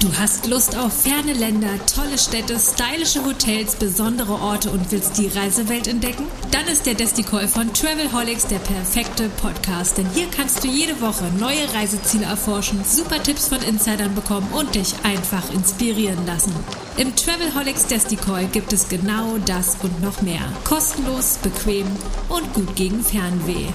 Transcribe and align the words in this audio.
Du 0.00 0.16
hast 0.16 0.46
Lust 0.46 0.76
auf 0.76 1.02
ferne 1.02 1.32
Länder, 1.32 1.68
tolle 1.92 2.16
Städte, 2.16 2.58
stylische 2.58 3.24
Hotels, 3.24 3.74
besondere 3.74 4.34
Orte 4.34 4.70
und 4.70 4.92
willst 4.92 5.18
die 5.18 5.26
Reisewelt 5.26 5.88
entdecken? 5.88 6.26
Dann 6.52 6.66
ist 6.68 6.86
der 6.86 6.94
Desticall 6.94 7.48
von 7.48 7.72
Travelholics 7.72 8.46
der 8.46 8.58
perfekte 8.58 9.28
Podcast, 9.40 9.98
denn 9.98 10.08
hier 10.14 10.26
kannst 10.30 10.62
du 10.62 10.68
jede 10.68 11.00
Woche 11.00 11.24
neue 11.40 11.72
Reiseziele 11.74 12.26
erforschen, 12.26 12.84
super 12.84 13.22
Tipps 13.22 13.48
von 13.48 13.60
Insidern 13.62 14.14
bekommen 14.14 14.48
und 14.52 14.74
dich 14.74 14.94
einfach 15.02 15.52
inspirieren 15.52 16.24
lassen. 16.26 16.54
Im 16.96 17.14
Travelholics 17.16 17.86
Desticall 17.86 18.46
gibt 18.46 18.72
es 18.72 18.88
genau 18.88 19.38
das 19.44 19.76
und 19.82 20.00
noch 20.02 20.22
mehr. 20.22 20.42
Kostenlos, 20.64 21.38
bequem 21.42 21.86
und 22.28 22.54
gut 22.54 22.76
gegen 22.76 23.02
Fernweh. 23.02 23.66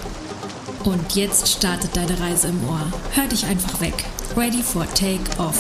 Und 0.84 1.16
jetzt 1.16 1.48
startet 1.48 1.96
deine 1.96 2.20
Reise 2.20 2.48
im 2.48 2.68
Ohr. 2.68 2.82
Hör 3.14 3.28
dich 3.28 3.46
einfach 3.46 3.80
weg. 3.82 3.94
Ready 4.36 4.64
for 4.64 4.84
Take 4.96 5.22
Off. 5.38 5.60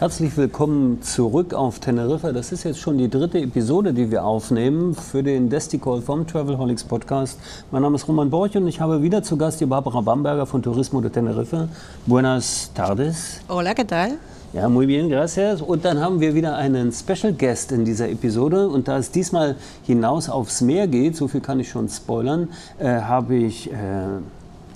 Herzlich 0.00 0.36
willkommen 0.36 1.00
zurück 1.02 1.54
auf 1.54 1.78
Teneriffa. 1.78 2.32
Das 2.32 2.50
ist 2.50 2.64
jetzt 2.64 2.80
schon 2.80 2.98
die 2.98 3.08
dritte 3.08 3.38
Episode, 3.38 3.94
die 3.94 4.10
wir 4.10 4.24
aufnehmen 4.24 4.94
für 4.94 5.22
den 5.22 5.48
Desticall 5.48 6.02
vom 6.02 6.26
Travelholics 6.26 6.84
Podcast. 6.84 7.38
Mein 7.70 7.82
Name 7.82 7.94
ist 7.94 8.08
Roman 8.08 8.28
Borch 8.28 8.56
und 8.56 8.66
ich 8.66 8.80
habe 8.80 9.02
wieder 9.02 9.22
zu 9.22 9.36
Gast 9.36 9.60
die 9.60 9.66
Barbara 9.66 10.00
Bamberger 10.00 10.46
von 10.46 10.62
Turismo 10.62 11.00
de 11.00 11.10
Tenerife. 11.10 11.68
Buenas 12.06 12.70
tardes. 12.74 13.40
Hola, 13.48 13.72
¿qué 13.72 13.84
tal? 13.84 14.18
Ja, 14.52 14.68
muy 14.68 14.86
bien, 14.86 15.08
gracias. 15.08 15.60
Und 15.60 15.84
dann 15.84 16.00
haben 16.00 16.20
wir 16.20 16.34
wieder 16.34 16.56
einen 16.56 16.92
Special 16.92 17.32
Guest 17.32 17.72
in 17.72 17.84
dieser 17.84 18.08
Episode. 18.08 18.68
Und 18.68 18.88
da 18.88 18.96
es 18.98 19.10
diesmal 19.10 19.56
hinaus 19.84 20.28
aufs 20.30 20.60
Meer 20.60 20.86
geht, 20.86 21.16
so 21.16 21.28
viel 21.28 21.40
kann 21.40 21.60
ich 21.60 21.68
schon 21.68 21.88
spoilern, 21.88 22.48
äh, 22.78 23.00
habe 23.00 23.36
ich 23.36 23.70
äh, 23.70 23.74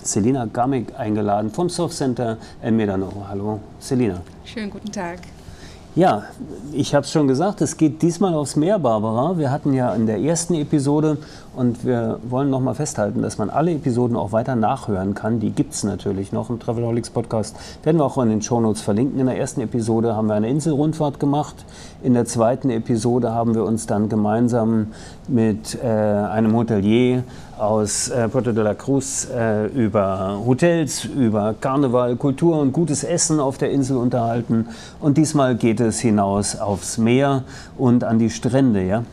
Selina 0.03 0.47
Gamek 0.47 0.99
eingeladen 0.99 1.51
vom 1.51 1.69
Surf 1.69 1.93
Center 1.93 2.37
El 2.61 2.73
Medano. 2.73 3.11
Hallo, 3.29 3.61
Selina. 3.79 4.21
Schönen 4.45 4.71
guten 4.71 4.91
Tag. 4.91 5.21
Ja, 5.97 6.23
ich 6.71 6.95
habe 6.95 7.05
es 7.05 7.11
schon 7.11 7.27
gesagt, 7.27 7.61
es 7.63 7.77
geht 7.77 8.01
diesmal 8.01 8.33
aufs 8.35 8.55
Meer, 8.55 8.79
Barbara. 8.79 9.39
Wir 9.39 9.51
hatten 9.51 9.73
ja 9.75 9.93
in 9.93 10.07
der 10.07 10.21
ersten 10.21 10.55
Episode 10.55 11.19
und 11.57 11.85
wir 11.85 12.21
wollen 12.23 12.49
noch 12.49 12.61
mal 12.61 12.75
festhalten, 12.75 13.23
dass 13.23 13.39
man 13.39 13.51
alle 13.51 13.73
Episoden 13.73 14.17
auch 14.17 14.31
weiter 14.31 14.55
nachhören 14.55 15.15
kann. 15.15 15.41
Die 15.41 15.51
gibt 15.51 15.75
es 15.75 15.83
natürlich 15.83 16.31
noch 16.31 16.49
im 16.49 16.61
Travelholics 16.61 17.11
Podcast. 17.11 17.57
Werden 17.83 17.97
wir 17.97 18.05
auch 18.05 18.19
in 18.19 18.29
den 18.29 18.41
Shownotes 18.41 18.83
verlinken. 18.83 19.19
In 19.19 19.27
der 19.27 19.37
ersten 19.37 19.63
Episode 19.63 20.15
haben 20.15 20.29
wir 20.29 20.35
eine 20.35 20.49
Inselrundfahrt 20.49 21.19
gemacht. 21.19 21.57
In 22.05 22.15
der 22.15 22.25
zweiten 22.25 22.71
Episode 22.71 23.35
haben 23.35 23.57
wir 23.57 23.65
uns 23.65 23.87
dann 23.87 24.09
gemeinsam 24.09 24.93
mit 25.27 25.77
äh, 25.83 25.89
einem 25.89 26.55
Hotelier 26.55 27.25
aus 27.61 28.09
äh, 28.09 28.29
Puerto 28.29 28.53
de 28.53 28.65
la 28.65 28.75
Cruz 28.75 29.29
äh, 29.35 29.67
über 29.67 30.41
Hotels, 30.47 31.05
über 31.05 31.55
Karneval, 31.61 32.17
Kultur 32.17 32.59
und 32.59 32.73
gutes 32.73 33.05
Essen 33.05 33.39
auf 33.39 33.59
der 33.59 33.71
Insel 33.71 33.99
unterhalten. 33.99 34.69
Und 34.99 35.19
diesmal 35.19 35.55
geht 35.57 35.81
es 35.81 36.01
hinaus 36.01 36.59
aufs 36.59 36.97
Meer 36.97 37.45
und 37.77 38.03
an 38.03 38.19
die 38.19 38.31
Strände, 38.31 38.83
ja? 38.83 39.05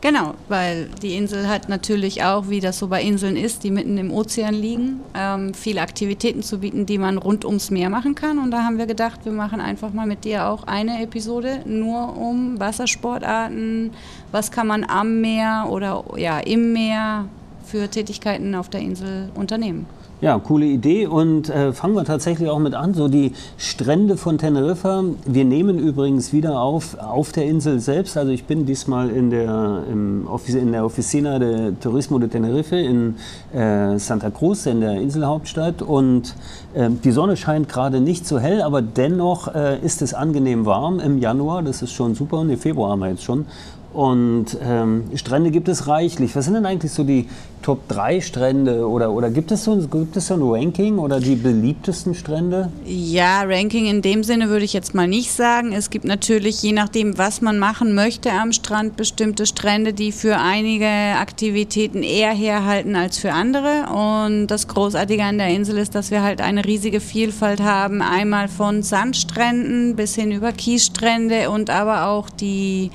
Genau, 0.00 0.34
weil 0.48 0.88
die 1.02 1.16
Insel 1.16 1.48
hat 1.48 1.68
natürlich 1.68 2.22
auch, 2.22 2.48
wie 2.48 2.60
das 2.60 2.78
so 2.78 2.86
bei 2.86 3.02
Inseln 3.02 3.36
ist, 3.36 3.64
die 3.64 3.72
mitten 3.72 3.98
im 3.98 4.12
Ozean 4.12 4.54
liegen, 4.54 5.00
ähm, 5.12 5.54
viele 5.54 5.80
Aktivitäten 5.80 6.44
zu 6.44 6.58
bieten, 6.58 6.86
die 6.86 6.98
man 6.98 7.18
rund 7.18 7.44
ums 7.44 7.72
Meer 7.72 7.90
machen 7.90 8.14
kann. 8.14 8.38
Und 8.38 8.52
da 8.52 8.62
haben 8.62 8.78
wir 8.78 8.86
gedacht, 8.86 9.24
wir 9.24 9.32
machen 9.32 9.60
einfach 9.60 9.92
mal 9.92 10.06
mit 10.06 10.24
dir 10.24 10.46
auch 10.46 10.68
eine 10.68 11.02
Episode 11.02 11.62
nur 11.66 12.16
um 12.16 12.60
Wassersportarten. 12.60 13.90
Was 14.30 14.52
kann 14.52 14.68
man 14.68 14.84
am 14.84 15.20
Meer 15.20 15.66
oder 15.68 16.04
ja 16.16 16.38
im 16.38 16.72
Meer 16.72 17.24
für 17.68 17.88
Tätigkeiten 17.88 18.54
auf 18.54 18.68
der 18.68 18.80
Insel 18.80 19.28
unternehmen? 19.34 19.86
Ja, 20.20 20.36
coole 20.40 20.66
Idee 20.66 21.06
und 21.06 21.48
äh, 21.48 21.72
fangen 21.72 21.94
wir 21.94 22.04
tatsächlich 22.04 22.48
auch 22.48 22.58
mit 22.58 22.74
an. 22.74 22.92
So 22.92 23.06
die 23.06 23.34
Strände 23.56 24.16
von 24.16 24.36
Teneriffa. 24.36 25.04
Wir 25.24 25.44
nehmen 25.44 25.78
übrigens 25.78 26.32
wieder 26.32 26.60
auf 26.60 26.98
auf 26.98 27.30
der 27.30 27.44
Insel 27.44 27.78
selbst. 27.78 28.16
Also 28.16 28.32
ich 28.32 28.44
bin 28.44 28.66
diesmal 28.66 29.10
in 29.10 29.30
der, 29.30 29.84
im 29.88 30.26
Office, 30.26 30.56
in 30.56 30.72
der 30.72 30.84
Oficina 30.84 31.38
de 31.38 31.72
Turismo 31.80 32.18
de 32.18 32.28
Tenerife 32.28 32.74
in 32.74 33.14
äh, 33.54 33.96
Santa 34.00 34.30
Cruz, 34.30 34.66
in 34.66 34.80
der 34.80 35.00
Inselhauptstadt. 35.00 35.82
Und 35.82 36.34
äh, 36.74 36.90
die 36.90 37.12
Sonne 37.12 37.36
scheint 37.36 37.68
gerade 37.68 38.00
nicht 38.00 38.26
so 38.26 38.40
hell, 38.40 38.60
aber 38.62 38.82
dennoch 38.82 39.54
äh, 39.54 39.78
ist 39.78 40.02
es 40.02 40.14
angenehm 40.14 40.66
warm 40.66 40.98
im 40.98 41.18
Januar. 41.18 41.62
Das 41.62 41.80
ist 41.80 41.92
schon 41.92 42.16
super. 42.16 42.38
Und 42.38 42.50
im 42.50 42.58
Februar 42.58 42.90
haben 42.90 43.00
wir 43.00 43.10
jetzt 43.10 43.22
schon. 43.22 43.46
Und 43.92 44.56
ähm, 44.62 45.04
Strände 45.14 45.50
gibt 45.50 45.68
es 45.68 45.86
reichlich. 45.86 46.36
Was 46.36 46.44
sind 46.44 46.54
denn 46.54 46.66
eigentlich 46.66 46.92
so 46.92 47.04
die 47.04 47.26
Top 47.62 47.88
3 47.88 48.20
Strände 48.20 48.86
oder, 48.86 49.10
oder 49.10 49.30
gibt, 49.30 49.50
es 49.50 49.64
so, 49.64 49.76
gibt 49.76 50.16
es 50.16 50.26
so 50.26 50.34
ein 50.34 50.42
Ranking 50.42 50.98
oder 50.98 51.20
die 51.20 51.34
beliebtesten 51.34 52.14
Strände? 52.14 52.70
Ja, 52.84 53.42
Ranking 53.42 53.86
in 53.86 54.02
dem 54.02 54.22
Sinne 54.22 54.50
würde 54.50 54.64
ich 54.64 54.74
jetzt 54.74 54.94
mal 54.94 55.08
nicht 55.08 55.32
sagen. 55.32 55.72
Es 55.72 55.88
gibt 55.88 56.04
natürlich, 56.04 56.62
je 56.62 56.72
nachdem, 56.72 57.16
was 57.16 57.40
man 57.40 57.58
machen 57.58 57.94
möchte 57.94 58.30
am 58.30 58.52
Strand, 58.52 58.96
bestimmte 58.96 59.46
Strände, 59.46 59.94
die 59.94 60.12
für 60.12 60.38
einige 60.38 60.86
Aktivitäten 60.86 62.02
eher 62.02 62.32
herhalten 62.32 62.94
als 62.94 63.18
für 63.18 63.32
andere. 63.32 63.86
Und 63.90 64.48
das 64.48 64.68
Großartige 64.68 65.24
an 65.24 65.38
der 65.38 65.48
Insel 65.48 65.78
ist, 65.78 65.94
dass 65.94 66.10
wir 66.10 66.22
halt 66.22 66.42
eine 66.42 66.64
riesige 66.64 67.00
Vielfalt 67.00 67.60
haben. 67.60 68.02
Einmal 68.02 68.48
von 68.48 68.82
Sandstränden 68.82 69.96
bis 69.96 70.14
hin 70.14 70.30
über 70.30 70.52
Kiesstrände 70.52 71.50
und 71.50 71.70
aber 71.70 72.06
auch 72.06 72.28
die 72.30 72.90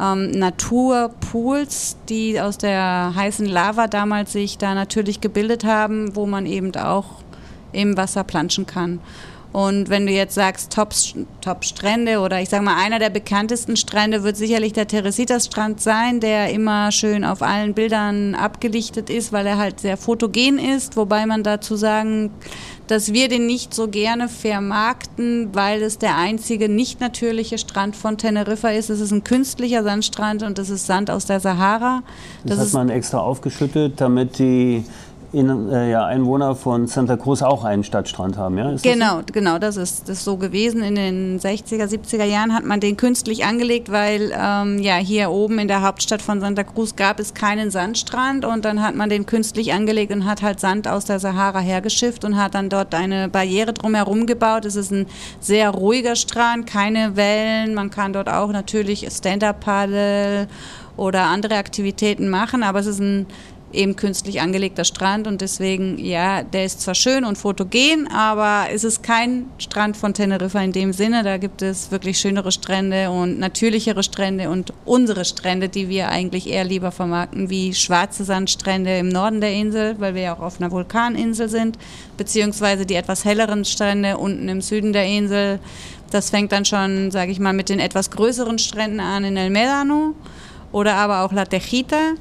ähm, 0.00 0.30
Naturpools, 0.30 1.96
die 2.08 2.40
aus 2.40 2.58
der 2.58 3.12
heißen 3.14 3.46
Lava 3.46 3.86
damals 3.86 4.32
sich 4.32 4.58
da 4.58 4.74
natürlich 4.74 5.20
gebildet 5.20 5.64
haben, 5.64 6.14
wo 6.16 6.26
man 6.26 6.46
eben 6.46 6.74
auch 6.76 7.06
im 7.72 7.96
Wasser 7.96 8.24
planschen 8.24 8.66
kann. 8.66 9.00
Und 9.56 9.88
wenn 9.88 10.04
du 10.04 10.12
jetzt 10.12 10.34
sagst 10.34 10.70
Top, 10.70 10.92
Top 11.40 11.64
Strände 11.64 12.20
oder 12.20 12.42
ich 12.42 12.50
sage 12.50 12.62
mal 12.62 12.76
einer 12.76 12.98
der 12.98 13.08
bekanntesten 13.08 13.78
Strände 13.78 14.22
wird 14.22 14.36
sicherlich 14.36 14.74
der 14.74 14.86
Teresitas 14.86 15.46
Strand 15.46 15.80
sein, 15.80 16.20
der 16.20 16.50
immer 16.50 16.92
schön 16.92 17.24
auf 17.24 17.40
allen 17.40 17.72
Bildern 17.72 18.34
abgelichtet 18.34 19.08
ist, 19.08 19.32
weil 19.32 19.46
er 19.46 19.56
halt 19.56 19.80
sehr 19.80 19.96
fotogen 19.96 20.58
ist, 20.58 20.98
wobei 20.98 21.24
man 21.24 21.42
dazu 21.42 21.74
sagen 21.74 22.32
dass 22.86 23.12
wir 23.12 23.28
den 23.28 23.46
nicht 23.46 23.74
so 23.74 23.88
gerne 23.88 24.28
vermarkten, 24.28 25.50
weil 25.52 25.82
es 25.82 25.98
der 25.98 26.16
einzige 26.16 26.68
nicht 26.68 27.00
natürliche 27.00 27.58
Strand 27.58 27.96
von 27.96 28.16
Teneriffa 28.16 28.68
ist. 28.68 28.90
Es 28.90 29.00
ist 29.00 29.12
ein 29.12 29.24
künstlicher 29.24 29.82
Sandstrand 29.82 30.42
und 30.42 30.58
das 30.58 30.70
ist 30.70 30.86
Sand 30.86 31.10
aus 31.10 31.26
der 31.26 31.40
Sahara. 31.40 32.02
Das, 32.44 32.58
das 32.58 32.68
hat 32.68 32.74
man 32.74 32.88
extra 32.90 33.18
aufgeschüttet, 33.18 34.00
damit 34.00 34.38
die 34.38 34.84
in, 35.36 35.68
äh, 35.68 35.90
ja, 35.90 36.06
Einwohner 36.06 36.54
von 36.54 36.86
Santa 36.86 37.18
Cruz 37.18 37.42
auch 37.42 37.62
einen 37.62 37.84
Stadtstrand 37.84 38.38
haben, 38.38 38.56
ja? 38.56 38.70
Ist 38.70 38.82
genau, 38.82 39.16
das 39.16 39.26
so? 39.28 39.32
genau, 39.34 39.58
das 39.58 39.76
ist, 39.76 40.08
das 40.08 40.18
ist 40.18 40.24
so 40.24 40.38
gewesen. 40.38 40.82
In 40.82 40.94
den 40.94 41.38
60er, 41.38 41.84
70er 41.84 42.24
Jahren 42.24 42.54
hat 42.54 42.64
man 42.64 42.80
den 42.80 42.96
künstlich 42.96 43.44
angelegt, 43.44 43.92
weil 43.92 44.32
ähm, 44.34 44.78
ja 44.78 44.94
hier 44.94 45.30
oben 45.30 45.58
in 45.58 45.68
der 45.68 45.82
Hauptstadt 45.82 46.22
von 46.22 46.40
Santa 46.40 46.64
Cruz 46.64 46.96
gab 46.96 47.20
es 47.20 47.34
keinen 47.34 47.70
Sandstrand 47.70 48.46
und 48.46 48.64
dann 48.64 48.82
hat 48.82 48.94
man 48.94 49.10
den 49.10 49.26
künstlich 49.26 49.74
angelegt 49.74 50.10
und 50.10 50.24
hat 50.24 50.40
halt 50.40 50.58
Sand 50.58 50.88
aus 50.88 51.04
der 51.04 51.18
Sahara 51.18 51.60
hergeschifft 51.60 52.24
und 52.24 52.38
hat 52.38 52.54
dann 52.54 52.70
dort 52.70 52.94
eine 52.94 53.28
Barriere 53.28 53.74
drumherum 53.74 54.24
gebaut. 54.24 54.64
Es 54.64 54.74
ist 54.74 54.90
ein 54.90 55.06
sehr 55.38 55.68
ruhiger 55.68 56.16
Strand, 56.16 56.66
keine 56.66 57.14
Wellen, 57.16 57.74
man 57.74 57.90
kann 57.90 58.14
dort 58.14 58.30
auch 58.30 58.52
natürlich 58.52 59.06
Stand-Up-Paddle 59.10 60.48
oder 60.96 61.24
andere 61.24 61.56
Aktivitäten 61.56 62.30
machen, 62.30 62.62
aber 62.62 62.78
es 62.78 62.86
ist 62.86 63.00
ein 63.00 63.26
eben 63.76 63.94
künstlich 63.94 64.40
angelegter 64.40 64.84
Strand 64.84 65.26
und 65.26 65.40
deswegen, 65.40 65.98
ja, 65.98 66.42
der 66.42 66.64
ist 66.64 66.80
zwar 66.80 66.94
schön 66.94 67.24
und 67.24 67.36
fotogen, 67.36 68.08
aber 68.08 68.70
es 68.72 68.84
ist 68.84 69.02
kein 69.02 69.46
Strand 69.58 69.96
von 69.96 70.14
Teneriffa 70.14 70.60
in 70.60 70.72
dem 70.72 70.92
Sinne. 70.92 71.22
Da 71.22 71.36
gibt 71.36 71.62
es 71.62 71.90
wirklich 71.90 72.18
schönere 72.18 72.50
Strände 72.50 73.10
und 73.10 73.38
natürlichere 73.38 74.02
Strände 74.02 74.50
und 74.50 74.72
unsere 74.84 75.24
Strände, 75.24 75.68
die 75.68 75.88
wir 75.88 76.08
eigentlich 76.08 76.48
eher 76.48 76.64
lieber 76.64 76.90
vermarkten, 76.90 77.50
wie 77.50 77.74
schwarze 77.74 78.24
Sandstrände 78.24 78.98
im 78.98 79.08
Norden 79.08 79.40
der 79.40 79.52
Insel, 79.52 79.96
weil 79.98 80.14
wir 80.14 80.22
ja 80.22 80.36
auch 80.36 80.40
auf 80.40 80.60
einer 80.60 80.70
Vulkaninsel 80.70 81.48
sind, 81.48 81.78
beziehungsweise 82.16 82.86
die 82.86 82.94
etwas 82.94 83.24
helleren 83.24 83.64
Strände 83.64 84.16
unten 84.16 84.48
im 84.48 84.62
Süden 84.62 84.92
der 84.92 85.04
Insel. 85.06 85.60
Das 86.10 86.30
fängt 86.30 86.52
dann 86.52 86.64
schon, 86.64 87.10
sage 87.10 87.30
ich 87.30 87.40
mal, 87.40 87.52
mit 87.52 87.68
den 87.68 87.80
etwas 87.80 88.10
größeren 88.10 88.58
Stränden 88.58 89.00
an 89.00 89.24
in 89.24 89.36
El 89.36 89.50
Medano 89.50 90.14
oder 90.72 90.94
aber 90.94 91.22
auch 91.22 91.32
La 91.32 91.44
Tejita 91.44 92.14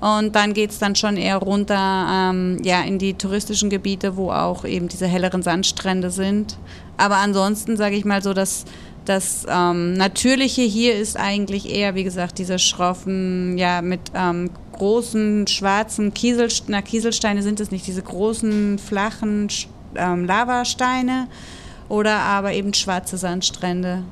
und 0.00 0.36
dann 0.36 0.54
geht 0.54 0.70
es 0.70 0.78
dann 0.78 0.94
schon 0.94 1.16
eher 1.16 1.38
runter 1.38 2.30
ähm, 2.30 2.58
ja, 2.62 2.82
in 2.82 2.98
die 2.98 3.14
touristischen 3.14 3.68
Gebiete, 3.68 4.16
wo 4.16 4.30
auch 4.30 4.64
eben 4.64 4.88
diese 4.88 5.06
helleren 5.06 5.42
Sandstrände 5.42 6.10
sind. 6.10 6.56
Aber 6.96 7.16
ansonsten 7.16 7.76
sage 7.76 7.96
ich 7.96 8.04
mal 8.04 8.22
so, 8.22 8.32
dass 8.32 8.64
das 9.04 9.46
ähm, 9.48 9.94
Natürliche 9.94 10.62
hier 10.62 10.94
ist 10.94 11.16
eigentlich 11.16 11.68
eher, 11.74 11.94
wie 11.94 12.04
gesagt, 12.04 12.38
diese 12.38 12.58
schroffen, 12.58 13.56
ja, 13.58 13.82
mit 13.82 14.00
ähm, 14.14 14.50
großen, 14.72 15.46
schwarzen 15.46 16.14
Kieselsteine, 16.14 16.78
na, 16.78 16.82
Kieselsteine 16.82 17.42
sind 17.42 17.58
es 17.58 17.70
nicht, 17.70 17.86
diese 17.86 18.02
großen, 18.02 18.78
flachen 18.78 19.48
ähm, 19.96 20.26
Lavasteine 20.26 21.28
oder 21.88 22.18
aber 22.18 22.52
eben 22.52 22.74
schwarze 22.74 23.16
Sandstrände 23.16 24.04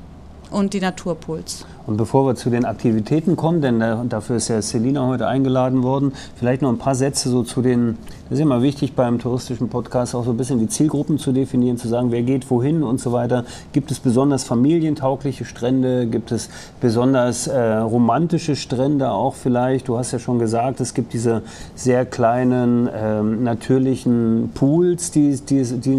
und 0.51 0.73
die 0.73 0.79
Naturpools. 0.79 1.65
Und 1.87 1.95
bevor 1.95 2.27
wir 2.27 2.35
zu 2.35 2.49
den 2.49 2.65
Aktivitäten 2.65 3.37
kommen, 3.37 3.61
denn 3.61 3.79
dafür 4.09 4.35
ist 4.35 4.49
ja 4.49 4.61
Selina 4.61 5.07
heute 5.07 5.25
eingeladen 5.25 5.83
worden, 5.83 6.11
vielleicht 6.35 6.61
noch 6.61 6.69
ein 6.69 6.77
paar 6.77 6.95
Sätze 6.95 7.29
so 7.29 7.43
zu 7.43 7.61
den, 7.61 7.97
das 8.29 8.39
ist 8.39 8.43
immer 8.43 8.61
wichtig 8.61 8.93
beim 8.93 9.19
touristischen 9.19 9.69
Podcast 9.69 10.13
auch 10.13 10.25
so 10.25 10.31
ein 10.31 10.37
bisschen 10.37 10.59
die 10.59 10.67
Zielgruppen 10.67 11.17
zu 11.17 11.31
definieren, 11.31 11.77
zu 11.77 11.87
sagen, 11.87 12.11
wer 12.11 12.23
geht 12.23 12.51
wohin 12.51 12.83
und 12.83 12.99
so 12.99 13.13
weiter. 13.13 13.45
Gibt 13.71 13.89
es 13.89 14.01
besonders 14.01 14.43
familientaugliche 14.43 15.45
Strände? 15.45 16.07
Gibt 16.07 16.33
es 16.33 16.49
besonders 16.81 17.47
äh, 17.47 17.57
romantische 17.57 18.57
Strände 18.57 19.11
auch 19.11 19.35
vielleicht? 19.35 19.87
Du 19.87 19.97
hast 19.97 20.11
ja 20.11 20.19
schon 20.19 20.39
gesagt, 20.39 20.81
es 20.81 20.93
gibt 20.93 21.13
diese 21.13 21.41
sehr 21.73 22.05
kleinen 22.05 22.89
ähm, 22.93 23.45
natürlichen 23.45 24.51
Pools, 24.53 25.11
die, 25.11 25.37
die, 25.37 25.63
die, 25.63 25.79
die, 25.79 25.95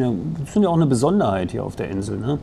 sind 0.52 0.62
ja 0.62 0.68
auch 0.68 0.76
eine 0.76 0.86
Besonderheit 0.86 1.52
hier 1.52 1.64
auf 1.64 1.76
der 1.76 1.88
Insel. 1.88 2.18
Ne? 2.18 2.38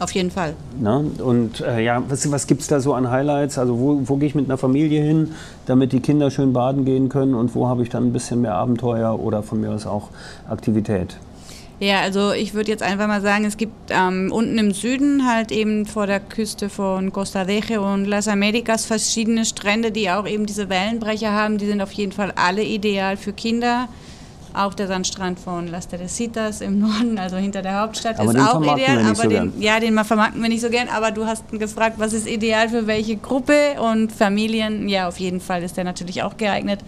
Auf 0.00 0.12
jeden 0.12 0.30
Fall. 0.30 0.54
Na, 0.80 0.96
und 0.96 1.60
äh, 1.60 1.84
ja, 1.84 2.02
was, 2.08 2.30
was 2.32 2.46
gibt 2.46 2.62
es 2.62 2.68
da 2.68 2.80
so 2.80 2.94
an 2.94 3.10
Highlights? 3.10 3.58
Also 3.58 3.78
wo, 3.78 4.00
wo 4.04 4.16
gehe 4.16 4.28
ich 4.28 4.34
mit 4.34 4.46
einer 4.46 4.56
Familie 4.56 5.02
hin, 5.02 5.32
damit 5.66 5.92
die 5.92 6.00
Kinder 6.00 6.30
schön 6.30 6.54
baden 6.54 6.86
gehen 6.86 7.10
können 7.10 7.34
und 7.34 7.54
wo 7.54 7.68
habe 7.68 7.82
ich 7.82 7.90
dann 7.90 8.06
ein 8.06 8.12
bisschen 8.14 8.40
mehr 8.40 8.54
Abenteuer 8.54 9.20
oder 9.20 9.42
von 9.42 9.60
mir 9.60 9.70
aus 9.70 9.86
auch 9.86 10.08
Aktivität? 10.48 11.18
Ja, 11.80 12.00
also 12.00 12.32
ich 12.32 12.54
würde 12.54 12.70
jetzt 12.70 12.82
einfach 12.82 13.08
mal 13.08 13.20
sagen, 13.20 13.44
es 13.44 13.58
gibt 13.58 13.74
ähm, 13.90 14.32
unten 14.32 14.58
im 14.58 14.72
Süden 14.72 15.26
halt 15.26 15.52
eben 15.52 15.84
vor 15.84 16.06
der 16.06 16.20
Küste 16.20 16.70
von 16.70 17.12
Costa 17.12 17.44
Deje 17.44 17.80
und 17.80 18.06
Las 18.06 18.26
Americas 18.26 18.86
verschiedene 18.86 19.44
Strände, 19.44 19.90
die 19.90 20.10
auch 20.10 20.26
eben 20.26 20.46
diese 20.46 20.70
Wellenbrecher 20.70 21.32
haben. 21.32 21.58
Die 21.58 21.66
sind 21.66 21.82
auf 21.82 21.92
jeden 21.92 22.12
Fall 22.12 22.32
alle 22.36 22.62
ideal 22.62 23.18
für 23.18 23.34
Kinder. 23.34 23.88
Auch 24.52 24.74
der 24.74 24.88
Sandstrand 24.88 25.38
von 25.38 25.68
Las 25.68 25.86
Teresitas 25.86 26.60
im 26.60 26.80
Norden, 26.80 27.18
also 27.18 27.36
hinter 27.36 27.62
der 27.62 27.80
Hauptstadt, 27.80 28.18
aber 28.18 28.34
ist 28.34 28.40
auch 28.40 28.60
ideal. 28.60 28.98
aber 29.04 29.14
so 29.14 29.28
den, 29.28 29.52
ja, 29.60 29.78
den 29.78 30.02
vermarkten 30.04 30.42
wir 30.42 30.48
nicht 30.48 30.60
so 30.60 30.70
gern. 30.70 30.88
Aber 30.88 31.12
du 31.12 31.26
hast 31.26 31.48
gefragt, 31.50 31.96
was 31.98 32.12
ist 32.12 32.26
ideal 32.26 32.68
für 32.68 32.86
welche 32.86 33.16
Gruppe 33.16 33.80
und 33.80 34.12
Familien. 34.12 34.88
Ja, 34.88 35.08
auf 35.08 35.18
jeden 35.18 35.40
Fall 35.40 35.62
ist 35.62 35.76
der 35.76 35.84
natürlich 35.84 36.22
auch 36.22 36.36
geeignet. 36.36 36.80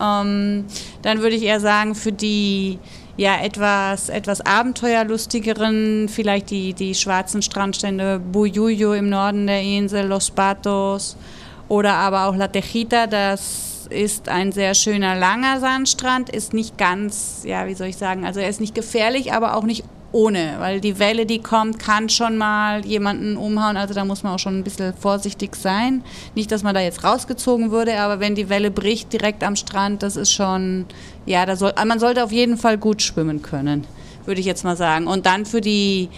Ähm, 0.00 0.64
dann 1.02 1.20
würde 1.20 1.36
ich 1.36 1.42
eher 1.42 1.60
sagen, 1.60 1.94
für 1.94 2.12
die 2.12 2.78
ja, 3.18 3.36
etwas, 3.42 4.08
etwas 4.08 4.40
abenteuerlustigeren, 4.40 6.08
vielleicht 6.08 6.50
die, 6.50 6.72
die 6.72 6.94
schwarzen 6.94 7.42
Strandstände 7.42 8.20
Buyuyo 8.20 8.94
im 8.94 9.08
Norden 9.08 9.48
der 9.48 9.60
Insel, 9.60 10.06
Los 10.06 10.30
Patos 10.30 11.16
oder 11.68 11.94
aber 11.94 12.26
auch 12.26 12.36
La 12.36 12.46
Tejita, 12.46 13.08
das 13.08 13.67
ist 13.90 14.28
ein 14.28 14.52
sehr 14.52 14.74
schöner 14.74 15.16
langer 15.16 15.60
Sandstrand, 15.60 16.30
ist 16.30 16.52
nicht 16.52 16.78
ganz, 16.78 17.42
ja, 17.44 17.66
wie 17.66 17.74
soll 17.74 17.88
ich 17.88 17.96
sagen, 17.96 18.24
also 18.24 18.40
er 18.40 18.48
ist 18.48 18.60
nicht 18.60 18.74
gefährlich, 18.74 19.32
aber 19.32 19.56
auch 19.56 19.64
nicht 19.64 19.84
ohne, 20.10 20.54
weil 20.58 20.80
die 20.80 20.98
Welle, 20.98 21.26
die 21.26 21.40
kommt, 21.40 21.78
kann 21.78 22.08
schon 22.08 22.38
mal 22.38 22.84
jemanden 22.84 23.36
umhauen. 23.36 23.76
Also 23.76 23.92
da 23.92 24.04
muss 24.04 24.22
man 24.22 24.32
auch 24.32 24.38
schon 24.38 24.58
ein 24.58 24.64
bisschen 24.64 24.94
vorsichtig 24.94 25.54
sein. 25.54 26.02
Nicht, 26.34 26.50
dass 26.50 26.62
man 26.62 26.74
da 26.74 26.80
jetzt 26.80 27.04
rausgezogen 27.04 27.70
würde, 27.70 28.00
aber 28.00 28.18
wenn 28.18 28.34
die 28.34 28.48
Welle 28.48 28.70
bricht 28.70 29.12
direkt 29.12 29.44
am 29.44 29.54
Strand, 29.54 30.02
das 30.02 30.16
ist 30.16 30.32
schon, 30.32 30.86
ja, 31.26 31.44
da 31.44 31.56
soll, 31.56 31.74
man 31.86 31.98
sollte 31.98 32.24
auf 32.24 32.32
jeden 32.32 32.56
Fall 32.56 32.78
gut 32.78 33.02
schwimmen 33.02 33.42
können, 33.42 33.86
würde 34.24 34.40
ich 34.40 34.46
jetzt 34.46 34.64
mal 34.64 34.76
sagen. 34.76 35.06
Und 35.06 35.26
dann 35.26 35.44
für 35.44 35.60
die 35.60 36.08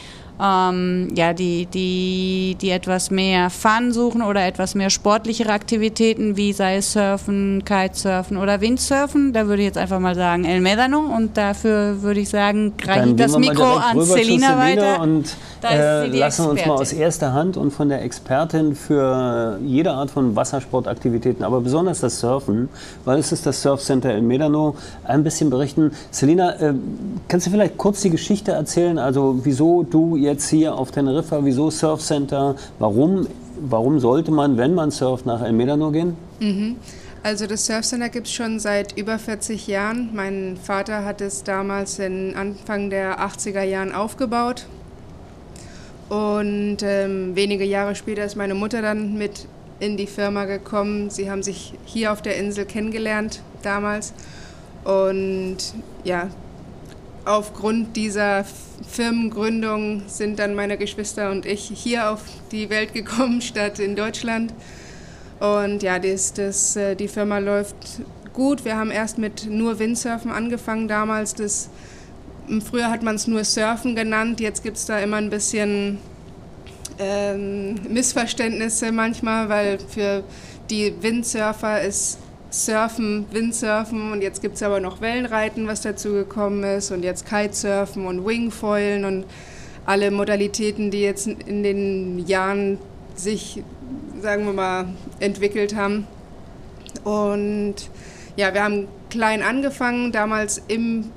ähm, 0.40 1.08
ja, 1.14 1.32
die, 1.34 1.66
die, 1.66 2.56
die 2.60 2.70
etwas 2.70 3.10
mehr 3.10 3.50
Fun 3.50 3.92
suchen 3.92 4.22
oder 4.22 4.46
etwas 4.46 4.74
mehr 4.74 4.88
sportlichere 4.88 5.52
Aktivitäten, 5.52 6.36
wie 6.36 6.52
sei 6.52 6.76
es 6.76 6.92
Surfen, 6.92 7.62
Kitesurfen 7.64 8.38
oder 8.38 8.60
Windsurfen. 8.60 9.32
Da 9.32 9.46
würde 9.46 9.62
ich 9.62 9.66
jetzt 9.66 9.78
einfach 9.78 10.00
mal 10.00 10.14
sagen 10.14 10.44
El 10.44 10.60
Medano 10.60 11.00
und 11.00 11.36
dafür 11.36 12.00
würde 12.00 12.20
ich 12.20 12.30
sagen, 12.30 12.72
reiche 12.86 13.10
ich 13.10 13.16
das 13.16 13.36
Mikro 13.36 13.74
an 13.74 14.00
Selina 14.00 14.58
weiter. 14.58 15.02
Und 15.02 15.36
äh, 15.62 16.06
lassen 16.06 16.46
uns 16.46 16.64
mal 16.64 16.74
aus 16.74 16.92
erster 16.92 17.34
Hand 17.34 17.58
und 17.58 17.70
von 17.70 17.90
der 17.90 18.02
Expertin 18.02 18.74
für 18.74 19.58
jede 19.62 19.92
Art 19.92 20.10
von 20.10 20.34
Wassersportaktivitäten, 20.34 21.44
aber 21.44 21.60
besonders 21.60 22.00
das 22.00 22.18
Surfen, 22.18 22.70
weil 23.04 23.18
es 23.18 23.30
ist 23.32 23.44
das 23.44 23.60
Surfcenter 23.60 24.10
El 24.10 24.22
Medano, 24.22 24.74
ein 25.04 25.22
bisschen 25.22 25.50
berichten. 25.50 25.92
Selina, 26.10 26.54
äh, 26.60 26.72
kannst 27.28 27.46
du 27.46 27.50
vielleicht 27.50 27.76
kurz 27.76 28.00
die 28.00 28.10
Geschichte 28.10 28.52
erzählen, 28.52 28.98
also 28.98 29.40
wieso 29.42 29.82
du 29.82 30.16
jetzt 30.16 30.29
jetzt 30.30 30.48
hier 30.48 30.74
auf 30.74 30.90
Teneriffa, 30.90 31.44
wieso 31.44 31.70
Surfcenter? 31.70 32.56
Warum, 32.78 33.26
warum 33.60 34.00
sollte 34.00 34.30
man, 34.30 34.56
wenn 34.56 34.74
man 34.74 34.90
surft, 34.90 35.26
nach 35.26 35.42
El 35.42 35.52
Medano 35.52 35.90
gehen? 35.90 36.16
Mhm. 36.40 36.76
Also 37.22 37.46
das 37.46 37.66
Surfcenter 37.66 38.08
gibt 38.08 38.28
es 38.28 38.32
schon 38.32 38.58
seit 38.58 38.96
über 38.96 39.18
40 39.18 39.66
Jahren. 39.66 40.10
Mein 40.14 40.56
Vater 40.56 41.04
hat 41.04 41.20
es 41.20 41.44
damals 41.44 41.98
in 41.98 42.34
Anfang 42.34 42.88
der 42.88 43.20
80er 43.20 43.62
Jahren 43.62 43.92
aufgebaut. 43.92 44.66
Und 46.08 46.78
ähm, 46.82 47.36
wenige 47.36 47.64
Jahre 47.64 47.94
später 47.94 48.24
ist 48.24 48.36
meine 48.36 48.54
Mutter 48.54 48.80
dann 48.82 49.18
mit 49.18 49.46
in 49.80 49.96
die 49.96 50.06
Firma 50.06 50.44
gekommen. 50.44 51.10
Sie 51.10 51.30
haben 51.30 51.42
sich 51.42 51.74
hier 51.84 52.12
auf 52.12 52.22
der 52.22 52.36
Insel 52.36 52.64
kennengelernt 52.64 53.42
damals. 53.62 54.14
Und 54.84 55.58
ja, 56.04 56.28
aufgrund 57.24 57.96
dieser 57.96 58.44
Firmengründung 58.88 60.02
sind 60.06 60.38
dann 60.38 60.54
meine 60.54 60.78
Geschwister 60.78 61.30
und 61.30 61.46
ich 61.46 61.70
hier 61.74 62.10
auf 62.10 62.22
die 62.52 62.70
Welt 62.70 62.92
gekommen, 62.94 63.40
statt 63.42 63.78
in 63.78 63.96
Deutschland. 63.96 64.52
Und 65.38 65.82
ja, 65.82 65.98
das, 65.98 66.32
das, 66.34 66.76
äh, 66.76 66.94
die 66.94 67.08
Firma 67.08 67.38
läuft 67.38 67.76
gut. 68.32 68.64
Wir 68.64 68.76
haben 68.76 68.90
erst 68.90 69.18
mit 69.18 69.46
nur 69.48 69.78
Windsurfen 69.78 70.30
angefangen 70.30 70.86
damals. 70.86 71.34
Das, 71.34 71.70
früher 72.68 72.90
hat 72.90 73.02
man 73.02 73.16
es 73.16 73.26
nur 73.26 73.44
Surfen 73.44 73.96
genannt. 73.96 74.40
Jetzt 74.40 74.62
gibt 74.62 74.76
es 74.76 74.86
da 74.86 74.98
immer 74.98 75.16
ein 75.16 75.30
bisschen 75.30 75.98
ähm, 76.98 77.76
Missverständnisse 77.88 78.92
manchmal, 78.92 79.48
weil 79.48 79.78
für 79.78 80.22
die 80.68 80.94
Windsurfer 81.00 81.80
ist 81.80 82.18
Surfen, 82.50 83.26
Windsurfen 83.30 84.12
und 84.12 84.22
jetzt 84.22 84.42
gibt 84.42 84.56
es 84.56 84.62
aber 84.62 84.80
noch 84.80 85.00
Wellenreiten, 85.00 85.68
was 85.68 85.82
dazu 85.82 86.12
gekommen 86.12 86.64
ist 86.64 86.90
und 86.90 87.04
jetzt 87.04 87.26
Kitesurfen 87.28 88.06
und 88.06 88.26
Wingfoilen 88.26 89.04
und 89.04 89.24
alle 89.86 90.10
Modalitäten, 90.10 90.90
die 90.90 91.00
jetzt 91.00 91.26
in 91.26 91.62
den 91.62 92.18
Jahren 92.26 92.78
sich, 93.14 93.62
sagen 94.20 94.46
wir 94.46 94.52
mal, 94.52 94.88
entwickelt 95.20 95.74
haben. 95.74 96.06
Und 97.04 97.74
ja, 98.36 98.52
wir 98.52 98.64
haben 98.64 98.88
klein 99.10 99.42
angefangen, 99.42 100.12
damals 100.12 100.62
im 100.68 101.10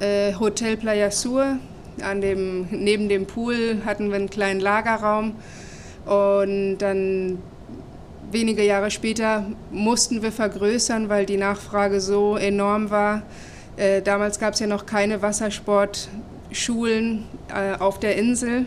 äh, 0.00 0.34
Hotel 0.34 0.76
Playa 0.76 1.10
Sur, 1.10 1.58
an 2.00 2.20
dem, 2.20 2.68
neben 2.70 3.08
dem 3.08 3.26
Pool 3.26 3.82
hatten 3.84 4.08
wir 4.08 4.16
einen 4.16 4.30
kleinen 4.30 4.60
Lagerraum 4.60 5.36
und 6.06 6.78
dann 6.78 7.38
wenige 8.32 8.64
Jahre 8.64 8.90
später 8.90 9.46
mussten 9.70 10.22
wir 10.22 10.32
vergrößern, 10.32 11.08
weil 11.08 11.26
die 11.26 11.36
Nachfrage 11.36 12.00
so 12.00 12.36
enorm 12.36 12.90
war. 12.90 13.22
Äh, 13.76 14.02
damals 14.02 14.38
gab 14.38 14.54
es 14.54 14.60
ja 14.60 14.66
noch 14.66 14.86
keine 14.86 15.22
Wassersportschulen 15.22 17.24
äh, 17.54 17.78
auf 17.78 18.00
der 18.00 18.16
Insel. 18.16 18.66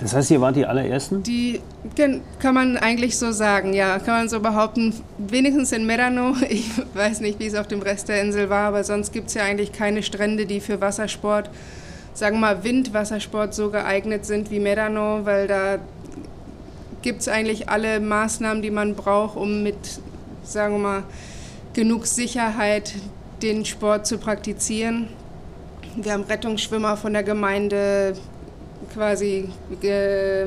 Das 0.00 0.14
heißt, 0.14 0.30
ihr 0.30 0.40
wart 0.40 0.56
die 0.56 0.66
allerersten? 0.66 1.22
Die 1.22 1.60
kann 2.40 2.54
man 2.54 2.76
eigentlich 2.76 3.18
so 3.18 3.30
sagen, 3.30 3.72
ja, 3.72 3.98
kann 3.98 4.14
man 4.14 4.28
so 4.28 4.40
behaupten. 4.40 4.94
Wenigstens 5.18 5.72
in 5.72 5.86
Merano. 5.86 6.34
Ich 6.48 6.70
weiß 6.94 7.20
nicht, 7.20 7.38
wie 7.38 7.46
es 7.46 7.54
auf 7.54 7.68
dem 7.68 7.82
Rest 7.82 8.08
der 8.08 8.20
Insel 8.20 8.50
war, 8.50 8.68
aber 8.68 8.84
sonst 8.84 9.12
gibt 9.12 9.28
es 9.28 9.34
ja 9.34 9.44
eigentlich 9.44 9.72
keine 9.72 10.02
Strände, 10.02 10.46
die 10.46 10.60
für 10.60 10.80
Wassersport, 10.80 11.50
sagen 12.14 12.36
wir 12.36 12.40
mal 12.40 12.64
Windwassersport 12.64 13.54
so 13.54 13.70
geeignet 13.70 14.26
sind 14.26 14.50
wie 14.50 14.60
Merano, 14.60 15.24
weil 15.24 15.46
da 15.46 15.78
gibt 17.02 17.20
es 17.22 17.28
eigentlich 17.28 17.68
alle 17.68 18.00
Maßnahmen, 18.00 18.62
die 18.62 18.70
man 18.70 18.94
braucht, 18.94 19.36
um 19.36 19.62
mit, 19.62 20.00
sagen 20.44 20.74
wir 20.74 20.78
mal, 20.78 21.02
genug 21.72 22.06
Sicherheit 22.06 22.94
den 23.42 23.64
Sport 23.64 24.06
zu 24.06 24.18
praktizieren. 24.18 25.08
Wir 25.96 26.12
haben 26.12 26.22
Rettungsschwimmer 26.22 26.96
von 26.96 27.12
der 27.12 27.22
Gemeinde 27.22 28.14
quasi 28.94 29.48
äh, 29.82 30.46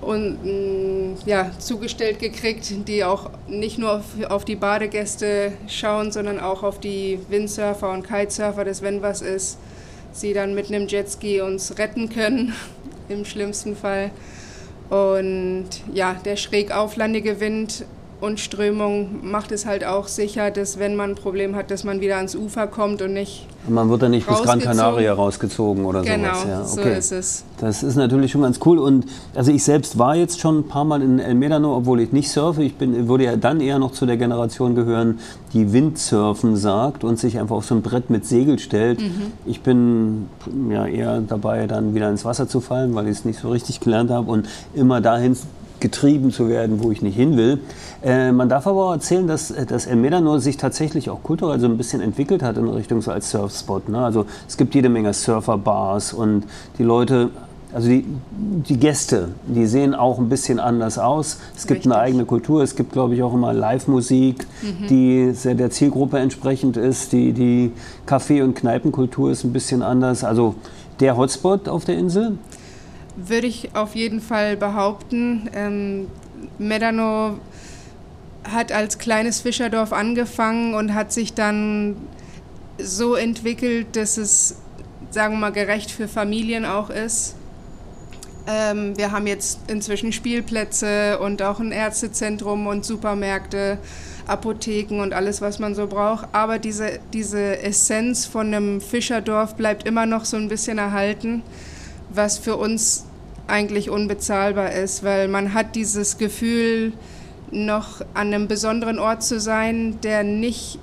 und, 0.00 1.16
ja, 1.26 1.50
zugestellt 1.58 2.20
gekriegt, 2.20 2.72
die 2.86 3.04
auch 3.04 3.30
nicht 3.48 3.78
nur 3.78 3.96
auf, 3.96 4.04
auf, 4.28 4.44
die 4.44 4.56
Badegäste 4.56 5.52
schauen, 5.66 6.12
sondern 6.12 6.38
auch 6.38 6.62
auf 6.62 6.78
die 6.78 7.18
Windsurfer 7.28 7.90
und 7.90 8.06
Kitesurfer, 8.06 8.64
dass 8.64 8.82
wenn 8.82 9.02
was 9.02 9.22
ist, 9.22 9.58
sie 10.12 10.32
dann 10.32 10.54
mit 10.54 10.68
einem 10.68 10.86
Jetski 10.86 11.40
uns 11.40 11.78
retten 11.78 12.08
können, 12.08 12.54
im 13.08 13.24
schlimmsten 13.24 13.76
Fall. 13.76 14.10
Und 14.90 15.68
ja, 15.92 16.14
der 16.14 16.36
schräg 16.36 16.72
auflandige 16.72 17.40
Wind 17.40 17.84
und 18.20 18.40
Strömung 18.40 19.20
macht 19.22 19.52
es 19.52 19.64
halt 19.64 19.84
auch 19.84 20.08
sicher, 20.08 20.50
dass 20.50 20.78
wenn 20.78 20.96
man 20.96 21.10
ein 21.10 21.14
Problem 21.14 21.54
hat, 21.54 21.70
dass 21.70 21.84
man 21.84 22.00
wieder 22.00 22.16
ans 22.16 22.34
Ufer 22.34 22.66
kommt 22.66 23.00
und 23.00 23.12
nicht. 23.12 23.46
Man 23.68 23.90
wird 23.90 24.02
dann 24.02 24.12
nicht 24.12 24.26
bis 24.26 24.42
Gran 24.42 24.60
Canaria 24.60 25.12
rausgezogen 25.12 25.84
oder 25.84 26.02
genau, 26.02 26.34
sowas. 26.34 26.44
Genau, 26.44 26.64
so 26.66 26.80
ist 26.80 27.12
es. 27.12 27.44
Das 27.58 27.82
ist 27.82 27.96
natürlich 27.96 28.32
schon 28.32 28.42
ganz 28.42 28.58
cool. 28.64 28.78
Und 28.78 29.04
also 29.34 29.52
ich 29.52 29.62
selbst 29.62 29.98
war 29.98 30.16
jetzt 30.16 30.40
schon 30.40 30.60
ein 30.60 30.68
paar 30.68 30.84
Mal 30.84 31.02
in 31.02 31.18
El 31.18 31.34
Medano, 31.34 31.76
obwohl 31.76 32.00
ich 32.00 32.12
nicht 32.12 32.30
surfe. 32.30 32.62
Ich 32.62 32.76
bin, 32.76 33.08
würde 33.08 33.24
ja 33.24 33.36
dann 33.36 33.60
eher 33.60 33.78
noch 33.78 33.92
zu 33.92 34.06
der 34.06 34.16
Generation 34.16 34.74
gehören, 34.74 35.20
die 35.52 35.72
Windsurfen 35.72 36.56
sagt 36.56 37.04
und 37.04 37.18
sich 37.18 37.38
einfach 37.38 37.56
auf 37.56 37.66
so 37.66 37.74
ein 37.74 37.82
Brett 37.82 38.10
mit 38.10 38.26
Segel 38.26 38.58
stellt. 38.58 39.00
Mhm. 39.00 39.32
Ich 39.44 39.60
bin 39.60 40.28
ja 40.70 40.86
eher 40.86 41.20
dabei, 41.20 41.66
dann 41.66 41.94
wieder 41.94 42.10
ins 42.10 42.24
Wasser 42.24 42.48
zu 42.48 42.60
fallen, 42.60 42.94
weil 42.94 43.06
ich 43.06 43.18
es 43.18 43.24
nicht 43.24 43.40
so 43.40 43.50
richtig 43.50 43.80
gelernt 43.80 44.10
habe 44.10 44.30
und 44.30 44.48
immer 44.74 45.00
dahin 45.00 45.36
getrieben 45.80 46.30
zu 46.30 46.48
werden, 46.48 46.82
wo 46.82 46.90
ich 46.90 47.02
nicht 47.02 47.16
hin 47.16 47.36
will. 47.36 47.60
Äh, 48.02 48.32
man 48.32 48.48
darf 48.48 48.66
aber 48.66 48.86
auch 48.86 48.92
erzählen, 48.92 49.26
dass, 49.26 49.50
äh, 49.50 49.66
dass 49.66 49.86
El 49.86 49.96
Medano 49.96 50.38
sich 50.38 50.56
tatsächlich 50.56 51.10
auch 51.10 51.22
kulturell 51.22 51.60
so 51.60 51.66
ein 51.66 51.76
bisschen 51.76 52.00
entwickelt 52.00 52.42
hat 52.42 52.56
in 52.56 52.68
Richtung 52.68 53.02
so 53.02 53.10
als 53.10 53.30
Surfspot. 53.30 53.88
Ne? 53.88 53.98
Also 54.04 54.26
es 54.46 54.56
gibt 54.56 54.74
jede 54.74 54.88
Menge 54.88 55.12
Surferbars 55.12 56.12
und 56.12 56.44
die 56.78 56.84
Leute 56.84 57.30
also 57.72 57.88
die, 57.88 58.06
die, 58.30 58.78
Gäste, 58.78 59.28
die 59.46 59.66
sehen 59.66 59.94
auch 59.94 60.18
ein 60.18 60.30
bisschen 60.30 60.58
anders 60.58 60.98
aus. 60.98 61.38
Es 61.54 61.66
gibt 61.66 61.80
Richtig. 61.80 61.92
eine 61.92 62.00
eigene 62.00 62.24
Kultur. 62.24 62.62
Es 62.62 62.76
gibt, 62.76 62.92
glaube 62.92 63.14
ich, 63.14 63.22
auch 63.22 63.34
immer 63.34 63.52
Live-Musik, 63.52 64.46
mhm. 64.62 64.86
die 64.88 65.32
sehr 65.32 65.54
der 65.54 65.70
Zielgruppe 65.70 66.18
entsprechend 66.18 66.78
ist. 66.78 67.12
Die, 67.12 67.32
die 67.32 67.72
Café- 68.06 68.42
und 68.42 68.54
Kneipenkultur 68.54 69.30
ist 69.30 69.44
ein 69.44 69.52
bisschen 69.52 69.82
anders. 69.82 70.24
Also 70.24 70.54
der 71.00 71.16
Hotspot 71.16 71.68
auf 71.68 71.84
der 71.84 71.98
Insel? 71.98 72.38
Würde 73.20 73.48
ich 73.48 73.74
auf 73.74 73.96
jeden 73.96 74.20
Fall 74.20 74.56
behaupten. 74.56 75.50
Ähm, 75.52 76.06
Medano 76.58 77.40
hat 78.44 78.70
als 78.70 78.98
kleines 78.98 79.40
Fischerdorf 79.40 79.92
angefangen 79.92 80.74
und 80.74 80.94
hat 80.94 81.12
sich 81.12 81.34
dann 81.34 81.96
so 82.78 83.16
entwickelt, 83.16 83.96
dass 83.96 84.18
es, 84.18 84.56
sagen 85.10 85.34
wir 85.34 85.40
mal, 85.40 85.52
gerecht 85.52 85.90
für 85.90 86.06
Familien 86.06 86.64
auch 86.64 86.90
ist. 86.90 87.34
Ähm, 88.46 88.96
wir 88.96 89.10
haben 89.10 89.26
jetzt 89.26 89.58
inzwischen 89.66 90.12
Spielplätze 90.12 91.18
und 91.18 91.42
auch 91.42 91.58
ein 91.58 91.72
Ärztezentrum 91.72 92.68
und 92.68 92.84
Supermärkte, 92.84 93.78
Apotheken 94.26 95.02
und 95.02 95.12
alles, 95.12 95.40
was 95.40 95.58
man 95.58 95.74
so 95.74 95.86
braucht. 95.86 96.28
Aber 96.32 96.58
diese, 96.58 97.00
diese 97.12 97.60
Essenz 97.62 98.26
von 98.26 98.46
einem 98.46 98.80
Fischerdorf 98.80 99.56
bleibt 99.56 99.86
immer 99.86 100.06
noch 100.06 100.24
so 100.24 100.36
ein 100.36 100.48
bisschen 100.48 100.78
erhalten, 100.78 101.42
was 102.10 102.38
für 102.38 102.56
uns 102.56 103.07
eigentlich 103.48 103.90
unbezahlbar 103.90 104.72
ist, 104.72 105.02
weil 105.02 105.28
man 105.28 105.54
hat 105.54 105.74
dieses 105.74 106.18
Gefühl, 106.18 106.92
noch 107.50 108.00
an 108.14 108.28
einem 108.28 108.48
besonderen 108.48 108.98
Ort 108.98 109.22
zu 109.22 109.40
sein, 109.40 109.98
der 110.02 110.22
nicht 110.22 110.78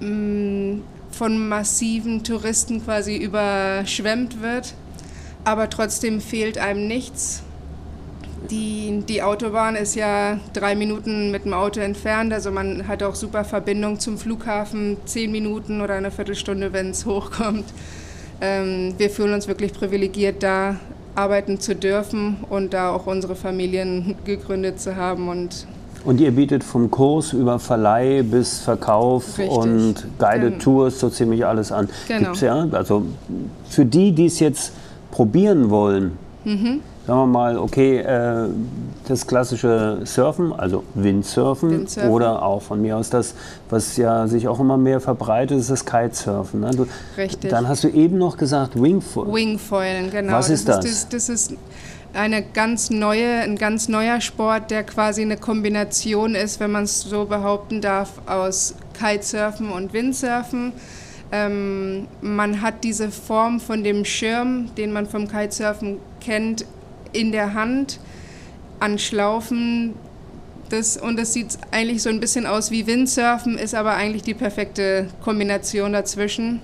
mh, 0.00 0.08
mm, 0.08 0.82
von 1.10 1.48
massiven 1.48 2.22
Touristen 2.22 2.84
quasi 2.84 3.16
überschwemmt 3.16 4.42
wird, 4.42 4.74
aber 5.44 5.70
trotzdem 5.70 6.20
fehlt 6.20 6.58
einem 6.58 6.86
nichts. 6.86 7.42
Die, 8.50 9.02
die 9.08 9.22
Autobahn 9.22 9.74
ist 9.74 9.96
ja 9.96 10.38
drei 10.52 10.76
Minuten 10.76 11.32
mit 11.32 11.44
dem 11.44 11.54
Auto 11.54 11.80
entfernt, 11.80 12.32
also 12.32 12.50
man 12.52 12.86
hat 12.86 13.02
auch 13.02 13.14
super 13.14 13.44
Verbindung 13.44 13.98
zum 13.98 14.16
Flughafen, 14.16 14.96
zehn 15.06 15.32
Minuten 15.32 15.80
oder 15.80 15.94
eine 15.94 16.10
Viertelstunde, 16.10 16.72
wenn 16.72 16.90
es 16.90 17.04
hochkommt. 17.06 17.64
Ähm, 18.40 18.94
wir 18.96 19.10
fühlen 19.10 19.34
uns 19.34 19.48
wirklich 19.48 19.72
privilegiert, 19.72 20.44
da 20.44 20.76
arbeiten 21.18 21.58
zu 21.58 21.74
dürfen 21.74 22.36
und 22.48 22.72
da 22.72 22.90
auch 22.90 23.06
unsere 23.06 23.34
Familien 23.34 24.14
gegründet 24.24 24.80
zu 24.80 24.96
haben 24.96 25.28
und 25.28 25.66
und 26.04 26.20
ihr 26.20 26.30
bietet 26.30 26.62
vom 26.62 26.92
Kurs 26.92 27.32
über 27.32 27.58
Verleih 27.58 28.22
bis 28.22 28.60
Verkauf 28.60 29.36
Richtig. 29.36 29.50
und 29.50 29.94
Guided 30.18 30.52
genau. 30.52 30.62
Tours 30.62 31.00
so 31.00 31.10
ziemlich 31.10 31.44
alles 31.44 31.72
an. 31.72 31.88
Genau. 32.06 32.20
Gibt's 32.20 32.40
ja, 32.40 32.66
also 32.70 33.02
für 33.68 33.84
die, 33.84 34.12
die 34.12 34.26
es 34.26 34.38
jetzt 34.38 34.72
probieren 35.10 35.70
wollen, 35.70 36.16
mhm. 36.44 36.80
Sagen 37.08 37.20
wir 37.20 37.26
mal, 37.26 37.56
okay, 37.56 38.00
äh, 38.00 38.48
das 39.08 39.26
klassische 39.26 40.00
Surfen, 40.04 40.52
also 40.52 40.84
Windsurfen, 40.92 41.70
Windsurfen, 41.70 42.10
oder 42.10 42.42
auch 42.42 42.60
von 42.60 42.82
mir 42.82 42.98
aus 42.98 43.08
das, 43.08 43.34
was 43.70 43.96
ja 43.96 44.28
sich 44.28 44.46
auch 44.46 44.60
immer 44.60 44.76
mehr 44.76 45.00
verbreitet, 45.00 45.58
ist 45.58 45.70
das 45.70 45.86
Kitesurfen. 45.86 46.60
Ne? 46.60 46.70
Du, 46.72 46.86
Richtig. 47.16 47.50
Dann 47.50 47.66
hast 47.66 47.84
du 47.84 47.88
eben 47.88 48.18
noch 48.18 48.36
gesagt 48.36 48.80
Wingfoilen. 48.80 49.32
Wingfoilen, 49.32 50.10
genau. 50.10 50.34
Was 50.34 50.50
ist 50.50 50.68
das? 50.68 50.84
Ist, 50.84 51.14
das, 51.14 51.26
das 51.26 51.28
ist 51.30 51.54
eine 52.12 52.42
ganz 52.42 52.90
neue, 52.90 53.40
ein 53.40 53.56
ganz 53.56 53.88
neuer 53.88 54.20
Sport, 54.20 54.70
der 54.70 54.84
quasi 54.84 55.22
eine 55.22 55.38
Kombination 55.38 56.34
ist, 56.34 56.60
wenn 56.60 56.72
man 56.72 56.84
es 56.84 57.00
so 57.00 57.24
behaupten 57.24 57.80
darf, 57.80 58.20
aus 58.26 58.74
Kitesurfen 58.92 59.70
und 59.70 59.94
Windsurfen. 59.94 60.74
Ähm, 61.32 62.06
man 62.20 62.60
hat 62.60 62.84
diese 62.84 63.10
Form 63.10 63.60
von 63.60 63.82
dem 63.82 64.04
Schirm, 64.04 64.74
den 64.76 64.92
man 64.92 65.06
vom 65.06 65.26
Kitesurfen 65.26 65.96
kennt, 66.20 66.66
in 67.12 67.32
der 67.32 67.54
Hand 67.54 68.00
an 68.80 68.98
Schlaufen. 68.98 69.94
Das, 70.70 70.96
und 70.96 71.18
das 71.18 71.32
sieht 71.32 71.58
eigentlich 71.70 72.02
so 72.02 72.10
ein 72.10 72.20
bisschen 72.20 72.46
aus 72.46 72.70
wie 72.70 72.86
Windsurfen, 72.86 73.56
ist 73.56 73.74
aber 73.74 73.94
eigentlich 73.94 74.22
die 74.22 74.34
perfekte 74.34 75.08
Kombination 75.22 75.94
dazwischen. 75.94 76.60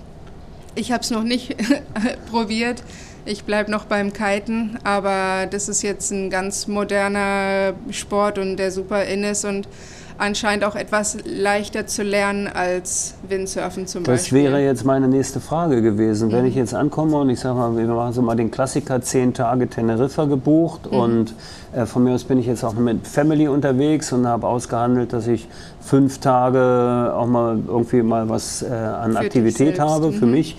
Ich 0.75 0.91
habe 0.91 1.01
es 1.01 1.09
noch 1.09 1.23
nicht 1.23 1.55
probiert. 2.29 2.83
Ich 3.27 3.43
bleibe 3.43 3.71
noch 3.71 3.85
beim 3.85 4.13
Kiten, 4.13 4.77
aber 4.83 5.47
das 5.49 5.67
ist 5.67 5.81
jetzt 5.81 6.11
ein 6.11 6.29
ganz 6.29 6.67
moderner 6.67 7.73
Sport 7.89 8.37
und 8.37 8.57
der 8.57 8.71
super 8.71 9.03
in 9.03 9.23
ist 9.23 9.45
und 9.45 9.67
anscheinend 10.17 10.63
auch 10.63 10.75
etwas 10.75 11.17
leichter 11.25 11.87
zu 11.87 12.03
lernen 12.03 12.47
als 12.47 13.15
Windsurfen 13.27 13.87
zum 13.87 14.03
das 14.03 14.23
Beispiel. 14.23 14.43
Das 14.43 14.51
wäre 14.51 14.63
jetzt 14.63 14.85
meine 14.85 15.07
nächste 15.07 15.39
Frage 15.39 15.81
gewesen. 15.81 16.29
Mhm. 16.29 16.33
Wenn 16.33 16.45
ich 16.45 16.55
jetzt 16.55 16.73
ankomme 16.73 17.17
und 17.17 17.29
ich 17.29 17.39
sage 17.39 17.55
mal, 17.55 17.75
wir 17.75 17.85
machen 17.87 18.13
so 18.13 18.21
mal 18.21 18.35
den 18.35 18.51
Klassiker, 18.51 19.01
zehn 19.01 19.33
Tage 19.33 19.67
Teneriffa 19.67 20.25
gebucht 20.25 20.91
mhm. 20.91 20.97
und 20.97 21.33
äh, 21.73 21.85
von 21.85 22.03
mir 22.03 22.13
aus 22.13 22.23
bin 22.23 22.39
ich 22.39 22.47
jetzt 22.47 22.63
auch 22.63 22.73
mit 22.73 23.07
Family 23.07 23.47
unterwegs 23.47 24.11
und 24.13 24.27
habe 24.27 24.47
ausgehandelt, 24.47 25.13
dass 25.13 25.27
ich 25.27 25.47
fünf 25.81 26.19
Tage 26.19 27.13
auch 27.15 27.27
mal 27.27 27.59
irgendwie 27.67 28.01
mal 28.01 28.29
was 28.29 28.61
äh, 28.61 28.67
an 28.67 29.13
für 29.13 29.19
Aktivität 29.19 29.79
habe 29.79 30.11
für 30.11 30.25
mhm. 30.25 30.31
mich. 30.31 30.57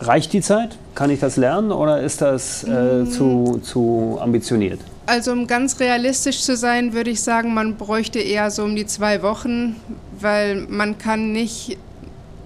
Reicht 0.00 0.32
die 0.32 0.40
Zeit? 0.40 0.76
Kann 0.94 1.10
ich 1.10 1.20
das 1.20 1.36
lernen 1.36 1.72
oder 1.72 2.00
ist 2.00 2.20
das 2.20 2.64
äh, 2.64 2.70
mhm. 2.70 3.10
zu, 3.10 3.60
zu 3.62 4.18
ambitioniert? 4.20 4.80
Also 5.06 5.32
um 5.32 5.46
ganz 5.46 5.80
realistisch 5.80 6.40
zu 6.40 6.56
sein, 6.56 6.94
würde 6.94 7.10
ich 7.10 7.20
sagen, 7.20 7.52
man 7.52 7.76
bräuchte 7.76 8.20
eher 8.20 8.50
so 8.50 8.64
um 8.64 8.74
die 8.74 8.86
zwei 8.86 9.22
Wochen, 9.22 9.76
weil 10.18 10.66
man 10.68 10.96
kann 10.96 11.32
nicht, 11.32 11.76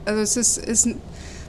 also 0.04 0.20
es 0.20 0.36
ist, 0.36 0.58
ist 0.58 0.88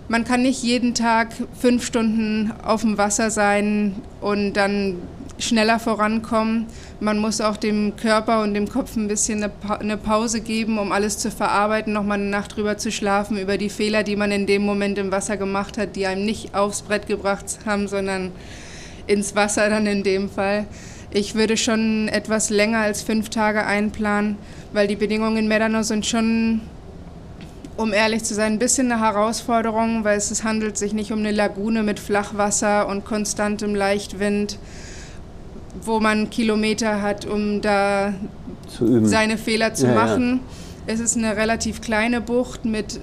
man 0.08 0.24
kann 0.24 0.42
nicht 0.44 0.62
jeden 0.64 0.94
Tag 0.94 1.30
fünf 1.60 1.86
Stunden 1.86 2.52
auf 2.64 2.82
dem 2.82 2.98
Wasser 2.98 3.32
sein 3.32 3.96
und 4.22 4.54
dann 4.54 4.98
schneller 5.40 5.80
vorankommen. 5.80 6.68
Man 7.00 7.18
muss 7.18 7.42
auch 7.42 7.58
dem 7.58 7.96
Körper 7.96 8.42
und 8.44 8.54
dem 8.54 8.68
Kopf 8.68 8.96
ein 8.96 9.08
bisschen 9.08 9.44
eine, 9.44 9.52
eine 9.80 9.98
Pause 9.98 10.42
geben, 10.42 10.78
um 10.78 10.92
alles 10.92 11.18
zu 11.18 11.32
verarbeiten, 11.32 11.94
nochmal 11.94 12.20
eine 12.20 12.30
Nacht 12.30 12.56
drüber 12.56 12.78
zu 12.78 12.92
schlafen, 12.92 13.38
über 13.38 13.58
die 13.58 13.70
Fehler, 13.70 14.04
die 14.04 14.16
man 14.16 14.32
in 14.32 14.46
dem 14.46 14.64
Moment 14.64 14.98
im 14.98 15.12
Wasser 15.12 15.38
gemacht 15.38 15.78
hat, 15.78 15.96
die 15.96 16.06
einem 16.06 16.26
nicht 16.26 16.56
aufs 16.56 16.82
Brett 16.82 17.08
gebracht 17.08 17.60
haben, 17.66 17.88
sondern 17.88 18.32
ins 19.08 19.36
Wasser 19.36 19.70
dann 19.70 19.88
in 19.88 20.04
dem 20.04 20.30
Fall. 20.30 20.66
Ich 21.12 21.34
würde 21.34 21.58
schon 21.58 22.08
etwas 22.08 22.52
länger 22.52 22.80
als 22.80 23.02
fünf 23.02 23.30
Tage 23.30 23.66
einplanen, 23.66 24.38
weil 24.74 24.88
die 24.88 24.96
Bedingungen 24.96 25.38
in 25.38 25.48
Medano 25.48 25.82
sind 25.82 26.06
schon, 26.06 26.62
um 27.78 27.94
ehrlich 27.94 28.24
zu 28.24 28.36
sein, 28.36 28.54
ein 28.54 28.60
bisschen 28.60 28.92
eine 28.92 29.02
Herausforderung, 29.02 30.04
weil 30.04 30.18
es, 30.18 30.30
es 30.30 30.44
handelt 30.44 30.78
sich 30.78 30.94
nicht 30.94 31.12
um 31.12 31.20
eine 31.20 31.32
Lagune 31.32 31.82
mit 31.82 32.00
Flachwasser 32.00 32.88
und 32.88 33.06
konstantem 33.06 33.74
Leichtwind, 33.74 34.60
wo 35.82 36.00
man 36.00 36.30
Kilometer 36.30 37.02
hat, 37.02 37.26
um 37.26 37.62
da 37.62 38.14
seine 39.02 39.38
Fehler 39.38 39.74
zu 39.74 39.88
ja, 39.88 39.96
machen. 39.96 40.42
Ja. 40.86 40.94
Es 40.94 41.00
ist 41.00 41.18
eine 41.18 41.36
relativ 41.36 41.82
kleine 41.82 42.22
Bucht 42.22 42.66
mit 42.66 43.00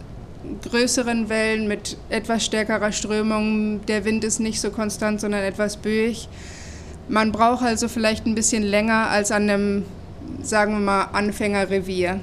größeren 0.71 1.29
Wellen, 1.29 1.67
mit 1.67 1.97
etwas 2.09 2.45
stärkerer 2.45 2.93
Strömung. 2.93 3.85
Der 3.87 4.05
Wind 4.05 4.23
ist 4.23 4.39
nicht 4.39 4.61
so 4.61 4.71
konstant, 4.71 5.21
sondern 5.21 5.43
etwas 5.43 5.77
böig. 5.77 6.29
Man 7.09 7.33
braucht 7.33 7.65
also 7.65 7.89
vielleicht 7.89 8.27
ein 8.27 8.35
bisschen 8.35 8.63
länger 8.63 9.09
als 9.09 9.31
an 9.31 9.49
einem, 9.49 9.85
sagen 10.43 10.73
wir 10.73 10.81
mal, 10.81 11.05
Anfängerrevier. 11.13 12.21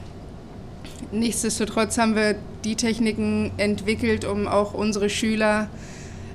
Nichtsdestotrotz 1.11 1.97
haben 1.97 2.15
wir 2.15 2.35
die 2.65 2.75
Techniken 2.75 3.51
entwickelt, 3.57 4.25
um 4.25 4.47
auch 4.47 4.73
unsere 4.73 5.09
Schüler 5.09 5.67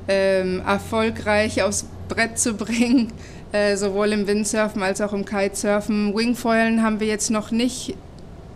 ähm, 0.07 0.63
erfolgreich 0.67 1.63
aufs 1.63 1.85
Brett 2.09 2.39
zu 2.39 2.55
bringen, 2.55 3.13
äh, 3.53 3.77
sowohl 3.77 4.13
im 4.13 4.27
Windsurfen 4.27 4.83
als 4.83 5.01
auch 5.01 5.13
im 5.13 5.25
Kitesurfen. 5.25 6.15
Wingfoilen 6.15 6.83
haben 6.83 7.01
wir 7.01 7.07
jetzt 7.07 7.31
noch 7.31 7.51
nicht 7.51 7.95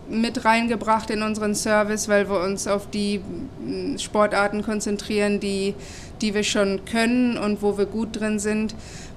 mit 0.08 0.44
reingebracht 0.44 1.10
in 1.10 1.22
unseren 1.22 1.54
Service, 1.54 2.08
weil 2.08 2.28
wir 2.28 2.40
uns 2.40 2.66
auf 2.66 2.90
die 2.90 3.18
mm, 3.18 3.98
Sportarten 3.98 4.62
konzentrieren, 4.62 5.40
die, 5.40 5.74
die 6.20 6.34
wir 6.34 6.44
schon 6.44 6.84
können 6.84 7.38
und 7.38 7.62
wo 7.62 7.78
wir 7.78 7.86
gut 7.86 8.20
drin 8.20 8.38
sind. 8.38 8.74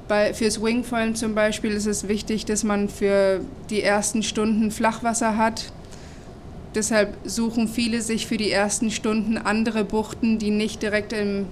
Bei, 0.08 0.34
fürs 0.34 0.62
Wingfoilen 0.62 1.16
zum 1.16 1.34
Beispiel 1.34 1.72
ist 1.72 1.88
es 1.88 2.08
wichtig, 2.08 2.46
dass 2.46 2.64
man 2.64 2.90
für 2.90 3.42
die 3.70 3.82
ersten 3.82 4.22
Stunden 4.22 4.70
Flachwasser 4.70 5.38
hat. 5.38 5.72
Deshalb 6.76 7.16
suchen 7.24 7.68
viele 7.68 8.02
sich 8.02 8.28
für 8.28 8.38
die 8.38 8.52
ersten 8.52 8.92
Stunden 8.92 9.38
andere 9.38 9.84
Buchten, 9.84 10.38
die 10.38 10.52
nicht 10.52 10.84
direkt 10.84 11.14
im, 11.14 11.48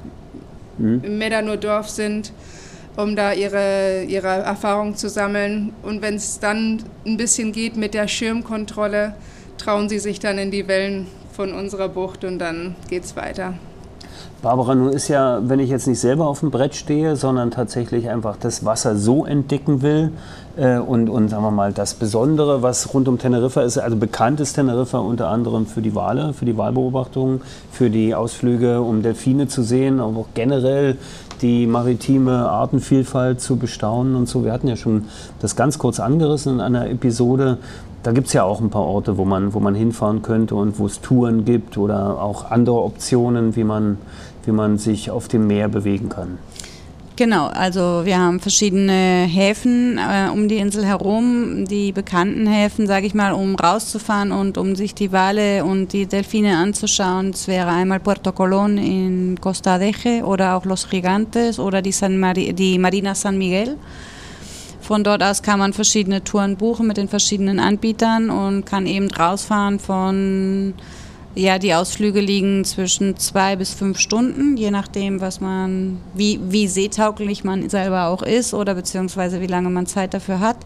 mhm. 0.78 1.02
im 1.04 1.18
Medano-Dorf 1.18 1.90
sind, 1.90 2.32
um 2.96 3.16
da 3.16 3.34
ihre, 3.34 4.04
ihre 4.04 4.28
Erfahrung 4.28 4.96
zu 4.96 5.10
sammeln. 5.10 5.74
Und 5.82 6.02
wenn 6.02 6.16
es 6.16 6.40
dann 6.40 6.84
ein 7.06 7.18
bisschen 7.18 7.54
geht 7.54 7.76
mit 7.76 7.96
der 7.96 8.08
Schirmkontrolle, 8.08 9.16
trauen 9.58 9.90
sie 9.90 10.00
sich 10.00 10.20
dann 10.20 10.38
in 10.38 10.52
die 10.52 10.68
Wellen 10.68 11.08
von 11.32 11.54
unserer 11.54 11.90
Bucht 11.90 12.24
und 12.24 12.38
dann 12.38 12.76
geht 12.90 13.06
es 13.06 13.16
weiter. 13.16 13.56
Barbara, 14.42 14.76
nun 14.76 14.90
ist 14.90 15.08
ja, 15.08 15.40
wenn 15.44 15.60
ich 15.60 15.70
jetzt 15.70 15.88
nicht 15.88 16.00
selber 16.00 16.28
auf 16.28 16.42
dem 16.42 16.52
Brett 16.52 16.76
stehe, 16.76 17.16
sondern 17.16 17.50
tatsächlich 17.50 18.10
einfach 18.10 18.36
das 18.38 18.66
Wasser 18.66 18.98
so 18.98 19.26
entdecken 19.26 19.82
will 19.82 20.12
äh, 20.58 20.80
und, 20.80 21.08
und 21.10 21.30
sagen 21.30 21.44
wir 21.44 21.52
mal 21.52 21.72
das 21.72 21.94
Besondere, 21.94 22.62
was 22.62 22.94
rund 22.94 23.08
um 23.08 23.18
Teneriffa 23.18 23.62
ist, 23.62 23.78
also 23.78 23.96
bekannt 23.96 24.42
ist 24.42 24.54
Teneriffa 24.54 24.98
unter 25.00 25.30
anderem 25.30 25.66
für 25.66 25.82
die 25.82 25.96
Wale, 25.96 26.34
für 26.34 26.44
die 26.44 26.58
Wahlbeobachtung, 26.58 27.42
für 27.72 27.90
die 27.90 28.14
Ausflüge, 28.14 28.82
um 28.82 29.02
Delfine 29.02 29.48
zu 29.48 29.64
sehen, 29.64 30.02
aber 30.02 30.20
auch 30.20 30.28
generell 30.34 30.98
die 31.42 31.68
maritime 31.68 32.50
Artenvielfalt 32.50 33.42
zu 33.42 33.58
bestaunen 33.58 34.16
und 34.16 34.28
so. 34.28 34.44
Wir 34.44 34.52
hatten 34.52 34.68
ja 34.68 34.76
schon 34.76 35.06
das 35.42 35.56
ganz 35.56 35.78
kurz 35.78 36.00
angerissen 36.00 36.56
in 36.56 36.62
einer 36.62 36.90
Episode. 36.90 37.58
Da 38.04 38.12
gibt 38.12 38.28
es 38.28 38.34
ja 38.34 38.44
auch 38.44 38.60
ein 38.60 38.70
paar 38.70 38.86
Orte, 38.86 39.18
wo 39.18 39.24
man, 39.24 39.54
wo 39.54 39.62
man 39.62 39.76
hinfahren 39.76 40.22
könnte 40.22 40.56
und 40.56 40.78
wo 40.78 40.86
es 40.86 41.00
Touren 41.00 41.46
gibt 41.46 41.78
oder 41.78 42.22
auch 42.22 42.52
andere 42.52 42.82
Optionen, 42.84 43.56
wie 43.56 43.64
man, 43.64 43.98
wie 44.46 44.52
man 44.52 44.78
sich 44.78 45.10
auf 45.10 45.30
dem 45.30 45.48
Meer 45.48 45.70
bewegen 45.70 46.10
kann. 46.10 46.38
Genau, 47.16 47.46
also 47.46 48.02
wir 48.06 48.18
haben 48.18 48.40
verschiedene 48.40 49.28
Häfen 49.28 50.00
äh, 50.00 50.32
um 50.32 50.48
die 50.48 50.58
Insel 50.58 50.84
herum, 50.84 51.66
die 51.66 51.92
bekannten 51.92 52.48
Häfen, 52.48 52.88
sage 52.88 53.06
ich 53.06 53.14
mal, 53.14 53.34
um 53.34 53.56
rauszufahren 53.56 54.32
und 54.32 54.58
um 54.58 54.76
sich 54.76 54.96
die 54.96 55.12
Wale 55.12 55.64
und 55.64 55.94
die 55.94 56.08
Delfine 56.08 56.58
anzuschauen. 56.58 57.30
Es 57.30 57.48
wäre 57.48 57.70
einmal 57.70 58.00
Puerto 58.00 58.32
Colón 58.32 58.78
in 58.78 59.40
Costa 59.40 59.78
Deje 59.78 60.26
oder 60.26 60.56
auch 60.56 60.66
Los 60.66 60.90
Gigantes 60.90 61.60
oder 61.60 61.84
die, 61.84 61.92
San 61.92 62.20
Mari 62.20 62.52
die 62.54 62.80
Marina 62.80 63.14
San 63.14 63.38
Miguel. 63.38 63.78
Von 64.84 65.06
dort 65.06 65.24
aus 65.24 65.42
kann 65.42 65.60
man 65.60 65.72
verschiedene 65.72 66.26
Touren 66.26 66.58
buchen 66.58 66.88
mit 66.88 66.98
den 66.98 67.08
verschiedenen 67.08 67.60
Anbietern 67.60 68.30
und 68.30 68.66
kann 68.66 68.86
eben 68.86 69.10
rausfahren 69.10 69.80
von 69.80 70.74
ja, 71.36 71.58
die 71.58 71.74
Ausflüge 71.74 72.20
liegen 72.20 72.66
zwischen 72.66 73.16
zwei 73.18 73.56
bis 73.56 73.74
fünf 73.74 73.98
Stunden, 73.98 74.58
je 74.58 74.72
nachdem, 74.72 75.22
was 75.22 75.40
man, 75.40 76.00
wie, 76.14 76.38
wie 76.50 76.68
seetauglich 76.68 77.46
man 77.46 77.70
selber 77.70 78.08
auch 78.08 78.24
ist 78.24 78.54
oder 78.54 78.76
beziehungsweise 78.76 79.40
wie 79.40 79.48
lange 79.48 79.70
man 79.70 79.88
Zeit 79.88 80.14
dafür 80.14 80.42
hat. 80.42 80.58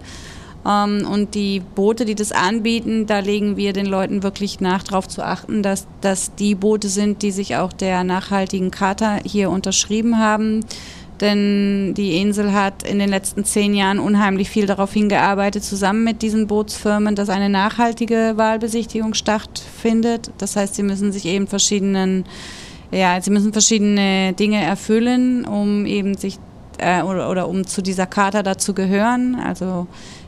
Ähm, 0.67 1.07
und 1.09 1.36
die 1.36 1.62
Boote, 1.75 2.03
die 2.03 2.15
das 2.15 2.31
anbieten, 2.31 3.05
da 3.05 3.19
legen 3.19 3.55
wir 3.55 3.71
den 3.71 3.86
Leuten 3.86 4.24
wirklich 4.24 4.59
nach, 4.59 4.81
darauf 4.81 5.07
zu 5.07 5.24
achten, 5.24 5.62
dass 5.62 5.86
das 6.01 6.33
die 6.33 6.55
Boote 6.55 6.89
sind, 6.89 7.21
die 7.21 7.31
sich 7.31 7.55
auch 7.55 7.71
der 7.71 8.03
nachhaltigen 8.03 8.71
Charta 8.71 9.19
hier 9.24 9.51
unterschrieben 9.51 10.17
haben 10.17 10.65
denn 11.21 11.93
die 11.93 12.21
Insel 12.21 12.53
hat 12.53 12.83
in 12.83 13.00
den 13.00 13.09
letzten 13.09 13.43
zehn 13.43 13.74
Jahren 13.74 14.00
unheimlich 14.00 14.50
viel 14.50 14.65
darauf 14.65 14.93
hingearbeitet, 14.93 15.63
zusammen 15.63 16.03
mit 16.03 16.21
diesen 16.21 16.47
Bootsfirmen, 16.47 17.15
dass 17.15 17.29
eine 17.29 17.50
nachhaltige 17.50 18.33
Wahlbesichtigung 18.36 19.13
stattfindet. 19.13 20.31
Das 20.38 20.55
heißt, 20.55 20.75
sie 20.75 20.83
müssen 20.83 21.12
sich 21.12 21.25
eben 21.25 21.47
verschiedenen, 21.47 22.25
ja, 22.91 23.19
sie 23.21 23.31
müssen 23.31 23.53
verschiedene 23.53 24.33
Dinge 24.33 24.62
erfüllen, 24.62 25.45
um 25.45 25.86
eben 25.86 26.15
sich 26.15 26.39
äh, 26.77 27.01
oder, 27.01 27.29
oder 27.29 27.47
um 27.47 27.65
zu 27.65 27.81
dieser 27.81 28.05
Charta 28.05 28.43
dazu 28.43 28.74
gehören. 28.74 29.36
Also 29.36 29.88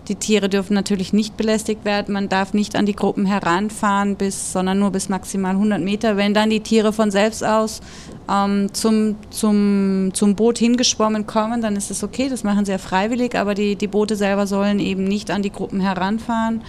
die 0.09 0.15
Tiere 0.15 0.49
dürfen 0.49 0.73
natürlich 0.73 1.13
nicht 1.13 1.37
belästigt 1.37 1.85
werden. 1.85 2.13
Man 2.13 2.27
darf 2.27 2.53
nicht 2.53 2.75
an 2.75 2.85
die 2.85 2.95
Gruppen 2.95 3.25
heranfahren, 3.25 4.15
bis, 4.15 4.51
sondern 4.51 4.79
nur 4.79 4.89
bis 4.91 5.07
maximal 5.07 5.51
100 5.51 5.79
Meter. 5.79 6.17
Wenn 6.17 6.33
dann 6.33 6.49
die 6.49 6.61
Tiere 6.61 6.91
von 6.91 7.11
selbst 7.11 7.43
aus 7.43 7.79
ähm, 8.29 8.73
zum, 8.73 9.15
zum, 9.29 10.09
zum 10.13 10.35
Boot 10.35 10.57
hingeschwommen 10.57 11.27
kommen, 11.27 11.61
dann 11.61 11.75
ist 11.75 11.91
es 11.91 12.03
okay. 12.03 12.27
Das 12.27 12.43
machen 12.43 12.65
sie 12.65 12.71
ja 12.71 12.79
freiwillig. 12.79 13.35
Aber 13.35 13.53
die, 13.53 13.75
die 13.75 13.87
Boote 13.87 14.15
selber 14.15 14.47
sollen 14.47 14.79
eben 14.79 15.03
nicht 15.03 15.29
an 15.29 15.43
die 15.43 15.51
Gruppen 15.51 15.79
heranfahren. 15.79 16.63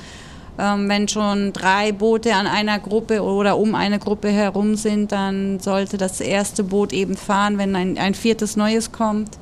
Ähm, 0.58 0.88
wenn 0.90 1.08
schon 1.08 1.54
drei 1.54 1.92
Boote 1.92 2.34
an 2.34 2.46
einer 2.46 2.78
Gruppe 2.78 3.22
oder 3.22 3.56
um 3.56 3.74
eine 3.74 3.98
Gruppe 3.98 4.28
herum 4.28 4.74
sind, 4.74 5.12
dann 5.12 5.60
sollte 5.60 5.96
das 5.96 6.20
erste 6.20 6.62
Boot 6.62 6.92
eben 6.92 7.16
fahren, 7.16 7.56
wenn 7.56 7.74
ein, 7.74 7.96
ein 7.96 8.14
viertes 8.14 8.56
Neues 8.56 8.92
kommt. 8.92 9.38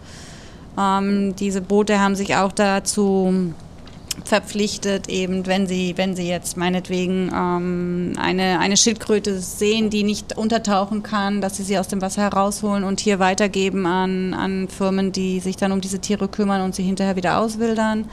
Ähm, 0.79 1.35
diese 1.35 1.61
Boote 1.61 1.99
haben 2.01 2.15
sich 2.15 2.37
auch 2.37 2.53
dazu 2.53 3.53
verpflichtet, 4.25 5.09
eben 5.09 5.47
wenn 5.47 5.67
sie, 5.67 5.95
wenn 5.97 6.17
sie 6.17 6.29
jetzt 6.29 6.57
meinetwegen 6.57 7.31
ähm, 7.35 8.13
eine, 8.19 8.59
eine 8.59 8.77
Schildkröte 8.77 9.41
sehen, 9.41 9.91
die 9.91 10.03
nicht 10.03 10.37
untertauchen 10.37 11.03
kann, 11.03 11.41
dass 11.41 11.57
sie 11.57 11.63
sie 11.63 11.79
aus 11.79 11.89
dem 11.89 12.03
Wasser 12.03 12.23
herausholen 12.23 12.85
und 12.85 13.01
hier 13.01 13.19
weitergeben 13.19 13.87
an, 13.87 14.35
an 14.35 14.69
Firmen, 14.69 15.13
die 15.13 15.41
sich 15.41 15.57
dann 15.57 15.73
um 15.73 15.81
diese 15.81 15.99
Tiere 16.01 16.29
kümmern 16.29 16.63
und 16.63 16.75
sie 16.75 16.83
hinterher 16.83 17.17
wieder 17.17 17.39
auswildern 17.39 18.07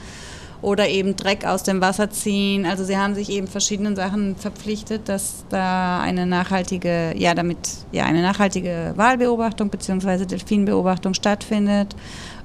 oder 0.61 0.89
eben 0.89 1.15
Dreck 1.15 1.45
aus 1.45 1.61
dem 1.61 1.79
Wasser 1.79 2.09
ziehen. 2.09 2.65
Also 2.65 2.83
sie 2.83 2.97
haben 2.97 3.13
sich 3.13 3.29
eben 3.29 3.47
verschiedenen 3.47 3.95
Sachen 3.95 4.35
verpflichtet, 4.35 5.07
dass 5.07 5.45
da 5.49 6.01
eine 6.01 6.25
nachhaltige, 6.25 7.13
ja 7.15 7.35
damit 7.35 7.57
ja 7.91 8.05
eine 8.05 8.23
nachhaltige 8.23 8.93
Wahlbeobachtung 8.95 9.69
bzw. 9.69 10.25
Delfinbeobachtung 10.25 11.13
stattfindet. 11.13 11.95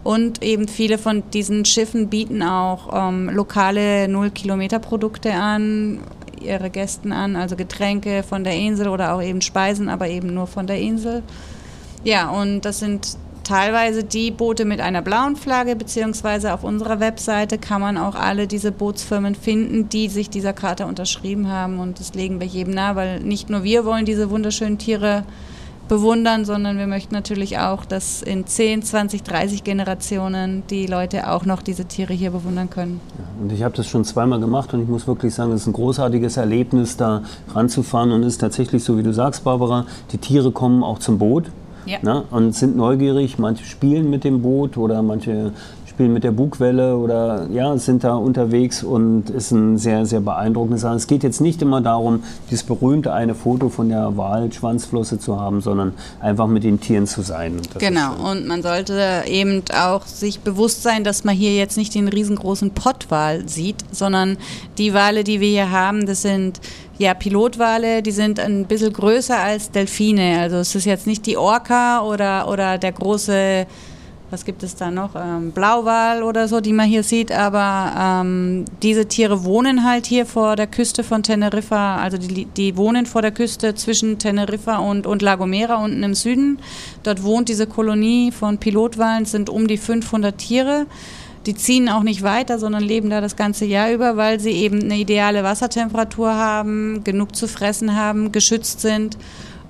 Und 0.03 0.43
eben 0.43 0.67
viele 0.67 0.97
von 0.97 1.23
diesen 1.31 1.65
Schiffen 1.65 2.09
bieten 2.09 2.43
auch 2.43 3.09
ähm, 3.09 3.29
lokale 3.29 4.09
Null-Kilometer-Produkte 4.09 5.33
an, 5.35 6.01
ihre 6.41 6.71
Gästen 6.71 7.13
an, 7.13 7.37
also 7.37 7.55
Getränke 7.55 8.23
von 8.23 8.45
der 8.45 8.55
Insel 8.55 8.89
oder 8.89 9.15
auch 9.15 9.23
eben 9.23 9.43
Speisen, 9.43 9.89
aber 9.89 10.09
eben 10.09 10.33
nur 10.33 10.47
von 10.47 10.67
der 10.67 10.79
Insel. 10.79 11.23
Ja, 12.03 12.31
und 12.31 12.63
das 12.63 12.79
sind 12.79 13.19
teilweise 13.45 14.05
die 14.05 14.31
Boote 14.31 14.65
mit 14.65 14.81
einer 14.81 15.03
blauen 15.03 15.37
Flagge, 15.37 15.77
beziehungsweise 15.77 16.55
auf 16.55 16.65
unserer 16.65 17.01
Webseite 17.01 17.59
kann 17.59 17.81
man 17.81 17.99
auch 17.99 18.15
alle 18.15 18.47
diese 18.47 18.73
Bootsfirmen 18.73 19.35
finden, 19.35 19.89
die 19.89 20.09
sich 20.09 20.31
dieser 20.31 20.53
Karte 20.53 20.87
unterschrieben 20.87 21.49
haben. 21.49 21.79
Und 21.79 22.01
das 22.01 22.15
legen 22.15 22.41
wir 22.41 22.47
jedem 22.47 22.75
nahe, 22.75 22.97
weil 22.97 23.21
nicht 23.21 23.51
nur 23.51 23.65
wir 23.65 23.85
wollen 23.85 24.05
diese 24.05 24.31
wunderschönen 24.31 24.79
Tiere 24.79 25.25
bewundern, 25.91 26.45
sondern 26.45 26.79
wir 26.79 26.87
möchten 26.87 27.13
natürlich 27.13 27.59
auch, 27.59 27.85
dass 27.85 28.23
in 28.23 28.47
10, 28.47 28.83
20, 28.83 29.25
30 29.25 29.65
Generationen 29.65 30.63
die 30.71 30.87
Leute 30.87 31.29
auch 31.29 31.45
noch 31.45 31.63
diese 31.63 31.85
Tiere 31.85 32.15
hier 32.15 32.31
bewundern 32.31 32.71
können. 32.71 33.01
Ja, 33.19 33.43
und 33.43 33.53
ich 33.53 33.65
habe 33.65 33.77
das 33.77 33.89
schon 33.89 34.05
zweimal 34.05 34.39
gemacht 34.39 34.73
und 34.73 34.83
ich 34.83 34.89
muss 34.89 35.09
wirklich 35.09 35.35
sagen, 35.35 35.51
es 35.51 35.63
ist 35.63 35.67
ein 35.67 35.73
großartiges 35.73 36.37
Erlebnis, 36.37 36.97
da 36.97 37.23
ranzufahren 37.53 38.13
und 38.13 38.23
es 38.23 38.35
ist 38.35 38.39
tatsächlich 38.39 38.85
so, 38.85 38.97
wie 38.99 39.03
du 39.03 39.13
sagst, 39.13 39.43
Barbara, 39.43 39.85
die 40.13 40.19
Tiere 40.19 40.53
kommen 40.53 40.85
auch 40.85 41.01
zum 41.01 41.19
Boot. 41.19 41.51
Ja. 41.87 41.99
Ne, 42.03 42.23
und 42.31 42.55
sind 42.55 42.77
neugierig, 42.77 43.39
manche 43.39 43.65
spielen 43.65 44.11
mit 44.11 44.23
dem 44.23 44.43
Boot 44.43 44.77
oder 44.77 45.03
manche 45.03 45.53
spielen 46.01 46.15
mit 46.15 46.25
der 46.25 46.31
Bugwelle 46.31 46.97
oder 46.97 47.47
ja, 47.53 47.77
sind 47.77 48.05
da 48.05 48.15
unterwegs 48.15 48.83
und 48.83 49.29
ist 49.29 49.51
ein 49.51 49.77
sehr, 49.77 50.07
sehr 50.07 50.21
beeindruckendes 50.21 50.81
Sache. 50.81 50.97
Es 50.97 51.07
geht 51.07 51.23
jetzt 51.23 51.43
nicht 51.43 51.61
immer 51.61 51.83
darum, 51.83 52.23
dieses 52.51 52.65
berühmte 52.65 53.13
eine 53.13 53.35
Foto 53.35 53.69
von 53.69 53.91
der 53.91 54.17
Walschwanzflosse 54.17 55.19
zu 55.19 55.39
haben, 55.39 55.61
sondern 55.61 55.93
einfach 56.19 56.47
mit 56.47 56.65
den 56.65 56.81
Tieren 56.81 57.07
zu 57.07 57.21
sein. 57.21 57.61
Genau, 57.79 58.15
und 58.31 58.47
man 58.47 58.63
sollte 58.63 59.25
eben 59.27 59.63
auch 59.79 60.07
sich 60.07 60.41
bewusst 60.41 60.83
sein, 60.83 61.05
dass 61.05 61.25
man 61.25 61.35
hier 61.35 61.55
jetzt 61.55 61.77
nicht 61.77 61.95
den 61.95 62.09
riesengroßen 62.09 62.71
Pottwal 62.71 63.47
sieht, 63.47 63.85
sondern 63.93 64.39
die 64.79 64.95
Wale, 64.95 65.23
die 65.23 65.41
wir 65.41 65.49
hier 65.49 65.71
haben, 65.71 66.07
das 66.07 66.23
sind 66.23 66.63
ja, 66.97 67.13
Pilotwale, 67.13 68.03
die 68.03 68.11
sind 68.11 68.41
ein 68.41 68.65
bisschen 68.65 68.95
größer 68.95 69.39
als 69.39 69.71
Delfine. 69.71 70.39
Also 70.41 70.57
es 70.57 70.75
ist 70.75 70.87
jetzt 70.87 71.07
nicht 71.07 71.27
die 71.27 71.37
Orca 71.37 72.03
oder, 72.03 72.49
oder 72.49 72.79
der 72.79 72.93
große 72.93 73.67
was 74.31 74.45
gibt 74.45 74.63
es 74.63 74.77
da 74.77 74.91
noch? 74.91 75.17
Ähm, 75.17 75.51
Blauwal 75.51 76.23
oder 76.23 76.47
so, 76.47 76.61
die 76.61 76.73
man 76.73 76.89
hier 76.89 77.03
sieht. 77.03 77.33
Aber 77.33 77.93
ähm, 77.99 78.65
diese 78.83 79.07
Tiere 79.07 79.45
wohnen 79.45 79.85
halt 79.85 80.07
hier 80.07 80.25
vor 80.25 80.57
der 80.57 80.67
Küste 80.67 81.03
von 81.03 81.23
Teneriffa. 81.23 81.97
Also 81.97 82.17
die, 82.17 82.45
die 82.45 82.77
wohnen 82.77 83.07
vor 83.07 83.23
der 83.23 83.33
Küste 83.33 83.75
zwischen 83.75 84.19
Teneriffa 84.19 84.79
und, 84.79 85.07
und 85.07 85.23
La 85.23 85.37
Gomera 85.37 85.83
unten 85.83 86.03
im 86.03 86.15
Süden. 86.15 86.59
Dort 87.03 87.23
wohnt 87.23 87.49
diese 87.49 87.67
Kolonie 87.67 88.31
von 88.31 88.59
Pilotwalen, 88.59 89.25
sind 89.25 89.51
um 89.51 89.67
die 89.67 89.79
500 89.79 90.39
Tiere. 90.39 90.87
Die 91.47 91.55
ziehen 91.55 91.89
auch 91.89 92.03
nicht 92.03 92.23
weiter, 92.23 92.59
sondern 92.59 92.83
leben 92.83 93.09
da 93.09 93.21
das 93.21 93.35
ganze 93.35 93.65
Jahr 93.65 93.91
über, 93.91 94.17
weil 94.17 94.39
sie 94.41 94.53
eben 94.53 94.83
eine 94.83 94.97
ideale 94.97 95.43
Wassertemperatur 95.43 96.35
haben, 96.35 97.03
genug 97.03 97.35
zu 97.35 97.49
fressen 97.49 97.97
haben, 97.97 98.31
geschützt 98.31 98.81
sind 98.81 99.17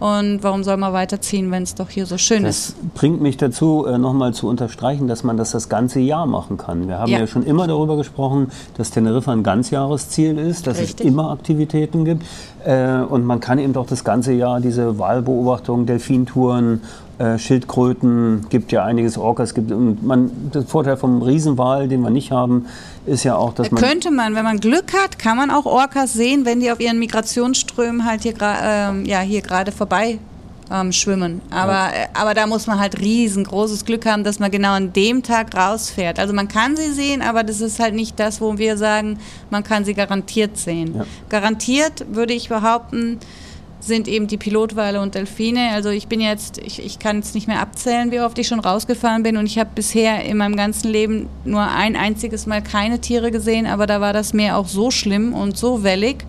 und 0.00 0.42
warum 0.42 0.64
soll 0.64 0.78
man 0.78 0.94
weiterziehen, 0.94 1.50
wenn 1.50 1.62
es 1.62 1.74
doch 1.74 1.90
hier 1.90 2.06
so 2.06 2.16
schön 2.16 2.42
das 2.44 2.68
ist? 2.70 2.76
Das 2.78 2.90
bringt 2.94 3.20
mich 3.20 3.36
dazu, 3.36 3.84
äh, 3.86 3.98
nochmal 3.98 4.32
zu 4.32 4.48
unterstreichen, 4.48 5.08
dass 5.08 5.24
man 5.24 5.36
das 5.36 5.50
das 5.50 5.68
ganze 5.68 6.00
Jahr 6.00 6.24
machen 6.24 6.56
kann. 6.56 6.88
Wir 6.88 6.98
haben 6.98 7.12
ja, 7.12 7.20
ja 7.20 7.26
schon 7.26 7.44
immer 7.44 7.66
darüber 7.66 7.98
gesprochen, 7.98 8.50
dass 8.78 8.90
Teneriffa 8.90 9.32
ein 9.32 9.42
Ganzjahresziel 9.42 10.38
ist, 10.38 10.66
dass 10.66 10.78
Richtig. 10.78 11.00
es 11.00 11.06
immer 11.06 11.30
Aktivitäten 11.30 12.06
gibt. 12.06 12.24
Äh, 12.64 13.00
und 13.00 13.26
man 13.26 13.40
kann 13.40 13.58
eben 13.58 13.74
doch 13.74 13.86
das 13.86 14.02
ganze 14.02 14.32
Jahr 14.32 14.60
diese 14.60 14.98
Wahlbeobachtung, 14.98 15.84
Delfintouren 15.84 16.80
äh, 17.20 17.38
Schildkröten, 17.38 18.46
gibt 18.48 18.72
ja 18.72 18.82
einiges 18.82 19.18
Orcas. 19.18 19.52
Gibt, 19.52 19.70
und 19.70 20.02
man, 20.02 20.30
der 20.54 20.62
Vorteil 20.62 20.96
vom 20.96 21.20
Riesenwal, 21.20 21.86
den 21.86 22.00
wir 22.00 22.08
nicht 22.08 22.32
haben, 22.32 22.64
ist 23.04 23.24
ja 23.24 23.36
auch, 23.36 23.52
dass 23.52 23.70
man... 23.70 23.82
Könnte 23.82 24.10
man, 24.10 24.34
wenn 24.34 24.44
man 24.44 24.58
Glück 24.58 24.94
hat, 24.94 25.18
kann 25.18 25.36
man 25.36 25.50
auch 25.50 25.66
Orcas 25.66 26.14
sehen, 26.14 26.46
wenn 26.46 26.60
die 26.60 26.72
auf 26.72 26.80
ihren 26.80 26.98
Migrationsströmen 26.98 28.06
halt 28.06 28.22
hier, 28.22 28.32
ähm, 28.40 29.04
ja, 29.04 29.20
hier 29.20 29.42
gerade 29.42 29.70
vorbei 29.70 30.18
ähm, 30.70 30.92
schwimmen. 30.92 31.42
Aber, 31.50 31.72
ja. 31.72 31.88
äh, 31.90 32.08
aber 32.14 32.32
da 32.32 32.46
muss 32.46 32.66
man 32.66 32.80
halt 32.80 32.98
riesengroßes 32.98 33.84
Glück 33.84 34.06
haben, 34.06 34.24
dass 34.24 34.38
man 34.38 34.50
genau 34.50 34.72
an 34.72 34.94
dem 34.94 35.22
Tag 35.22 35.54
rausfährt. 35.54 36.18
Also 36.18 36.32
man 36.32 36.48
kann 36.48 36.74
sie 36.74 36.90
sehen, 36.90 37.20
aber 37.20 37.42
das 37.42 37.60
ist 37.60 37.80
halt 37.80 37.94
nicht 37.94 38.18
das, 38.18 38.40
wo 38.40 38.56
wir 38.56 38.78
sagen, 38.78 39.18
man 39.50 39.62
kann 39.62 39.84
sie 39.84 39.92
garantiert 39.92 40.56
sehen. 40.56 40.94
Ja. 40.96 41.04
Garantiert 41.28 42.06
würde 42.14 42.32
ich 42.32 42.48
behaupten, 42.48 43.18
sind 43.80 44.08
eben 44.08 44.26
die 44.26 44.36
Pilotwale 44.36 45.00
und 45.00 45.14
Delfine. 45.14 45.70
Also 45.72 45.90
ich 45.90 46.06
bin 46.06 46.20
jetzt, 46.20 46.58
ich, 46.58 46.84
ich 46.84 46.98
kann 46.98 47.16
jetzt 47.16 47.34
nicht 47.34 47.48
mehr 47.48 47.60
abzählen, 47.60 48.10
wie 48.10 48.20
oft 48.20 48.38
ich 48.38 48.46
schon 48.46 48.60
rausgefahren 48.60 49.22
bin 49.22 49.36
und 49.36 49.46
ich 49.46 49.58
habe 49.58 49.70
bisher 49.74 50.24
in 50.24 50.36
meinem 50.36 50.56
ganzen 50.56 50.90
Leben 50.90 51.28
nur 51.44 51.62
ein 51.62 51.96
einziges 51.96 52.46
Mal 52.46 52.62
keine 52.62 53.00
Tiere 53.00 53.30
gesehen, 53.30 53.66
aber 53.66 53.86
da 53.86 54.00
war 54.00 54.12
das 54.12 54.32
Meer 54.32 54.56
auch 54.56 54.68
so 54.68 54.90
schlimm 54.90 55.32
und 55.34 55.56
so 55.56 55.82
wellig, 55.82 56.24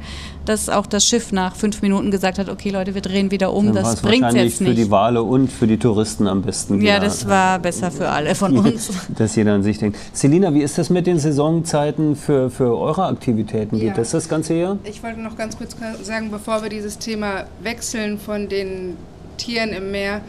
dass 0.46 0.70
auch 0.70 0.86
das 0.88 1.06
Schiff 1.06 1.32
nach 1.32 1.56
fünf 1.56 1.82
Minuten 1.82 2.12
gesagt 2.12 2.40
hat, 2.40 2.50
okay 2.50 2.70
Leute, 2.70 2.94
wir 2.96 3.02
drehen 3.02 3.30
wieder 3.32 3.54
um, 3.54 3.68
Dann 3.68 3.76
das 3.76 4.02
bringt 4.02 4.34
jetzt 4.34 4.62
nicht. 4.62 4.70
für 4.70 4.76
die 4.76 4.90
Wale 4.92 5.22
und 5.24 5.52
für 5.52 5.68
die 5.68 5.78
Touristen 5.78 6.28
am 6.28 6.42
besten. 6.42 6.82
ja, 6.82 7.00
das 7.00 7.28
war 7.28 7.60
besser 7.60 7.92
für 7.92 8.10
alle 8.10 8.34
von 8.36 8.58
uns. 8.66 8.90
Dass 9.18 9.36
jeder 9.36 9.54
an 9.54 9.64
sich 9.64 9.78
denkt. 9.78 9.98
Selina, 10.14 10.54
wie 10.54 10.62
ist 10.62 10.78
das 10.78 10.90
mit 10.90 11.06
den 11.08 11.20
Saisonzeiten 11.20 12.16
für, 12.16 12.50
für 12.50 12.78
eure 12.78 13.06
Aktivitäten? 13.06 13.78
Geht 13.80 13.90
Ja. 13.90 13.94
das 13.96 14.12
das 14.12 14.28
ganze 14.30 14.56
Jahr? 14.56 14.78
Ich 14.84 15.04
wollte 15.04 15.20
noch 15.20 15.36
ganz 15.38 15.58
kurz 15.58 15.76
sagen, 16.04 16.32
bevor 16.32 16.62
wir 16.64 16.70
dieses 16.70 16.98
Thema 16.98 17.46
wechseln 17.62 18.18
von 18.18 18.50
den 18.50 18.98
Tieren 19.38 19.70
im 19.70 19.92
Meer. 19.92 20.22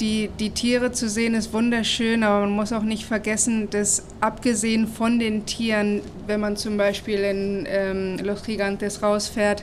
Die, 0.00 0.28
die 0.40 0.50
Tiere 0.50 0.90
zu 0.90 1.08
sehen 1.08 1.34
ist 1.34 1.52
wunderschön, 1.52 2.24
aber 2.24 2.40
man 2.40 2.50
muss 2.50 2.72
auch 2.72 2.82
nicht 2.82 3.04
vergessen, 3.04 3.70
dass 3.70 4.04
abgesehen 4.20 4.88
von 4.88 5.20
den 5.20 5.46
Tieren, 5.46 6.00
wenn 6.26 6.40
man 6.40 6.56
zum 6.56 6.76
Beispiel 6.76 7.20
in 7.20 7.64
ähm, 7.68 8.18
Los 8.22 8.42
Gigantes 8.42 9.02
rausfährt, 9.02 9.62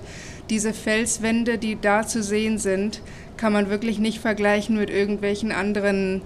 diese 0.49 0.73
Felswände, 0.73 1.57
die 1.57 1.77
da 1.79 2.07
zu 2.07 2.23
sehen 2.23 2.57
sind, 2.57 3.01
kann 3.35 3.51
man 3.51 3.69
wirklich 3.69 3.99
nicht 3.99 4.19
vergleichen 4.19 4.77
mit 4.77 4.89
irgendwelchen 4.89 5.51
anderen 5.51 6.21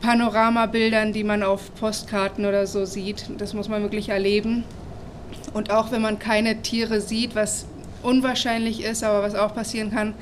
Panoramabildern, 0.00 1.12
die 1.12 1.24
man 1.24 1.42
auf 1.42 1.74
Postkarten 1.74 2.46
oder 2.46 2.66
so 2.66 2.84
sieht. 2.84 3.26
Das 3.38 3.54
muss 3.54 3.68
man 3.68 3.82
wirklich 3.82 4.08
erleben. 4.08 4.64
Und 5.52 5.70
auch 5.70 5.90
wenn 5.90 6.02
man 6.02 6.18
keine 6.18 6.62
Tiere 6.62 7.00
sieht, 7.00 7.34
was 7.34 7.66
unwahrscheinlich 8.02 8.84
ist, 8.84 9.02
aber 9.02 9.22
was 9.22 9.34
auch 9.34 9.54
passieren 9.54 9.90
kann, 9.90 10.14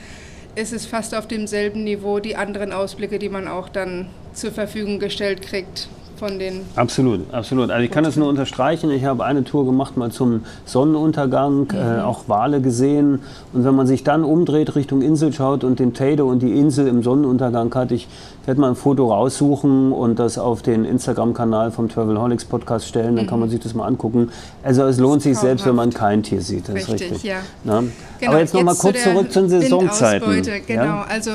ist 0.57 0.73
es 0.73 0.87
fast 0.87 1.15
auf 1.15 1.27
demselben 1.27 1.85
Niveau 1.85 2.21
die 2.21 2.37
anderen 2.37 2.73
Ausblicke, 2.73 3.19
die 3.19 3.29
man 3.29 3.49
auch 3.49 3.69
dann 3.69 4.09
zur 4.33 4.53
Verfügung 4.53 4.99
gestellt 4.99 5.43
kriegt 5.43 5.89
von 6.19 6.39
den 6.39 6.61
Absolut, 6.77 7.21
absolut. 7.33 7.71
Also 7.71 7.85
ich 7.85 7.91
kann 7.91 8.05
das 8.05 8.17
nur 8.17 8.29
unterstreichen. 8.29 8.91
Ich 8.91 9.05
habe 9.05 9.25
eine 9.25 9.45
Tour 9.45 9.65
gemacht 9.67 9.97
mal 9.97 10.11
zum 10.11 10.43
Sonnenuntergang, 10.65 11.73
äh, 11.73 12.01
auch 12.03 12.29
Wale 12.29 12.61
gesehen. 12.61 13.21
Und 13.53 13.65
wenn 13.65 13.75
man 13.75 13.87
sich 13.87 14.05
dann 14.05 14.25
umdreht, 14.25 14.75
Richtung 14.77 15.03
Insel 15.03 15.33
schaut 15.33 15.65
und 15.65 15.79
den 15.79 15.95
Teide 15.95 16.25
und 16.25 16.41
die 16.41 16.53
Insel 16.59 16.87
im 16.87 17.03
Sonnenuntergang 17.03 17.75
hat, 17.75 17.93
ich 17.93 18.07
werde 18.47 18.61
mal 18.61 18.69
ein 18.71 18.77
Foto 18.77 19.13
raussuchen 19.13 19.93
und 19.93 20.19
das 20.19 20.39
auf 20.39 20.63
den 20.63 20.85
Instagram-Kanal 20.85 21.71
vom 21.71 21.89
Travelholics 21.89 22.45
Podcast 22.45 22.87
stellen, 22.87 23.17
dann 23.17 23.27
kann 23.27 23.41
man 23.41 23.49
sich 23.49 23.61
das 23.61 23.75
mal 23.75 23.87
angucken. 23.87 24.31
Also 24.63 24.83
es 24.85 24.99
lohnt 24.99 25.23
sich 25.23 25.37
selbst, 25.39 25.67
wenn 25.67 25.75
man 25.75 25.91
kein 25.93 26.23
Tier 26.23 26.41
sieht. 26.41 26.69
Das 26.69 26.75
ist 26.77 26.89
Richtig, 26.91 27.13
richtig. 27.13 27.31
ja. 27.31 27.37
Na? 27.65 27.83
Genau, 28.21 28.33
Aber 28.33 28.41
jetzt 28.41 28.55
noch 28.55 28.63
mal 28.63 28.75
zu 28.75 28.81
kurz 28.83 29.03
der 29.03 29.13
zurück 29.15 29.33
zu 29.33 29.41
den 29.41 29.49
Saisonzeiten. 29.51 30.43
Genau, 30.67 30.83
Ja? 30.83 31.07
also 31.09 31.31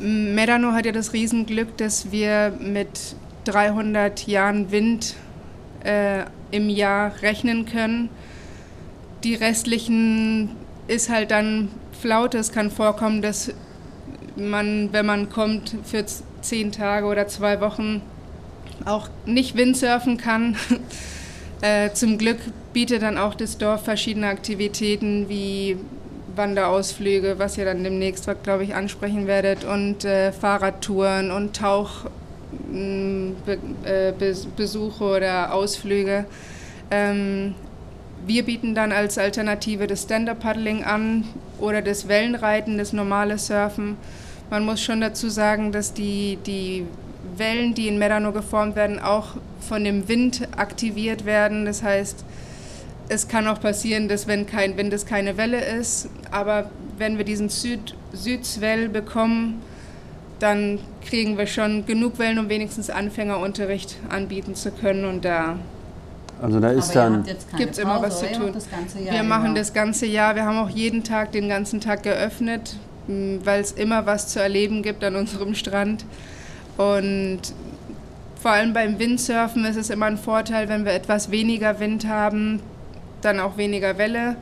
m, 0.00 0.34
Medano 0.34 0.72
hat 0.72 0.86
ja 0.86 0.92
das 0.92 1.12
Riesenglück, 1.12 1.76
dass 1.76 2.10
wir 2.12 2.52
mit 2.60 2.88
300 3.48 4.26
Jahren 4.26 4.70
Wind 4.70 5.16
äh, 5.84 6.24
im 6.50 6.68
Jahr 6.68 7.12
rechnen 7.22 7.64
können. 7.64 8.10
Die 9.24 9.34
restlichen 9.34 10.50
ist 10.86 11.08
halt 11.08 11.30
dann 11.30 11.68
Flaute. 12.00 12.38
Es 12.38 12.52
kann 12.52 12.70
vorkommen, 12.70 13.22
dass 13.22 13.52
man, 14.36 14.92
wenn 14.92 15.06
man 15.06 15.30
kommt, 15.30 15.76
für 15.84 16.04
zehn 16.40 16.72
Tage 16.72 17.06
oder 17.06 17.26
zwei 17.26 17.60
Wochen 17.60 18.02
auch 18.84 19.08
nicht 19.26 19.56
Windsurfen 19.56 20.16
kann. 20.16 20.56
Äh, 21.60 21.92
zum 21.92 22.18
Glück 22.18 22.38
bietet 22.72 23.02
dann 23.02 23.18
auch 23.18 23.34
das 23.34 23.58
Dorf 23.58 23.82
verschiedene 23.82 24.28
Aktivitäten 24.28 25.28
wie 25.28 25.76
Wanderausflüge, 26.36 27.40
was 27.40 27.58
ihr 27.58 27.64
dann 27.64 27.82
demnächst, 27.82 28.30
glaube 28.44 28.62
ich, 28.62 28.76
ansprechen 28.76 29.26
werdet, 29.26 29.64
und 29.64 30.04
äh, 30.04 30.30
Fahrradtouren 30.30 31.32
und 31.32 31.56
Tauchbesuche 33.44 35.04
oder 35.04 35.52
Ausflüge. 35.52 36.26
Ähm, 36.90 37.54
wir 38.26 38.44
bieten 38.44 38.74
dann 38.74 38.92
als 38.92 39.18
Alternative 39.18 39.86
das 39.86 40.02
Stand-Up-Paddling 40.02 40.84
an 40.84 41.24
oder 41.58 41.82
das 41.82 42.08
Wellenreiten, 42.08 42.78
das 42.78 42.92
normale 42.92 43.38
Surfen. 43.38 43.96
Man 44.50 44.64
muss 44.64 44.82
schon 44.82 45.00
dazu 45.00 45.28
sagen, 45.28 45.72
dass 45.72 45.92
die, 45.92 46.38
die 46.46 46.86
Wellen, 47.36 47.74
die 47.74 47.88
in 47.88 47.98
Merano 47.98 48.32
geformt 48.32 48.76
werden, 48.76 48.98
auch 48.98 49.36
von 49.60 49.84
dem 49.84 50.08
Wind 50.08 50.48
aktiviert 50.56 51.26
werden. 51.26 51.64
Das 51.64 51.82
heißt, 51.82 52.24
es 53.08 53.28
kann 53.28 53.46
auch 53.46 53.60
passieren, 53.60 54.08
dass 54.08 54.26
wenn 54.26 54.46
kein 54.46 54.76
Wind 54.76 54.92
es 54.92 55.06
keine 55.06 55.36
Welle 55.36 55.60
ist, 55.60 56.08
aber 56.30 56.70
wenn 56.98 57.18
wir 57.18 57.24
diesen 57.24 57.48
Süd 57.48 57.94
Südswell 58.12 58.88
bekommen, 58.88 59.62
dann 60.38 60.78
kriegen 61.04 61.36
wir 61.36 61.46
schon 61.46 61.86
genug 61.86 62.18
Wellen, 62.18 62.38
um 62.38 62.48
wenigstens 62.48 62.90
Anfängerunterricht 62.90 63.96
anbieten 64.08 64.54
zu 64.54 64.70
können 64.70 65.04
und 65.04 65.24
da 65.24 65.58
Also 66.40 66.60
da 66.60 66.70
ist 66.70 66.94
dann... 66.94 67.24
gibt 67.56 67.72
es 67.72 67.78
immer 67.78 68.00
was 68.00 68.20
zu 68.20 68.26
tun. 68.26 68.54
wir 69.10 69.22
machen 69.22 69.54
das 69.54 69.72
ganze 69.72 70.06
Jahr, 70.06 70.34
wir 70.34 70.44
haben 70.44 70.58
auch 70.58 70.70
jeden 70.70 71.02
Tag, 71.02 71.32
den 71.32 71.48
ganzen 71.48 71.80
Tag 71.80 72.02
geöffnet, 72.02 72.76
weil 73.06 73.60
es 73.60 73.72
immer 73.72 74.06
was 74.06 74.28
zu 74.28 74.40
erleben 74.40 74.82
gibt 74.82 75.02
an 75.02 75.16
unserem 75.16 75.54
Strand. 75.54 76.04
Und 76.76 77.40
vor 78.40 78.52
allem 78.52 78.72
beim 78.72 78.98
Windsurfen 78.98 79.64
ist 79.64 79.76
es 79.76 79.90
immer 79.90 80.06
ein 80.06 80.18
Vorteil, 80.18 80.68
wenn 80.68 80.84
wir 80.84 80.92
etwas 80.92 81.30
weniger 81.32 81.80
Wind 81.80 82.06
haben, 82.06 82.60
dann 83.20 83.40
auch 83.40 83.56
weniger 83.56 83.98
Welle, 83.98 84.36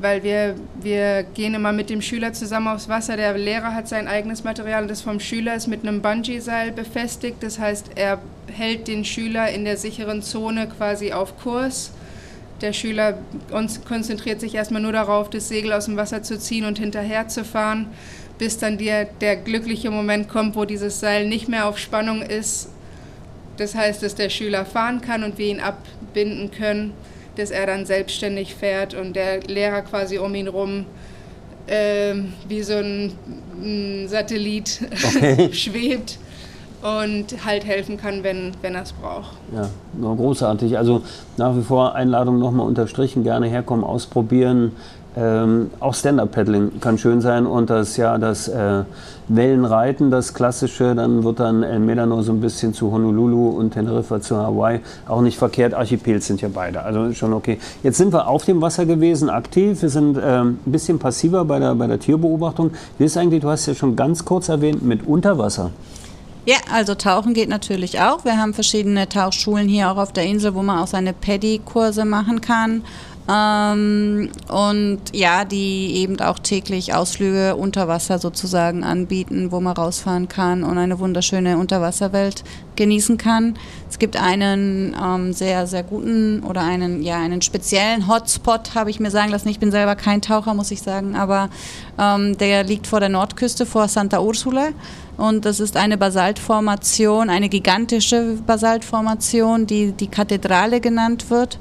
weil 0.00 0.22
wir, 0.22 0.56
wir 0.80 1.22
gehen 1.22 1.54
immer 1.54 1.72
mit 1.72 1.90
dem 1.90 2.02
Schüler 2.02 2.32
zusammen 2.32 2.68
aufs 2.68 2.88
Wasser. 2.88 3.16
Der 3.16 3.36
Lehrer 3.36 3.74
hat 3.74 3.88
sein 3.88 4.08
eigenes 4.08 4.44
Material 4.44 4.86
das 4.86 5.02
vom 5.02 5.20
Schüler 5.20 5.54
ist 5.54 5.66
mit 5.66 5.82
einem 5.82 6.00
Bungee-Seil 6.00 6.72
befestigt. 6.72 7.42
Das 7.42 7.58
heißt, 7.58 7.90
er 7.94 8.18
hält 8.52 8.88
den 8.88 9.04
Schüler 9.04 9.50
in 9.50 9.64
der 9.64 9.76
sicheren 9.76 10.22
Zone 10.22 10.68
quasi 10.68 11.12
auf 11.12 11.38
Kurs. 11.38 11.92
Der 12.60 12.72
Schüler 12.72 13.18
konzentriert 13.86 14.40
sich 14.40 14.54
erstmal 14.54 14.82
nur 14.82 14.92
darauf, 14.92 15.28
das 15.30 15.48
Segel 15.48 15.72
aus 15.72 15.86
dem 15.86 15.96
Wasser 15.96 16.22
zu 16.22 16.38
ziehen 16.38 16.64
und 16.64 16.78
hinterher 16.78 17.26
zu 17.26 17.44
fahren, 17.44 17.88
bis 18.38 18.56
dann 18.56 18.78
der, 18.78 19.04
der 19.04 19.36
glückliche 19.36 19.90
Moment 19.90 20.28
kommt, 20.28 20.54
wo 20.54 20.64
dieses 20.64 21.00
Seil 21.00 21.28
nicht 21.28 21.48
mehr 21.48 21.66
auf 21.66 21.78
Spannung 21.78 22.22
ist. 22.22 22.68
Das 23.56 23.74
heißt, 23.74 24.02
dass 24.02 24.14
der 24.14 24.30
Schüler 24.30 24.64
fahren 24.64 25.00
kann 25.00 25.24
und 25.24 25.38
wir 25.38 25.46
ihn 25.46 25.60
abbinden 25.60 26.52
können, 26.52 26.94
dass 27.36 27.50
er 27.50 27.66
dann 27.66 27.86
selbstständig 27.86 28.54
fährt 28.54 28.94
und 28.94 29.14
der 29.14 29.40
Lehrer 29.42 29.82
quasi 29.82 30.18
um 30.18 30.34
ihn 30.34 30.48
rum 30.48 30.86
äh, 31.66 32.14
wie 32.48 32.62
so 32.62 32.74
ein, 32.74 33.12
ein 33.62 34.08
Satellit 34.08 34.80
schwebt 35.52 36.18
und 36.82 37.44
halt 37.44 37.64
helfen 37.64 37.96
kann, 37.96 38.24
wenn, 38.24 38.52
wenn 38.60 38.74
er 38.74 38.82
es 38.82 38.92
braucht. 38.92 39.36
Ja, 39.54 39.68
großartig. 40.00 40.76
Also 40.76 41.02
nach 41.36 41.56
wie 41.56 41.62
vor 41.62 41.94
Einladung 41.94 42.38
nochmal 42.38 42.66
unterstrichen, 42.66 43.22
gerne 43.22 43.46
herkommen, 43.46 43.84
ausprobieren. 43.84 44.72
Ähm, 45.14 45.70
auch 45.78 45.92
Stand-Up-Paddling 45.92 46.80
kann 46.80 46.96
schön 46.96 47.20
sein 47.20 47.44
und 47.44 47.68
das 47.68 47.98
ja 47.98 48.16
das 48.16 48.48
äh, 48.48 48.84
Wellenreiten, 49.28 50.10
das 50.10 50.32
klassische, 50.32 50.94
dann 50.94 51.22
wird 51.22 51.38
dann 51.38 51.62
El 51.62 51.80
Medano 51.80 52.22
so 52.22 52.32
ein 52.32 52.40
bisschen 52.40 52.72
zu 52.72 52.90
Honolulu 52.90 53.50
und 53.50 53.72
Teneriffa 53.72 54.22
zu 54.22 54.38
Hawaii. 54.38 54.80
Auch 55.06 55.20
nicht 55.20 55.36
verkehrt, 55.36 55.74
Archipels 55.74 56.26
sind 56.26 56.40
ja 56.40 56.48
beide, 56.52 56.82
also 56.82 57.12
schon 57.12 57.34
okay. 57.34 57.58
Jetzt 57.82 57.98
sind 57.98 58.14
wir 58.14 58.26
auf 58.26 58.46
dem 58.46 58.62
Wasser 58.62 58.86
gewesen, 58.86 59.28
aktiv. 59.28 59.82
Wir 59.82 59.90
sind 59.90 60.18
ähm, 60.22 60.58
ein 60.66 60.72
bisschen 60.72 60.98
passiver 60.98 61.44
bei 61.44 61.58
der, 61.58 61.74
bei 61.74 61.86
der 61.86 62.00
Tierbeobachtung. 62.00 62.70
Wie 62.96 63.04
ist 63.04 63.18
eigentlich, 63.18 63.42
du 63.42 63.50
hast 63.50 63.66
ja 63.66 63.74
schon 63.74 63.96
ganz 63.96 64.24
kurz 64.24 64.48
erwähnt, 64.48 64.82
mit 64.82 65.06
Unterwasser. 65.06 65.72
Ja, 66.44 66.56
also 66.72 66.96
Tauchen 66.96 67.34
geht 67.34 67.48
natürlich 67.48 68.00
auch. 68.00 68.24
Wir 68.24 68.36
haben 68.36 68.52
verschiedene 68.52 69.08
Tauchschulen 69.08 69.68
hier 69.68 69.92
auch 69.92 69.96
auf 69.96 70.12
der 70.12 70.24
Insel, 70.24 70.56
wo 70.56 70.62
man 70.62 70.80
auch 70.80 70.88
seine 70.88 71.12
Paddy-Kurse 71.12 72.04
machen 72.04 72.40
kann. 72.40 72.82
Ähm, 73.28 74.30
und 74.48 75.00
ja, 75.12 75.44
die 75.44 75.94
eben 75.96 76.20
auch 76.20 76.40
täglich 76.40 76.92
Ausflüge 76.92 77.54
unter 77.54 77.86
Wasser 77.86 78.18
sozusagen 78.18 78.82
anbieten, 78.82 79.52
wo 79.52 79.60
man 79.60 79.76
rausfahren 79.76 80.26
kann 80.26 80.64
und 80.64 80.76
eine 80.76 80.98
wunderschöne 80.98 81.56
Unterwasserwelt 81.56 82.42
genießen 82.74 83.18
kann. 83.18 83.54
Es 83.88 84.00
gibt 84.00 84.16
einen 84.16 84.96
ähm, 85.00 85.32
sehr, 85.32 85.68
sehr 85.68 85.84
guten 85.84 86.42
oder 86.42 86.62
einen, 86.62 87.02
ja, 87.02 87.18
einen 87.18 87.42
speziellen 87.42 88.08
Hotspot, 88.08 88.74
habe 88.74 88.90
ich 88.90 88.98
mir 88.98 89.10
sagen 89.10 89.30
lassen. 89.30 89.48
Ich 89.48 89.60
bin 89.60 89.70
selber 89.70 89.94
kein 89.94 90.20
Taucher, 90.20 90.54
muss 90.54 90.72
ich 90.72 90.82
sagen, 90.82 91.14
aber 91.14 91.48
ähm, 91.98 92.36
der 92.38 92.64
liegt 92.64 92.88
vor 92.88 92.98
der 92.98 93.08
Nordküste, 93.08 93.66
vor 93.66 93.86
Santa 93.86 94.20
Ursula. 94.20 94.70
Und 95.16 95.44
das 95.44 95.60
ist 95.60 95.76
eine 95.76 95.96
Basaltformation, 95.96 97.30
eine 97.30 97.48
gigantische 97.48 98.38
Basaltformation, 98.46 99.66
die 99.66 99.92
die 99.92 100.08
Kathedrale 100.08 100.80
genannt 100.80 101.30
wird. 101.30 101.58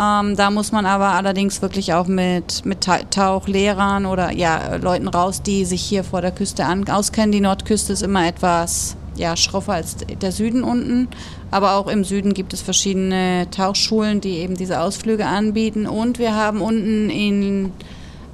Ähm, 0.00 0.34
da 0.36 0.50
muss 0.50 0.72
man 0.72 0.86
aber 0.86 1.10
allerdings 1.10 1.62
wirklich 1.62 1.94
auch 1.94 2.06
mit, 2.08 2.64
mit 2.66 2.80
Ta- 2.80 3.04
Tauchlehrern 3.10 4.06
oder 4.06 4.32
ja, 4.32 4.74
Leuten 4.76 5.06
raus, 5.08 5.40
die 5.42 5.64
sich 5.64 5.82
hier 5.82 6.02
vor 6.02 6.20
der 6.20 6.32
Küste 6.32 6.64
an, 6.64 6.88
auskennen. 6.88 7.30
Die 7.32 7.40
Nordküste 7.40 7.92
ist 7.92 8.02
immer 8.02 8.26
etwas 8.26 8.96
ja, 9.16 9.36
schroffer 9.36 9.74
als 9.74 9.96
der 10.20 10.32
Süden 10.32 10.64
unten. 10.64 11.06
Aber 11.52 11.74
auch 11.76 11.86
im 11.86 12.02
Süden 12.02 12.34
gibt 12.34 12.52
es 12.52 12.60
verschiedene 12.62 13.46
Tauchschulen, 13.52 14.20
die 14.20 14.38
eben 14.38 14.56
diese 14.56 14.80
Ausflüge 14.80 15.26
anbieten. 15.26 15.86
Und 15.86 16.18
wir 16.18 16.34
haben 16.34 16.60
unten 16.60 17.08
in 17.10 17.70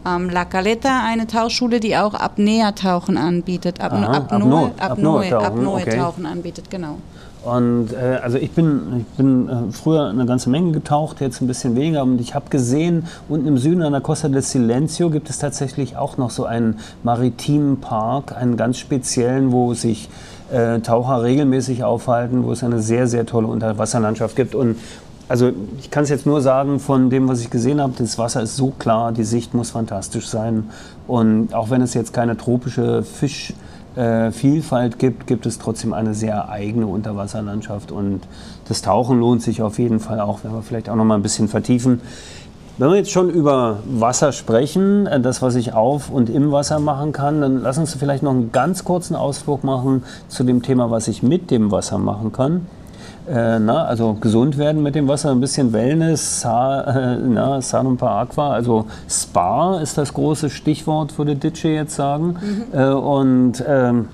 ähm, 0.07 0.31
La 0.31 0.47
Caleta, 0.47 1.05
eine 1.05 1.27
Tauchschule, 1.27 1.79
die 1.81 1.95
auch 1.99 2.15
Apnea-Tauchen 2.15 3.19
anbietet. 3.19 3.83
Apno 3.83 4.07
Aha, 4.07 4.17
Apnoe, 4.17 4.39
Apnoe- 4.39 4.81
Apnoe, 4.81 5.27
Apnoe-Tauchen, 5.27 5.67
okay. 5.67 5.83
Apnoe-Tauchen 5.91 6.25
anbietet, 6.27 6.71
genau. 6.71 6.97
Und 7.43 7.93
äh, 7.95 8.19
also 8.23 8.37
ich 8.37 8.51
bin, 8.51 8.99
ich 8.99 9.17
bin 9.17 9.49
äh, 9.49 9.73
früher 9.73 10.09
eine 10.09 10.27
ganze 10.27 10.51
Menge 10.51 10.73
getaucht, 10.73 11.21
jetzt 11.21 11.41
ein 11.41 11.47
bisschen 11.47 11.75
weniger. 11.75 12.03
Und 12.03 12.21
ich 12.21 12.35
habe 12.35 12.51
gesehen, 12.51 13.07
unten 13.29 13.47
im 13.47 13.57
Süden 13.57 13.83
an 13.83 13.93
der 13.93 14.03
Costa 14.03 14.29
del 14.29 14.43
Silencio 14.43 15.09
gibt 15.09 15.31
es 15.31 15.39
tatsächlich 15.39 15.97
auch 15.97 16.19
noch 16.19 16.31
so 16.31 16.45
einen 16.45 16.79
maritimen 17.03 17.79
Park, 17.81 18.37
einen 18.37 18.57
ganz 18.57 18.79
speziellen, 18.79 19.53
wo 19.53 19.73
sich 19.73 20.11
äh, 20.53 20.81
Taucher 20.81 21.23
regelmäßig 21.23 21.83
aufhalten, 21.83 22.45
wo 22.45 22.53
es 22.53 22.63
eine 22.63 22.81
sehr, 22.81 23.07
sehr 23.07 23.25
tolle 23.25 23.47
Unterwasserlandschaft 23.47 24.37
gibt. 24.37 24.55
Und 24.55 24.77
also 25.29 25.53
ich 25.79 25.91
kann 25.91 26.03
es 26.05 26.11
jetzt 26.11 26.27
nur 26.27 26.43
sagen, 26.43 26.79
von 26.79 27.09
dem, 27.09 27.29
was 27.29 27.41
ich 27.41 27.51
gesehen 27.51 27.81
habe, 27.81 27.95
das 27.97 28.19
Wasser 28.19 28.43
ist 28.43 28.57
so 28.57 28.73
klar, 28.79 29.13
die 29.13 29.25
Sicht 29.25 29.55
muss 29.55 29.71
fantastisch 29.71 30.29
sein. 30.29 30.69
Und 31.07 31.55
auch 31.55 31.71
wenn 31.71 31.81
es 31.81 31.95
jetzt 31.95 32.13
keine 32.13 32.37
tropische 32.37 33.03
Fisch 33.03 33.55
äh, 34.01 34.33
Vielfalt 34.33 34.99
gibt, 34.99 35.27
gibt 35.27 35.45
es 35.45 35.59
trotzdem 35.59 35.93
eine 35.93 36.15
sehr 36.15 36.49
eigene 36.49 36.87
Unterwasserlandschaft 36.87 37.93
und 37.93 38.23
das 38.67 38.81
Tauchen 38.81 39.21
lohnt 39.21 39.43
sich 39.43 39.61
auf 39.61 39.79
jeden 39.79 40.01
Fall 40.01 40.21
auch, 40.21 40.41
wenn 40.43 40.53
wir 40.53 40.63
vielleicht 40.63 40.89
auch 40.89 40.97
noch 40.97 41.05
mal 41.05 41.17
ein 41.17 41.23
bisschen 41.23 41.49
vertiefen. 41.49 42.01
Wenn 42.79 42.89
wir 42.89 42.97
jetzt 42.97 43.11
schon 43.11 43.29
über 43.29 43.81
Wasser 43.85 44.33
sprechen, 44.33 45.07
äh, 45.07 45.21
das, 45.21 45.43
was 45.43 45.55
ich 45.55 45.75
auf 45.75 46.09
und 46.09 46.31
im 46.31 46.51
Wasser 46.51 46.81
machen 46.81 47.13
kann, 47.13 47.43
dann 47.43 47.61
lass 47.61 47.77
uns 47.77 47.95
vielleicht 47.95 48.23
noch 48.23 48.31
einen 48.31 48.53
ganz 48.53 48.85
kurzen 48.85 49.15
Ausflug 49.15 49.65
machen 49.65 50.03
zu 50.29 50.45
dem 50.45 50.63
Thema, 50.63 50.91
was 50.91 51.07
ich 51.07 51.23
mit 51.23 51.51
dem 51.51 51.71
Wasser 51.71 51.99
machen 51.99 52.33
kann. 52.33 52.67
Äh, 53.31 53.61
na, 53.61 53.85
also 53.85 54.15
gesund 54.15 54.59
werden 54.59 54.83
mit 54.83 54.97
dem 54.97 55.07
Wasser, 55.07 55.31
ein 55.31 55.41
bisschen 55.41 55.73
Wellness, 55.73 56.41
Sa, 56.41 56.81
äh, 56.81 57.17
na, 57.17 57.61
Sanum 57.61 57.97
par 57.97 58.17
Aqua, 58.19 58.53
also 58.53 58.87
Spa 59.09 59.79
ist 59.79 59.97
das 59.99 60.13
große 60.15 60.51
Stichwort, 60.51 61.17
würde 61.17 61.37
Ditsche 61.37 61.69
jetzt 61.69 61.95
sagen. 61.95 62.37
Äh, 62.73 62.89
und 62.89 63.63
ähm, 63.69 64.09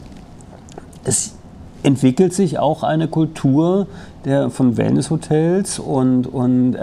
es 1.05 1.35
entwickelt 1.83 2.35
sich 2.35 2.59
auch 2.59 2.83
eine 2.83 3.09
Kultur 3.09 3.87
der, 4.26 4.50
von 4.50 4.76
Wellnesshotels 4.76 5.79
und, 5.79 6.26
und 6.26 6.74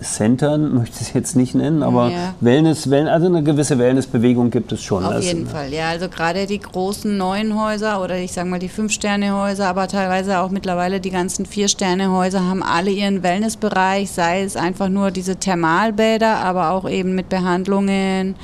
Erlebniscentern, 0.00 0.74
möchte 0.74 0.96
ich 1.00 1.08
es 1.08 1.14
jetzt 1.14 1.36
nicht 1.36 1.54
nennen, 1.54 1.82
aber 1.82 2.10
Ja. 2.10 2.34
Wellness, 2.40 2.90
Well- 2.90 3.08
also 3.08 3.26
eine 3.26 3.42
gewisse 3.42 3.78
Wellnessbewegung 3.78 4.50
gibt 4.50 4.72
es 4.72 4.82
schon. 4.82 5.04
Auf 5.04 5.14
Das- 5.14 5.24
jeden 5.24 5.46
Fall, 5.46 5.72
ja. 5.72 5.88
Also 5.88 6.08
gerade 6.08 6.46
die 6.46 6.58
großen 6.58 7.16
neuen 7.16 7.58
Häuser 7.60 8.02
oder 8.02 8.16
ich 8.18 8.32
sage 8.32 8.48
mal 8.48 8.58
die 8.58 8.68
Fünf-Sterne-Häuser, 8.68 9.66
aber 9.68 9.88
teilweise 9.88 10.38
auch 10.40 10.50
mittlerweile 10.50 11.00
die 11.00 11.10
ganzen 11.10 11.46
Vier-Sterne-Häuser 11.46 12.44
haben 12.44 12.62
alle 12.62 12.90
ihren 12.90 13.22
Wellnessbereich, 13.22 14.10
sei 14.10 14.42
es 14.42 14.56
einfach 14.56 14.88
nur 14.88 15.10
diese 15.10 15.36
Thermalbäder, 15.36 16.36
aber 16.38 16.70
auch 16.70 16.88
eben 16.88 17.14
mit 17.14 17.28
Behandlungen, 17.30 18.34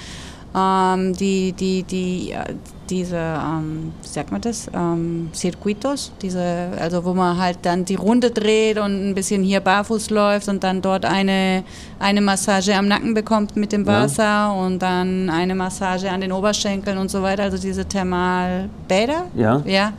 ähm, 0.54 1.14
die, 1.14 1.52
die, 1.52 1.82
die, 1.82 2.32
äh, 2.32 2.54
diese, 2.90 3.16
ähm, 3.16 3.92
wie 4.02 4.08
sagt 4.08 4.32
man 4.32 4.40
das, 4.42 4.68
ähm, 4.74 5.30
Circuitos, 5.34 6.12
diese, 6.20 6.68
also 6.78 7.04
wo 7.04 7.14
man 7.14 7.38
halt 7.38 7.58
dann 7.62 7.84
die 7.84 7.94
Runde 7.94 8.30
dreht 8.30 8.78
und 8.78 9.10
ein 9.10 9.14
bisschen 9.14 9.42
hier 9.42 9.60
barfuß 9.60 10.10
läuft 10.10 10.48
und 10.48 10.62
dann 10.62 10.82
dort 10.82 11.04
eine, 11.04 11.64
eine 11.98 12.20
Massage 12.20 12.74
am 12.76 12.88
Nacken 12.88 13.14
bekommt 13.14 13.56
mit 13.56 13.72
dem 13.72 13.86
Ja. 13.86 14.02
Wasser 14.02 14.54
und 14.54 14.80
dann 14.80 15.30
eine 15.30 15.54
Massage 15.54 16.10
an 16.10 16.20
den 16.20 16.32
Oberschenkeln 16.32 16.98
und 16.98 17.10
so 17.10 17.22
weiter, 17.22 17.44
also 17.44 17.56
diese 17.56 17.86
Thermalbäder. 17.86 19.24
Ja. 19.34 19.62
Ja. 19.64 19.92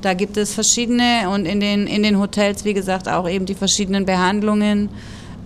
Da 0.00 0.14
gibt 0.14 0.36
es 0.36 0.54
verschiedene 0.54 1.28
und 1.28 1.44
in 1.44 1.60
den, 1.60 1.86
in 1.88 2.02
den 2.02 2.18
Hotels, 2.18 2.64
wie 2.64 2.72
gesagt, 2.72 3.08
auch 3.08 3.28
eben 3.28 3.46
die 3.46 3.54
verschiedenen 3.54 4.06
Behandlungen. 4.06 4.88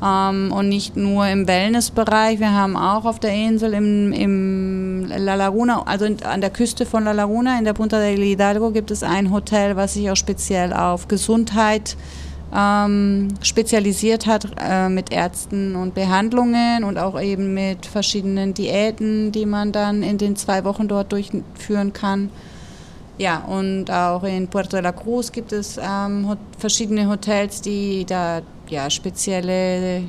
Ähm, 0.02 0.52
und 0.52 0.68
nicht 0.68 0.96
nur 0.96 1.26
im 1.28 1.46
Wellnessbereich. 1.46 2.40
Wir 2.40 2.52
haben 2.52 2.76
auch 2.76 3.04
auf 3.04 3.20
der 3.20 3.32
Insel 3.32 3.74
im, 3.74 4.12
im 4.12 5.06
La 5.06 5.34
Laguna, 5.34 5.82
also 5.86 6.04
in, 6.04 6.22
an 6.24 6.40
der 6.40 6.50
Küste 6.50 6.86
von 6.86 7.04
La 7.04 7.12
Laguna, 7.12 7.58
in 7.58 7.64
der 7.64 7.74
Punta 7.74 8.00
del 8.00 8.20
Hidalgo, 8.20 8.70
gibt 8.70 8.90
es 8.90 9.02
ein 9.02 9.32
Hotel, 9.32 9.76
was 9.76 9.94
sich 9.94 10.10
auch 10.10 10.16
speziell 10.16 10.72
auf 10.72 11.06
Gesundheit 11.06 11.96
ähm, 12.54 13.28
spezialisiert 13.42 14.26
hat 14.26 14.46
äh, 14.60 14.88
mit 14.88 15.10
Ärzten 15.10 15.74
und 15.74 15.94
Behandlungen 15.94 16.84
und 16.84 16.98
auch 16.98 17.20
eben 17.20 17.54
mit 17.54 17.86
verschiedenen 17.86 18.54
Diäten, 18.54 19.32
die 19.32 19.46
man 19.46 19.72
dann 19.72 20.02
in 20.02 20.18
den 20.18 20.36
zwei 20.36 20.64
Wochen 20.64 20.88
dort 20.88 21.12
durchführen 21.12 21.92
kann. 21.92 22.30
Ja, 23.18 23.44
und 23.46 23.90
auch 23.90 24.24
in 24.24 24.48
Puerto 24.48 24.76
de 24.76 24.80
la 24.80 24.92
Cruz 24.92 25.30
gibt 25.30 25.52
es 25.52 25.78
ähm, 25.78 26.36
verschiedene 26.58 27.08
Hotels, 27.08 27.60
die 27.60 28.04
da 28.04 28.40
ja 28.68 28.88
spezielle 28.88 30.04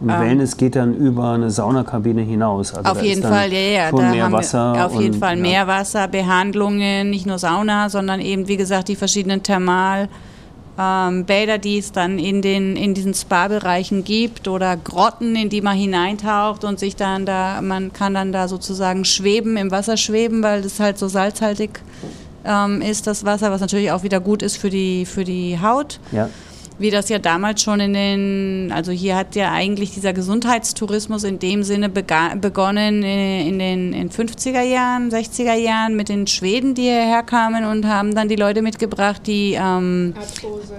Und 0.00 0.10
Ähm, 0.10 0.20
Wellness 0.20 0.56
geht 0.56 0.76
dann 0.76 0.94
über 0.94 1.30
eine 1.32 1.50
Saunakabine 1.50 2.22
hinaus. 2.22 2.74
Also 2.74 2.90
auf 2.90 3.02
jeden 3.02 3.22
Fall, 3.22 3.52
ja, 3.52 3.58
ja. 3.58 3.90
Da 3.90 4.10
mehr 4.10 4.24
haben 4.24 4.32
Wasser. 4.32 4.74
wir 4.74 4.86
auf 4.86 5.00
jeden 5.00 5.14
und, 5.14 5.20
Fall 5.20 5.36
ja. 5.36 5.42
mehr 5.42 5.66
Wasser, 5.66 6.08
Behandlungen, 6.08 7.10
nicht 7.10 7.26
nur 7.26 7.38
Sauna, 7.38 7.88
sondern 7.88 8.20
eben, 8.20 8.48
wie 8.48 8.56
gesagt, 8.56 8.88
die 8.88 8.96
verschiedenen 8.96 9.42
Thermal. 9.42 10.08
Ähm, 10.78 11.24
Bäder, 11.24 11.58
die 11.58 11.78
es 11.78 11.92
dann 11.92 12.18
in, 12.18 12.42
den, 12.42 12.76
in 12.76 12.92
diesen 12.92 13.14
Spa-Bereichen 13.14 14.04
gibt 14.04 14.46
oder 14.46 14.76
Grotten, 14.76 15.34
in 15.34 15.48
die 15.48 15.62
man 15.62 15.76
hineintaucht 15.76 16.64
und 16.64 16.78
sich 16.78 16.96
dann 16.96 17.24
da, 17.24 17.62
man 17.62 17.92
kann 17.92 18.14
dann 18.14 18.32
da 18.32 18.46
sozusagen 18.46 19.04
schweben, 19.04 19.56
im 19.56 19.70
Wasser 19.70 19.96
schweben, 19.96 20.42
weil 20.42 20.62
das 20.62 20.78
halt 20.78 20.98
so 20.98 21.08
salzhaltig 21.08 21.80
ähm, 22.44 22.82
ist, 22.82 23.06
das 23.06 23.24
Wasser, 23.24 23.50
was 23.50 23.60
natürlich 23.60 23.90
auch 23.90 24.02
wieder 24.02 24.20
gut 24.20 24.42
ist 24.42 24.56
für 24.58 24.70
die, 24.70 25.06
für 25.06 25.24
die 25.24 25.58
Haut 25.60 25.98
Ja. 26.12 26.28
Wie 26.78 26.90
das 26.90 27.08
ja 27.08 27.18
damals 27.18 27.62
schon 27.62 27.80
in 27.80 27.92
den, 27.92 28.72
also 28.72 28.92
hier 28.92 29.16
hat 29.16 29.34
ja 29.34 29.52
eigentlich 29.52 29.92
dieser 29.92 30.12
Gesundheitstourismus 30.12 31.24
in 31.24 31.38
dem 31.38 31.62
Sinne 31.62 31.88
begonnen 31.88 33.02
äh, 33.02 33.46
in 33.48 33.58
den 33.58 33.92
in 33.92 34.10
50er 34.10 34.62
Jahren, 34.62 35.10
60er 35.10 35.54
Jahren 35.54 35.96
mit 35.96 36.08
den 36.08 36.26
Schweden, 36.26 36.74
die 36.74 36.82
hierher 36.82 37.22
kamen 37.22 37.64
und 37.64 37.86
haben 37.86 38.14
dann 38.14 38.28
die 38.28 38.36
Leute 38.36 38.62
mitgebracht, 38.62 39.22
die 39.26 39.54
ähm, 39.54 40.14
Arthrose. 40.16 40.76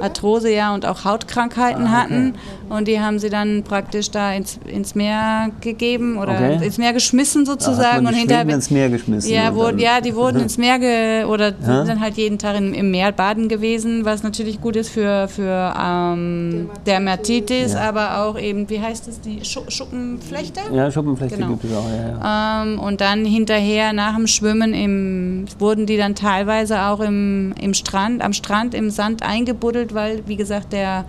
Arthrose 0.00 0.50
ja 0.52 0.74
und 0.74 0.86
auch 0.86 1.04
Hautkrankheiten 1.04 1.86
Ah, 1.86 1.88
okay. 1.88 1.96
hatten 2.14 2.34
und 2.68 2.88
die 2.88 3.00
haben 3.00 3.18
sie 3.18 3.30
dann 3.30 3.62
praktisch 3.62 4.10
da 4.10 4.32
ins, 4.32 4.58
ins 4.66 4.94
Meer 4.94 5.50
gegeben 5.60 6.18
oder 6.18 6.32
Okay. 6.34 6.64
ins 6.64 6.78
Meer 6.78 6.92
geschmissen 6.92 7.46
sozusagen 7.46 8.06
und 8.06 8.14
hinterher 8.14 8.42
Schweden 8.44 8.54
ins 8.54 8.70
Meer 8.70 8.88
geschmissen. 8.90 9.30
ja, 9.32 9.50
dann- 9.50 9.78
ja, 9.78 10.00
die 10.00 10.14
wurden 10.14 10.40
ins 10.42 10.58
Meer 10.58 10.78
ge 10.78 11.24
oder 11.24 11.48
sind 11.58 11.66
Ja. 11.68 11.84
dann 11.84 12.00
halt 12.00 12.16
jeden 12.16 12.38
Tag 12.38 12.56
im, 12.56 12.72
im 12.74 12.90
Meer 12.90 13.12
baden 13.12 13.48
gewesen, 13.48 14.04
was 14.04 14.22
natürlich 14.22 14.60
gut 14.60 14.76
ist 14.76 14.88
für, 14.90 15.28
für 15.28 15.74
ähm, 15.80 16.68
Dermatitis, 16.86 17.74
Ja. 17.74 17.88
aber 17.88 18.22
auch 18.24 18.38
eben, 18.38 18.68
wie 18.70 18.80
heißt 18.80 19.08
es, 19.08 19.20
die 19.20 19.44
Schu 19.44 19.60
Schuppenflechte? 19.68 20.60
Ja, 20.72 20.90
Schuppenflechte 20.90 21.36
Genau. 21.36 21.50
gibt 21.50 21.64
es 21.64 21.72
auch. 21.72 21.84
Ja, 21.88 22.08
ja. 22.08 22.62
Ähm, 22.62 22.78
und 22.78 23.00
dann 23.00 23.24
hinterher 23.24 23.92
nach 23.92 24.16
dem 24.16 24.26
Schwimmen 24.26 24.74
im, 24.74 25.44
wurden 25.58 25.86
die 25.86 25.96
dann 25.96 26.14
teilweise 26.14 26.82
auch 26.82 27.00
im, 27.00 27.54
im 27.60 27.74
Strand, 27.74 28.22
am 28.22 28.32
Strand 28.32 28.74
im 28.74 28.90
Sand 28.90 29.22
eingebuddelt, 29.22 29.85
weil, 29.94 30.26
wie 30.26 30.36
gesagt, 30.36 30.72
der 30.72 31.04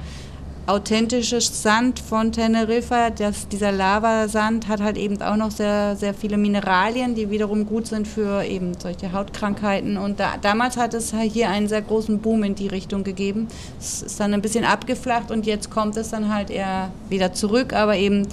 authentische 0.67 1.39
Sand 1.39 1.99
von 1.99 2.33
Teneriffa, 2.33 3.09
das, 3.09 3.47
dieser 3.47 3.71
Lavasand 3.71 4.67
hat 4.67 4.81
halt 4.81 4.97
eben 4.97 5.21
auch 5.21 5.37
noch 5.37 5.49
sehr, 5.49 5.95
sehr 5.95 6.13
viele 6.13 6.37
Mineralien, 6.37 7.15
die 7.15 7.29
wiederum 7.29 7.65
gut 7.65 7.87
sind 7.87 8.05
für 8.07 8.43
eben 8.43 8.73
solche 8.77 9.13
Hautkrankheiten. 9.13 9.97
Und 9.97 10.19
da, 10.19 10.35
damals 10.41 10.75
hat 10.75 10.93
es 10.93 11.13
hier 11.15 11.49
einen 11.49 11.69
sehr 11.69 11.81
großen 11.81 12.19
Boom 12.19 12.43
in 12.43 12.55
die 12.55 12.67
Richtung 12.67 13.05
gegeben. 13.05 13.47
Es 13.79 14.01
ist 14.01 14.19
dann 14.19 14.33
ein 14.33 14.41
bisschen 14.41 14.65
abgeflacht 14.65 15.31
und 15.31 15.45
jetzt 15.45 15.69
kommt 15.69 15.95
es 15.95 16.09
dann 16.09 16.33
halt 16.33 16.49
eher 16.49 16.91
wieder 17.09 17.31
zurück, 17.31 17.71
aber 17.71 17.95
eben 17.95 18.27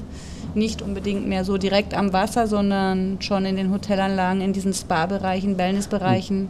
nicht 0.55 0.83
unbedingt 0.83 1.27
mehr 1.29 1.45
so 1.45 1.57
direkt 1.57 1.95
am 1.95 2.13
Wasser, 2.13 2.49
sondern 2.49 3.19
schon 3.21 3.45
in 3.45 3.57
den 3.57 3.73
Hotelanlagen, 3.73 4.41
in 4.41 4.53
diesen 4.53 4.75
Spa-Bereichen, 4.75 5.57
Wellness-Bereichen. 5.57 6.49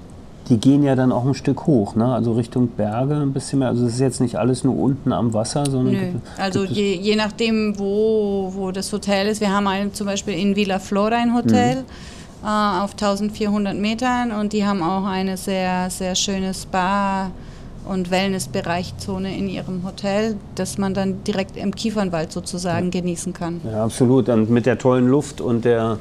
Die 0.48 0.58
gehen 0.58 0.82
ja 0.82 0.94
dann 0.94 1.10
auch 1.10 1.24
ein 1.24 1.32
Stück 1.34 1.66
hoch, 1.66 1.94
ne? 1.94 2.12
also 2.12 2.32
Richtung 2.32 2.68
Berge 2.68 3.14
ein 3.14 3.32
bisschen 3.32 3.60
mehr. 3.60 3.68
Also 3.68 3.86
es 3.86 3.94
ist 3.94 4.00
jetzt 4.00 4.20
nicht 4.20 4.36
alles 4.36 4.62
nur 4.62 4.76
unten 4.76 5.12
am 5.12 5.32
Wasser, 5.32 5.64
sondern 5.64 5.94
Nö. 5.94 6.00
gibt, 6.12 6.26
Also 6.38 6.64
es- 6.64 6.70
je, 6.70 6.94
je 6.96 7.16
nachdem, 7.16 7.78
wo, 7.78 8.50
wo 8.54 8.70
das 8.70 8.92
Hotel 8.92 9.26
ist. 9.28 9.40
Wir 9.40 9.50
haben 9.50 9.66
einen, 9.66 9.94
zum 9.94 10.06
Beispiel 10.06 10.34
in 10.34 10.54
Villa 10.54 10.78
Flora 10.78 11.16
ein 11.16 11.34
Hotel 11.34 11.76
Mhm. 11.76 12.46
äh, 12.46 12.82
auf 12.82 12.94
1400 12.94 13.74
Metern 13.74 14.32
und 14.32 14.52
die 14.52 14.66
haben 14.66 14.82
auch 14.82 15.04
eine 15.06 15.38
sehr, 15.38 15.88
sehr 15.88 16.14
schöne 16.14 16.52
Spa- 16.52 17.30
und 17.88 18.10
Wellnessbereichzone 18.10 19.36
in 19.36 19.48
ihrem 19.48 19.82
Hotel, 19.84 20.36
das 20.54 20.78
man 20.78 20.94
dann 20.94 21.22
direkt 21.24 21.56
im 21.56 21.74
Kiefernwald 21.74 22.32
sozusagen 22.32 22.90
genießen 22.90 23.32
kann. 23.32 23.60
Ja, 23.64 23.84
absolut. 23.84 24.28
Und 24.28 24.50
mit 24.50 24.66
der 24.66 24.78
tollen 24.78 25.08
Luft 25.08 25.40
und 25.40 25.64
der, 25.64 25.98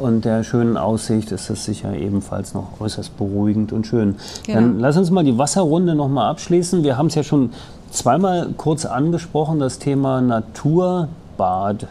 und 0.00 0.24
der 0.24 0.42
schönen 0.44 0.76
Aussicht 0.76 1.30
ist 1.32 1.50
das 1.50 1.64
sicher 1.64 1.94
ebenfalls 1.94 2.54
noch 2.54 2.80
äußerst 2.80 3.16
beruhigend 3.16 3.72
und 3.72 3.86
schön. 3.86 4.16
Genau. 4.46 4.58
Dann 4.60 4.78
lass 4.80 4.96
uns 4.96 5.10
mal 5.10 5.24
die 5.24 5.36
Wasserrunde 5.36 5.94
noch 5.94 6.08
mal 6.08 6.28
abschließen. 6.30 6.82
Wir 6.82 6.96
haben 6.96 7.06
es 7.06 7.14
ja 7.14 7.22
schon 7.22 7.50
zweimal 7.90 8.48
kurz 8.56 8.84
angesprochen, 8.86 9.58
das 9.58 9.78
Thema 9.78 10.20
Naturbad. 10.20 11.86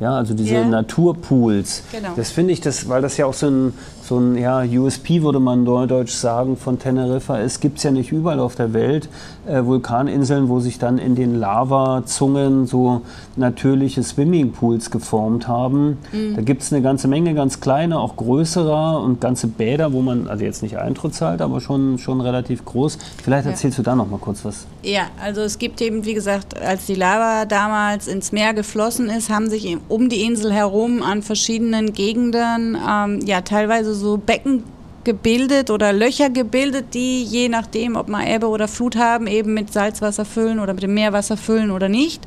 Ja, 0.00 0.16
also 0.16 0.32
diese 0.34 0.54
Ja. 0.54 0.64
Naturpools. 0.64 1.82
Genau. 1.92 2.08
Das 2.16 2.30
finde 2.30 2.52
ich, 2.52 2.60
das, 2.60 2.88
weil 2.88 3.02
das 3.02 3.16
ja 3.18 3.26
auch 3.26 3.34
so 3.34 3.48
ein, 3.48 3.74
so 4.10 4.18
ein 4.18 4.36
ja, 4.36 4.62
USP, 4.62 5.22
würde 5.22 5.38
man 5.38 5.62
neudeutsch 5.62 6.10
sagen, 6.12 6.56
von 6.56 6.80
Teneriffa 6.80 7.38
ist. 7.38 7.60
Gibt 7.60 7.78
es 7.78 7.84
ja 7.84 7.92
nicht 7.92 8.10
überall 8.10 8.40
auf 8.40 8.56
der 8.56 8.72
Welt 8.72 9.08
äh, 9.46 9.64
Vulkaninseln, 9.64 10.48
wo 10.48 10.58
sich 10.58 10.80
dann 10.80 10.98
in 10.98 11.14
den 11.14 11.38
Lavazungen 11.38 12.66
so 12.66 13.02
natürliche 13.36 14.02
Swimmingpools 14.02 14.90
geformt 14.90 15.46
haben. 15.46 15.98
Mhm. 16.12 16.34
Da 16.34 16.42
gibt 16.42 16.62
es 16.62 16.72
eine 16.72 16.82
ganze 16.82 17.06
Menge, 17.06 17.34
ganz 17.34 17.60
kleine, 17.60 18.00
auch 18.00 18.16
größere 18.16 18.98
und 18.98 19.20
ganze 19.20 19.46
Bäder, 19.46 19.92
wo 19.92 20.02
man, 20.02 20.26
also 20.26 20.44
jetzt 20.44 20.62
nicht 20.64 20.76
Eintritt 20.76 21.14
zahlt, 21.14 21.40
aber 21.40 21.60
schon, 21.60 21.98
schon 21.98 22.20
relativ 22.20 22.64
groß. 22.64 22.98
Vielleicht 23.22 23.44
Ja. 23.44 23.52
erzählst 23.52 23.78
du 23.78 23.82
da 23.82 23.94
noch 23.94 24.10
mal 24.10 24.18
kurz 24.18 24.44
was. 24.44 24.66
Ja, 24.82 25.02
also 25.22 25.40
es 25.42 25.58
gibt 25.58 25.80
eben, 25.80 26.04
wie 26.04 26.14
gesagt, 26.14 26.60
als 26.60 26.86
die 26.86 26.94
Lava 26.94 27.44
damals 27.44 28.08
ins 28.08 28.32
Meer 28.32 28.54
geflossen 28.54 29.08
ist, 29.08 29.30
haben 29.30 29.48
sich 29.48 29.76
um 29.88 30.08
die 30.08 30.22
Insel 30.24 30.52
herum 30.52 31.02
an 31.02 31.22
verschiedenen 31.22 31.92
Gegenden 31.92 32.76
ähm, 32.88 33.20
ja 33.24 33.42
teilweise 33.42 33.94
so 34.00 34.16
Becken 34.16 34.64
gebildet 35.04 35.70
oder 35.70 35.92
Löcher 35.92 36.30
gebildet, 36.30 36.94
die 36.94 37.22
je 37.22 37.48
nachdem, 37.48 37.96
ob 37.96 38.08
man 38.08 38.26
Ebbe 38.26 38.48
oder 38.48 38.68
Flut 38.68 38.96
haben, 38.96 39.26
eben 39.26 39.54
mit 39.54 39.72
Salzwasser 39.72 40.24
füllen 40.24 40.58
oder 40.58 40.74
mit 40.74 40.82
dem 40.82 40.94
Meerwasser 40.94 41.36
füllen 41.36 41.70
oder 41.70 41.88
nicht. 41.88 42.26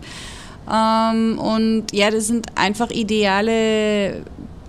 Ähm, 0.71 1.37
und 1.39 1.85
ja, 1.91 2.09
das 2.09 2.27
sind 2.27 2.47
einfach 2.55 2.89
ideale 2.89 4.23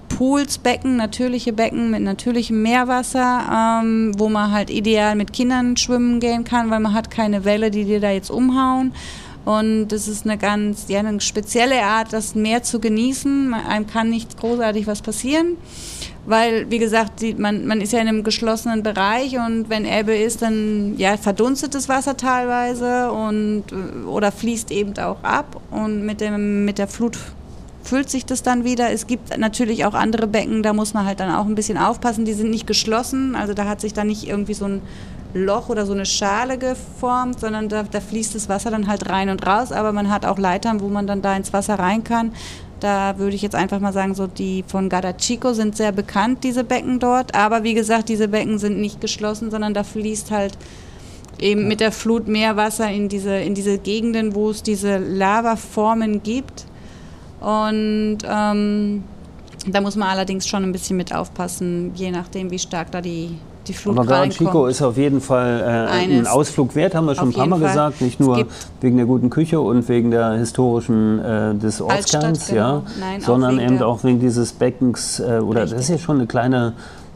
Pools, 0.09 0.59
Becken, 0.59 0.97
natürliche 0.97 1.53
Becken 1.53 1.91
mit 1.91 2.03
natürlichem 2.03 2.63
Meerwasser, 2.63 3.81
ähm, 3.83 4.13
wo 4.17 4.29
man 4.29 4.53
halt 4.53 4.71
ideal 4.71 5.17
mit 5.17 5.33
Kindern 5.33 5.77
schwimmen 5.77 6.21
gehen 6.21 6.45
kann, 6.45 6.71
weil 6.71 6.81
man 6.81 6.95
hat 6.95 7.11
keine 7.11 7.45
Welle, 7.45 7.71
die 7.71 7.85
dir 7.85 8.01
da 8.01 8.11
jetzt 8.11 8.31
umhauen. 8.31 8.93
Und 9.45 9.89
das 9.89 10.09
ist 10.09 10.25
eine 10.25 10.39
ganz, 10.39 10.87
ja, 10.89 11.01
eine 11.01 11.21
spezielle 11.21 11.83
Art, 11.83 12.13
das 12.13 12.35
Meer 12.35 12.63
zu 12.63 12.81
genießen. 12.81 13.53
Einem 13.53 13.87
kann 13.87 14.09
nicht 14.09 14.39
großartig 14.39 14.87
was 14.87 15.03
passieren, 15.03 15.57
weil, 16.27 16.71
wie 16.71 16.79
gesagt, 16.79 17.21
die, 17.21 17.35
man, 17.35 17.67
man 17.67 17.81
ist 17.81 17.93
ja 17.93 18.01
in 18.01 18.09
einem 18.09 18.25
geschlossenen 18.25 18.83
Bereich 18.83 19.37
und 19.37 19.69
wenn 19.69 19.85
Ebbe 19.85 20.17
ist, 20.17 20.43
dann 20.43 20.95
ja, 20.97 21.17
verdunstet 21.17 21.75
das 21.75 21.89
Wasser 21.89 22.17
teilweise 22.17 23.13
und, 23.13 23.65
äh, 23.71 24.07
oder 24.07 24.33
fließt 24.33 24.71
eben 24.71 24.97
auch 24.99 25.23
ab 25.23 25.61
und 25.71 26.05
mit, 26.05 26.21
dem, 26.21 26.65
mit 26.65 26.79
der 26.79 26.89
Flut 26.89 27.19
füllt 27.83 28.09
sich 28.09 28.25
das 28.25 28.43
dann 28.43 28.65
wieder. 28.65 28.91
Es 28.91 29.07
gibt 29.07 29.37
natürlich 29.37 29.85
auch 29.85 29.95
andere 29.95 30.27
Becken, 30.27 30.63
da 30.63 30.73
muss 30.73 30.95
man 30.95 31.05
halt 31.05 31.21
dann 31.21 31.31
auch 31.31 31.45
ein 31.45 31.55
bisschen 31.55 31.77
aufpassen. 31.77 32.25
Die 32.25 32.33
sind 32.33 32.51
nicht 32.51 32.67
geschlossen, 32.67 33.37
also 33.37 33.53
da 33.53 33.67
hat 33.67 33.81
sich 33.81 33.93
dann 33.93 34.07
nicht 34.07 34.27
irgendwie 34.27 34.55
so 34.55 34.65
ein 34.65 34.83
Loch 35.35 35.69
oder 35.69 35.85
so 35.85 35.93
eine 35.93 36.07
Schale 36.07 36.59
geformt, 36.59 37.41
sondern 37.41 37.69
da, 37.69 37.83
da 37.83 38.01
fließt 38.01 38.35
das 38.35 38.49
Wasser 38.49 38.71
dann 38.71 38.87
halt 38.87 39.11
rein 39.11 39.29
und 39.29 39.45
raus. 39.47 39.73
Aber 39.73 39.93
man 39.93 40.11
hat 40.11 40.25
auch 40.25 40.39
Leitern, 40.39 40.81
wo 40.81 40.89
man 40.89 41.07
dann 41.07 41.23
da 41.23 41.37
ins 41.37 41.53
Wasser 41.53 41.79
rein 41.79 42.05
kann. 42.05 42.33
Da 42.81 43.19
würde 43.19 43.37
ich 43.37 43.43
jetzt 43.43 43.55
einfach 43.55 43.81
mal 43.81 43.93
sagen, 43.93 44.15
so 44.15 44.27
die 44.27 44.65
von 44.67 44.89
Gadachico 44.89 45.53
sind 45.53 45.77
sehr 45.77 45.93
bekannt, 45.93 46.45
diese 46.45 46.65
Becken 46.65 46.99
dort. 46.99 47.35
Aber 47.35 47.63
wie 47.63 47.75
gesagt, 47.75 48.09
diese 48.09 48.29
Becken 48.29 48.59
sind 48.59 48.79
nicht 48.81 49.01
geschlossen, 49.01 49.51
sondern 49.51 49.75
da 49.75 49.85
fließt 49.85 50.31
halt 50.31 50.59
eben 51.39 51.67
mit 51.69 51.81
der 51.81 51.93
Flut 51.93 52.29
Meerwasser 52.29 52.91
in 52.91 53.09
diese, 53.09 53.37
in 53.37 53.55
diese 53.55 53.79
Gegenden, 53.79 54.35
wo 54.35 54.51
es 54.51 54.63
diese 54.63 54.99
Lavaformen 54.99 56.23
gibt. 56.23 56.67
Und 57.41 58.19
ähm, 58.27 59.05
da 59.67 59.81
muss 59.81 59.97
man 59.97 60.09
allerdings 60.09 60.47
schon 60.47 60.63
ein 60.63 60.73
bisschen 60.73 60.97
mit 60.97 61.15
aufpassen, 61.15 61.93
je 61.95 62.11
nachdem, 62.11 62.51
wie 62.51 62.59
stark 62.59 62.91
da 62.91 63.01
die, 63.01 63.39
die 63.69 63.73
Flut 63.75 63.97
Aber 63.99 64.07
Gran 64.07 64.31
Chico 64.31 64.45
reinkommt. 64.51 64.71
ist 64.71 64.83
auf 64.83 64.97
jeden 64.97 65.21
Fall 65.21 65.61
äh, 65.61 65.93
ein. 65.93 66.27
Ausflug 66.27 66.75
wert, 66.75 66.95
haben 66.95 67.07
wir 67.07 67.15
schon 67.15 67.29
ein 67.29 67.33
paar 67.35 67.47
Mal 67.47 67.59
Fall. 67.59 67.69
gesagt. 67.69 68.01
Nicht 68.01 68.21
nur 68.21 68.47
wegen 68.81 68.97
der 68.97 69.07
guten 69.07 69.31
Küche 69.31 69.61
und 69.61 69.89
wegen 69.89 70.11
der 70.11 70.33
historischen 70.33 71.19
äh, 71.25 71.55
des 71.55 71.81
Ortskerns, 71.81 72.49
genau. 72.49 72.59
ja, 72.61 72.83
Nein, 73.01 73.21
sondern 73.21 73.59
eben 73.59 73.83
auch 73.83 74.05
wegen 74.05 74.21
dieses 74.21 74.53
Beckens 74.53 75.21
äh, 75.21 75.39
oder 75.41 75.61
das 75.67 75.73
ist 75.73 75.89
ja 75.89 75.99
schon 75.99 76.17
eine 76.19 76.27
kleine, 76.27 76.75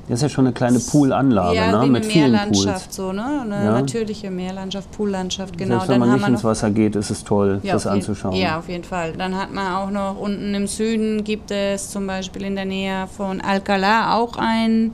das 0.08 0.16
ist 0.18 0.22
ja 0.22 0.28
schon 0.30 0.46
eine 0.46 0.54
kleine 0.54 0.78
Poolanlage, 0.78 1.56
ja, 1.56 1.66
ne, 1.66 1.72
wie 1.72 1.76
eine 1.82 1.86
mit 1.92 2.06
vielen 2.06 2.30
Meerlandschaft, 2.32 2.84
Pools. 2.86 2.96
so, 2.96 3.12
ne? 3.12 3.42
Eine 3.44 3.64
Ja. 3.64 3.72
natürliche 3.72 4.30
Meerlandschaft, 4.30 4.90
Poollandschaft, 4.92 5.58
genau. 5.58 5.74
Selbst 5.76 5.88
wenn 5.90 6.00
man 6.00 6.10
haben 6.10 6.20
nicht 6.20 6.28
ins 6.28 6.44
Wasser 6.44 6.70
geht, 6.70 6.96
ist 6.96 7.10
es 7.10 7.24
toll, 7.24 7.60
Ja, 7.62 7.74
das 7.74 7.86
anzuschauen. 7.86 8.34
Ja, 8.34 8.58
auf 8.58 8.68
jeden 8.68 8.84
Fall. 8.84 9.12
Dann 9.18 9.36
hat 9.36 9.52
man 9.52 9.74
auch 9.74 9.90
noch 9.90 10.18
unten 10.18 10.54
im 10.54 10.66
Süden 10.66 11.24
gibt 11.24 11.50
es 11.50 11.90
zum 11.90 12.06
Beispiel 12.06 12.42
in 12.44 12.54
der 12.54 12.64
Nähe 12.64 13.06
von 13.14 13.42
Alcalá 13.42 14.14
auch 14.14 14.36
ein 14.38 14.92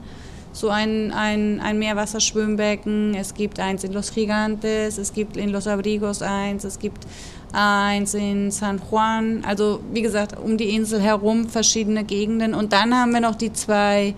so 0.55 0.69
ein, 0.69 1.11
ein, 1.11 1.59
ein 1.59 1.77
Meerwasserschwimmbecken. 1.77 3.13
Es 3.13 3.33
gibt 3.33 3.59
eins 3.59 3.83
in 3.83 3.91
Los 3.91 4.13
Gigantes, 4.13 4.97
es 4.97 5.13
gibt 5.13 5.35
in 5.35 5.49
Los 5.49 5.67
Abrigos 5.67 6.21
eins, 6.21 6.63
es 6.63 6.79
gibt 6.79 7.05
eins 7.51 8.13
in 8.13 8.51
San 8.51 8.81
Juan. 8.89 9.43
Also 9.45 9.81
wie 9.91 10.01
gesagt, 10.01 10.39
um 10.39 10.57
die 10.57 10.73
Insel 10.73 11.01
herum 11.01 11.49
verschiedene 11.49 12.05
Gegenden. 12.05 12.53
Und 12.53 12.71
dann 12.71 12.95
haben 12.95 13.11
wir 13.11 13.19
noch 13.19 13.35
die 13.35 13.51
zwei 13.51 14.15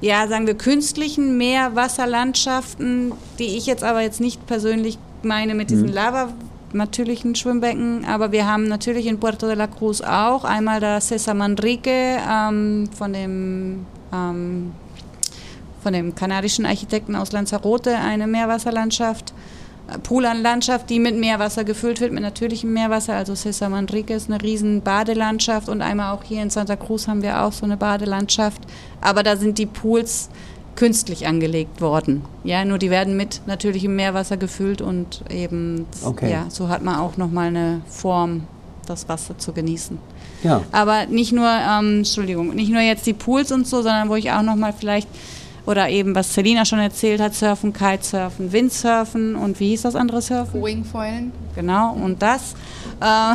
ja, 0.00 0.28
sagen 0.28 0.46
wir, 0.46 0.54
künstlichen 0.54 1.38
Meerwasserlandschaften, 1.38 3.12
die 3.38 3.56
ich 3.56 3.64
jetzt 3.64 3.82
aber 3.82 4.02
jetzt 4.02 4.20
nicht 4.20 4.46
persönlich 4.46 4.98
meine 5.22 5.54
mit 5.54 5.70
diesen 5.70 5.88
Lava 5.88 6.28
natürlichen 6.74 7.34
Schwimmbecken, 7.34 8.04
aber 8.04 8.32
wir 8.32 8.46
haben 8.46 8.68
natürlich 8.68 9.06
in 9.06 9.18
Puerto 9.18 9.46
de 9.46 9.54
la 9.54 9.68
Cruz 9.68 10.02
auch 10.02 10.44
einmal 10.44 10.80
das 10.80 11.08
Cesar 11.08 11.34
Manrique 11.34 12.18
ähm, 12.28 12.90
von 12.94 13.12
dem 13.14 13.86
ähm, 14.12 14.72
von 15.84 15.92
dem 15.92 16.14
kanadischen 16.14 16.64
Architekten 16.64 17.14
aus 17.14 17.30
Lanzarote 17.32 17.94
eine 17.96 18.26
Meerwasserlandschaft, 18.26 19.34
äh, 19.92 19.98
Poolanlandschaft, 19.98 20.88
die 20.88 20.98
mit 20.98 21.14
Meerwasser 21.14 21.62
gefüllt 21.62 22.00
wird, 22.00 22.10
mit 22.10 22.22
natürlichem 22.22 22.72
Meerwasser. 22.72 23.14
Also 23.14 23.34
Cesar 23.34 23.68
Manrique 23.68 24.14
ist 24.14 24.30
eine 24.30 24.40
riesen 24.42 24.80
Badelandschaft 24.80 25.68
und 25.68 25.82
einmal 25.82 26.14
auch 26.14 26.24
hier 26.24 26.42
in 26.42 26.48
Santa 26.48 26.74
Cruz 26.76 27.06
haben 27.06 27.22
wir 27.22 27.42
auch 27.42 27.52
so 27.52 27.66
eine 27.66 27.76
Badelandschaft. 27.76 28.62
Aber 29.02 29.22
da 29.22 29.36
sind 29.36 29.58
die 29.58 29.66
Pools 29.66 30.30
künstlich 30.74 31.26
angelegt 31.26 31.82
worden. 31.82 32.22
Ja, 32.44 32.64
nur 32.64 32.78
die 32.78 32.88
werden 32.90 33.16
mit 33.16 33.42
natürlichem 33.46 33.94
Meerwasser 33.94 34.38
gefüllt 34.38 34.80
und 34.80 35.22
eben, 35.30 35.84
Okay. 36.02 36.32
ja, 36.32 36.46
so 36.48 36.68
hat 36.70 36.82
man 36.82 36.96
auch 36.96 37.18
nochmal 37.18 37.48
eine 37.48 37.82
Form, 37.86 38.44
das 38.86 39.06
Wasser 39.08 39.36
zu 39.38 39.52
genießen. 39.52 39.98
Ja. 40.42 40.62
Aber 40.72 41.06
nicht 41.06 41.32
nur, 41.32 41.48
ähm, 41.48 41.98
Entschuldigung, 41.98 42.54
nicht 42.54 42.70
nur 42.70 42.80
jetzt 42.80 43.06
die 43.06 43.12
Pools 43.14 43.52
und 43.52 43.66
so, 43.66 43.82
sondern 43.82 44.08
wo 44.08 44.14
ich 44.16 44.32
auch 44.32 44.42
nochmal 44.42 44.74
vielleicht, 44.76 45.08
oder 45.66 45.88
eben, 45.88 46.14
was 46.14 46.34
Selina 46.34 46.64
schon 46.64 46.78
erzählt 46.78 47.20
hat, 47.20 47.34
Surfen, 47.34 47.72
Kitesurfen, 47.72 48.52
Windsurfen 48.52 49.34
und 49.34 49.60
wie 49.60 49.68
hieß 49.68 49.82
das 49.82 49.96
andere 49.96 50.20
Surfen? 50.20 50.62
Wingfoilen. 50.62 51.32
Genau, 51.54 51.92
und 51.92 52.20
das. 52.20 52.54
Äh, 53.00 53.34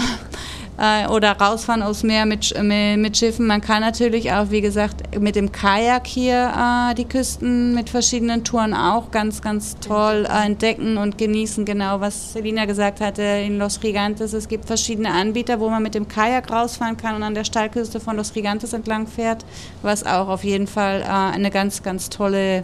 äh, 0.79 1.07
oder 1.07 1.33
rausfahren 1.33 1.81
aufs 1.81 2.03
Meer 2.03 2.25
mit, 2.25 2.53
mit 2.61 3.17
Schiffen. 3.17 3.47
Man 3.47 3.61
kann 3.61 3.81
natürlich 3.81 4.31
auch, 4.31 4.49
wie 4.49 4.61
gesagt, 4.61 5.19
mit 5.19 5.35
dem 5.35 5.51
Kajak 5.51 6.07
hier 6.07 6.53
äh, 6.55 6.95
die 6.95 7.05
Küsten 7.05 7.73
mit 7.75 7.89
verschiedenen 7.89 8.43
Touren 8.43 8.73
auch 8.73 9.11
ganz, 9.11 9.41
ganz 9.41 9.75
toll 9.79 10.25
äh, 10.29 10.45
entdecken 10.45 10.97
und 10.97 11.17
genießen. 11.17 11.65
Genau, 11.65 11.99
was 11.99 12.33
Selina 12.33 12.65
gesagt 12.65 13.01
hatte 13.01 13.21
in 13.21 13.57
Los 13.57 13.79
Gigantes. 13.79 14.33
Es 14.33 14.47
gibt 14.47 14.65
verschiedene 14.65 15.11
Anbieter, 15.11 15.59
wo 15.59 15.69
man 15.69 15.83
mit 15.83 15.95
dem 15.95 16.07
Kajak 16.07 16.51
rausfahren 16.51 16.95
kann 16.95 17.15
und 17.15 17.23
an 17.23 17.33
der 17.33 17.43
Steilküste 17.43 17.99
von 17.99 18.15
Los 18.15 18.33
Gigantes 18.33 18.73
entlang 18.73 19.07
fährt, 19.07 19.45
was 19.81 20.05
auch 20.05 20.29
auf 20.29 20.43
jeden 20.43 20.67
Fall 20.67 21.01
äh, 21.01 21.35
eine 21.35 21.51
ganz, 21.51 21.83
ganz 21.83 22.09
tolle 22.09 22.63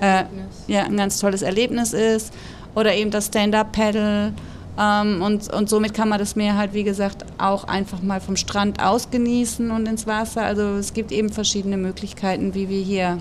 äh, 0.00 0.24
ja, 0.66 0.84
ein 0.84 0.96
ganz 0.96 1.18
tolles 1.18 1.42
Erlebnis 1.42 1.92
ist. 1.92 2.32
Oder 2.74 2.94
eben 2.94 3.10
das 3.10 3.26
Stand-Up-Paddle. 3.26 4.32
Ähm, 4.78 5.22
und, 5.22 5.52
und 5.52 5.68
somit 5.68 5.94
kann 5.94 6.08
man 6.08 6.18
das 6.18 6.36
Meer 6.36 6.56
halt, 6.56 6.72
wie 6.72 6.84
gesagt, 6.84 7.24
auch 7.38 7.64
einfach 7.64 8.02
mal 8.02 8.20
vom 8.20 8.36
Strand 8.36 8.82
aus 8.82 9.10
genießen 9.10 9.70
und 9.70 9.86
ins 9.86 10.06
Wasser. 10.06 10.42
Also 10.42 10.62
es 10.78 10.94
gibt 10.94 11.12
eben 11.12 11.28
verschiedene 11.30 11.76
Möglichkeiten, 11.76 12.54
wie 12.54 12.68
wir 12.68 12.80
hier 12.82 13.18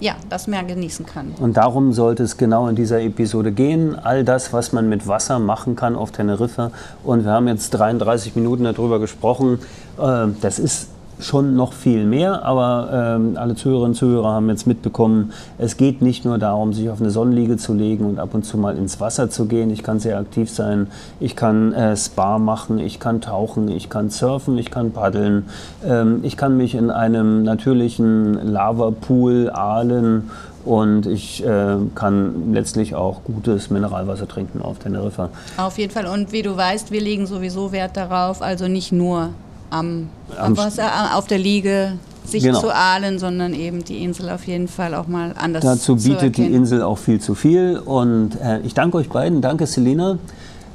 ja, 0.00 0.14
das 0.28 0.46
Meer 0.46 0.64
genießen 0.64 1.06
können. 1.06 1.34
Und 1.38 1.56
darum 1.56 1.92
sollte 1.92 2.22
es 2.22 2.36
genau 2.36 2.68
in 2.68 2.76
dieser 2.76 3.00
Episode 3.00 3.52
gehen. 3.52 3.98
All 3.98 4.24
das, 4.24 4.52
was 4.52 4.72
man 4.72 4.88
mit 4.88 5.06
Wasser 5.06 5.38
machen 5.38 5.76
kann 5.76 5.94
auf 5.94 6.10
Teneriffa. 6.10 6.70
Und 7.04 7.24
wir 7.24 7.32
haben 7.32 7.48
jetzt 7.48 7.70
33 7.70 8.34
Minuten 8.34 8.64
darüber 8.64 8.98
gesprochen. 8.98 9.58
Äh, 9.98 10.28
Das 10.40 10.58
ist 10.58 10.88
schon 11.20 11.54
noch 11.54 11.72
viel 11.72 12.04
mehr, 12.04 12.44
aber 12.44 13.16
ähm, 13.16 13.36
alle 13.36 13.54
Zuhörerinnen 13.54 13.90
und 13.90 13.94
Zuhörer 13.96 14.32
haben 14.32 14.48
jetzt 14.48 14.66
mitbekommen, 14.66 15.32
es 15.58 15.76
geht 15.76 16.02
nicht 16.02 16.24
nur 16.24 16.38
darum, 16.38 16.72
sich 16.72 16.90
auf 16.90 17.00
eine 17.00 17.10
Sonnenliege 17.10 17.56
zu 17.56 17.74
legen 17.74 18.04
und 18.04 18.18
ab 18.18 18.34
und 18.34 18.44
zu 18.44 18.56
mal 18.58 18.76
ins 18.76 19.00
Wasser 19.00 19.30
zu 19.30 19.46
gehen. 19.46 19.70
Ich 19.70 19.82
kann 19.82 20.00
sehr 20.00 20.18
aktiv 20.18 20.50
sein, 20.50 20.88
ich 21.20 21.36
kann 21.36 21.72
äh, 21.72 21.96
Spa 21.96 22.38
machen, 22.38 22.78
ich 22.78 23.00
kann 23.00 23.20
tauchen, 23.20 23.68
ich 23.68 23.88
kann 23.88 24.10
surfen, 24.10 24.58
ich 24.58 24.70
kann 24.70 24.92
paddeln, 24.92 25.46
ähm, 25.84 26.20
ich 26.22 26.36
kann 26.36 26.56
mich 26.56 26.74
in 26.74 26.90
einem 26.90 27.42
natürlichen 27.42 28.52
Lavapool 28.52 29.50
ahlen 29.50 30.30
und 30.64 31.06
ich 31.06 31.44
äh, 31.44 31.76
kann 31.94 32.52
letztlich 32.52 32.94
auch 32.94 33.22
gutes 33.24 33.70
Mineralwasser 33.70 34.28
trinken 34.28 34.60
auf 34.62 34.78
Teneriffa. 34.78 35.30
Auf 35.56 35.78
jeden 35.78 35.92
Fall. 35.92 36.06
Und 36.06 36.32
wie 36.32 36.42
du 36.42 36.56
weißt, 36.56 36.90
wir 36.90 37.00
legen 37.00 37.26
sowieso 37.26 37.72
Wert 37.72 37.96
darauf, 37.96 38.42
also 38.42 38.68
nicht 38.68 38.92
nur 38.92 39.30
am, 39.70 40.08
am 40.38 40.56
Wasser, 40.56 41.16
auf 41.16 41.26
der 41.26 41.38
Liege 41.38 41.92
sich 42.24 42.44
Genau. 42.44 42.60
zu 42.60 42.74
ahlen, 42.74 43.18
sondern 43.18 43.54
eben 43.54 43.84
die 43.84 44.04
Insel 44.04 44.30
auf 44.30 44.46
jeden 44.46 44.68
Fall 44.68 44.94
auch 44.94 45.06
mal 45.08 45.34
anders 45.36 45.64
Dazu 45.64 45.96
zu 45.96 46.08
bietet 46.08 46.36
die. 46.36 46.46
Insel 46.46 46.82
auch 46.82 46.98
viel 46.98 47.20
zu 47.20 47.34
viel 47.34 47.78
und 47.84 48.32
äh, 48.40 48.60
ich 48.60 48.74
danke 48.74 48.98
euch 48.98 49.08
beiden. 49.08 49.40
Danke 49.40 49.66
Selina. 49.66 50.18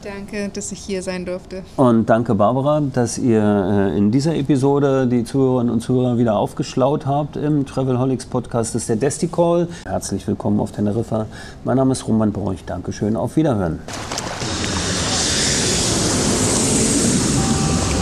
Danke, 0.04 0.50
dass 0.54 0.72
ich 0.72 0.80
hier 0.80 1.02
sein 1.02 1.26
durfte. 1.26 1.64
Und 1.78 2.08
danke, 2.12 2.36
Barbara, 2.36 2.80
dass 2.94 3.18
ihr 3.18 3.42
äh, 3.42 3.98
in 3.98 4.12
dieser 4.12 4.36
Episode 4.36 5.08
die 5.08 5.24
Zuhörerinnen 5.24 5.74
und 5.74 5.82
Zuhörer 5.82 6.20
wieder 6.20 6.36
aufgeschlaut 6.38 7.08
habt 7.08 7.38
im 7.38 7.66
Travelholics 7.66 8.28
Podcast. 8.28 8.76
Das 8.76 8.84
ist 8.84 8.90
der 8.90 8.98
Desti 8.98 9.28
Call. 9.28 9.68
Herzlich 9.86 10.28
willkommen 10.28 10.60
auf 10.60 10.72
Teneriffa. 10.74 11.26
Mein 11.64 11.78
Name 11.78 11.94
ist 11.94 12.08
Roman 12.08 12.32
Bräuch. 12.32 12.64
Dankeschön. 12.68 13.16
Auf 13.16 13.36
Wiederhören. 13.36 13.80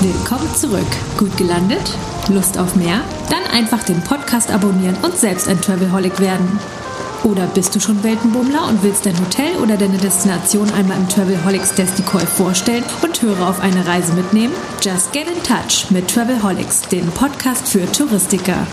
Willkommen 0.03 0.53
zurück. 0.53 0.85
Gut 1.17 1.37
gelandet? 1.37 1.97
Lust 2.27 2.57
auf 2.57 2.75
mehr? 2.75 2.99
Dann 3.29 3.45
einfach 3.57 3.83
den 3.83 4.01
Podcast 4.01 4.51
abonnieren 4.51 4.97
und 5.01 5.17
selbst 5.17 5.47
ein 5.47 5.61
Travelholic 5.61 6.19
werden. 6.19 6.59
Oder 7.23 7.47
bist 7.47 7.73
du 7.73 7.79
schon 7.79 8.03
Weltenbummler 8.03 8.67
und 8.67 8.83
willst 8.83 9.05
dein 9.05 9.17
Hotel 9.17 9.55
oder 9.61 9.77
deine 9.77 9.97
Destination 9.97 10.69
einmal 10.73 10.97
im 10.97 11.07
Travelholics 11.07 11.75
Decoy 11.75 12.25
vorstellen 12.25 12.83
und 13.01 13.21
Hörer 13.21 13.47
auf 13.47 13.61
eine 13.61 13.87
Reise 13.87 14.11
mitnehmen? 14.11 14.53
Just 14.81 15.13
get 15.13 15.27
in 15.29 15.41
touch 15.41 15.89
mit 15.89 16.09
Travelholics, 16.09 16.81
dem 16.81 17.09
Podcast 17.11 17.65
für 17.65 17.89
Touristiker. 17.89 18.67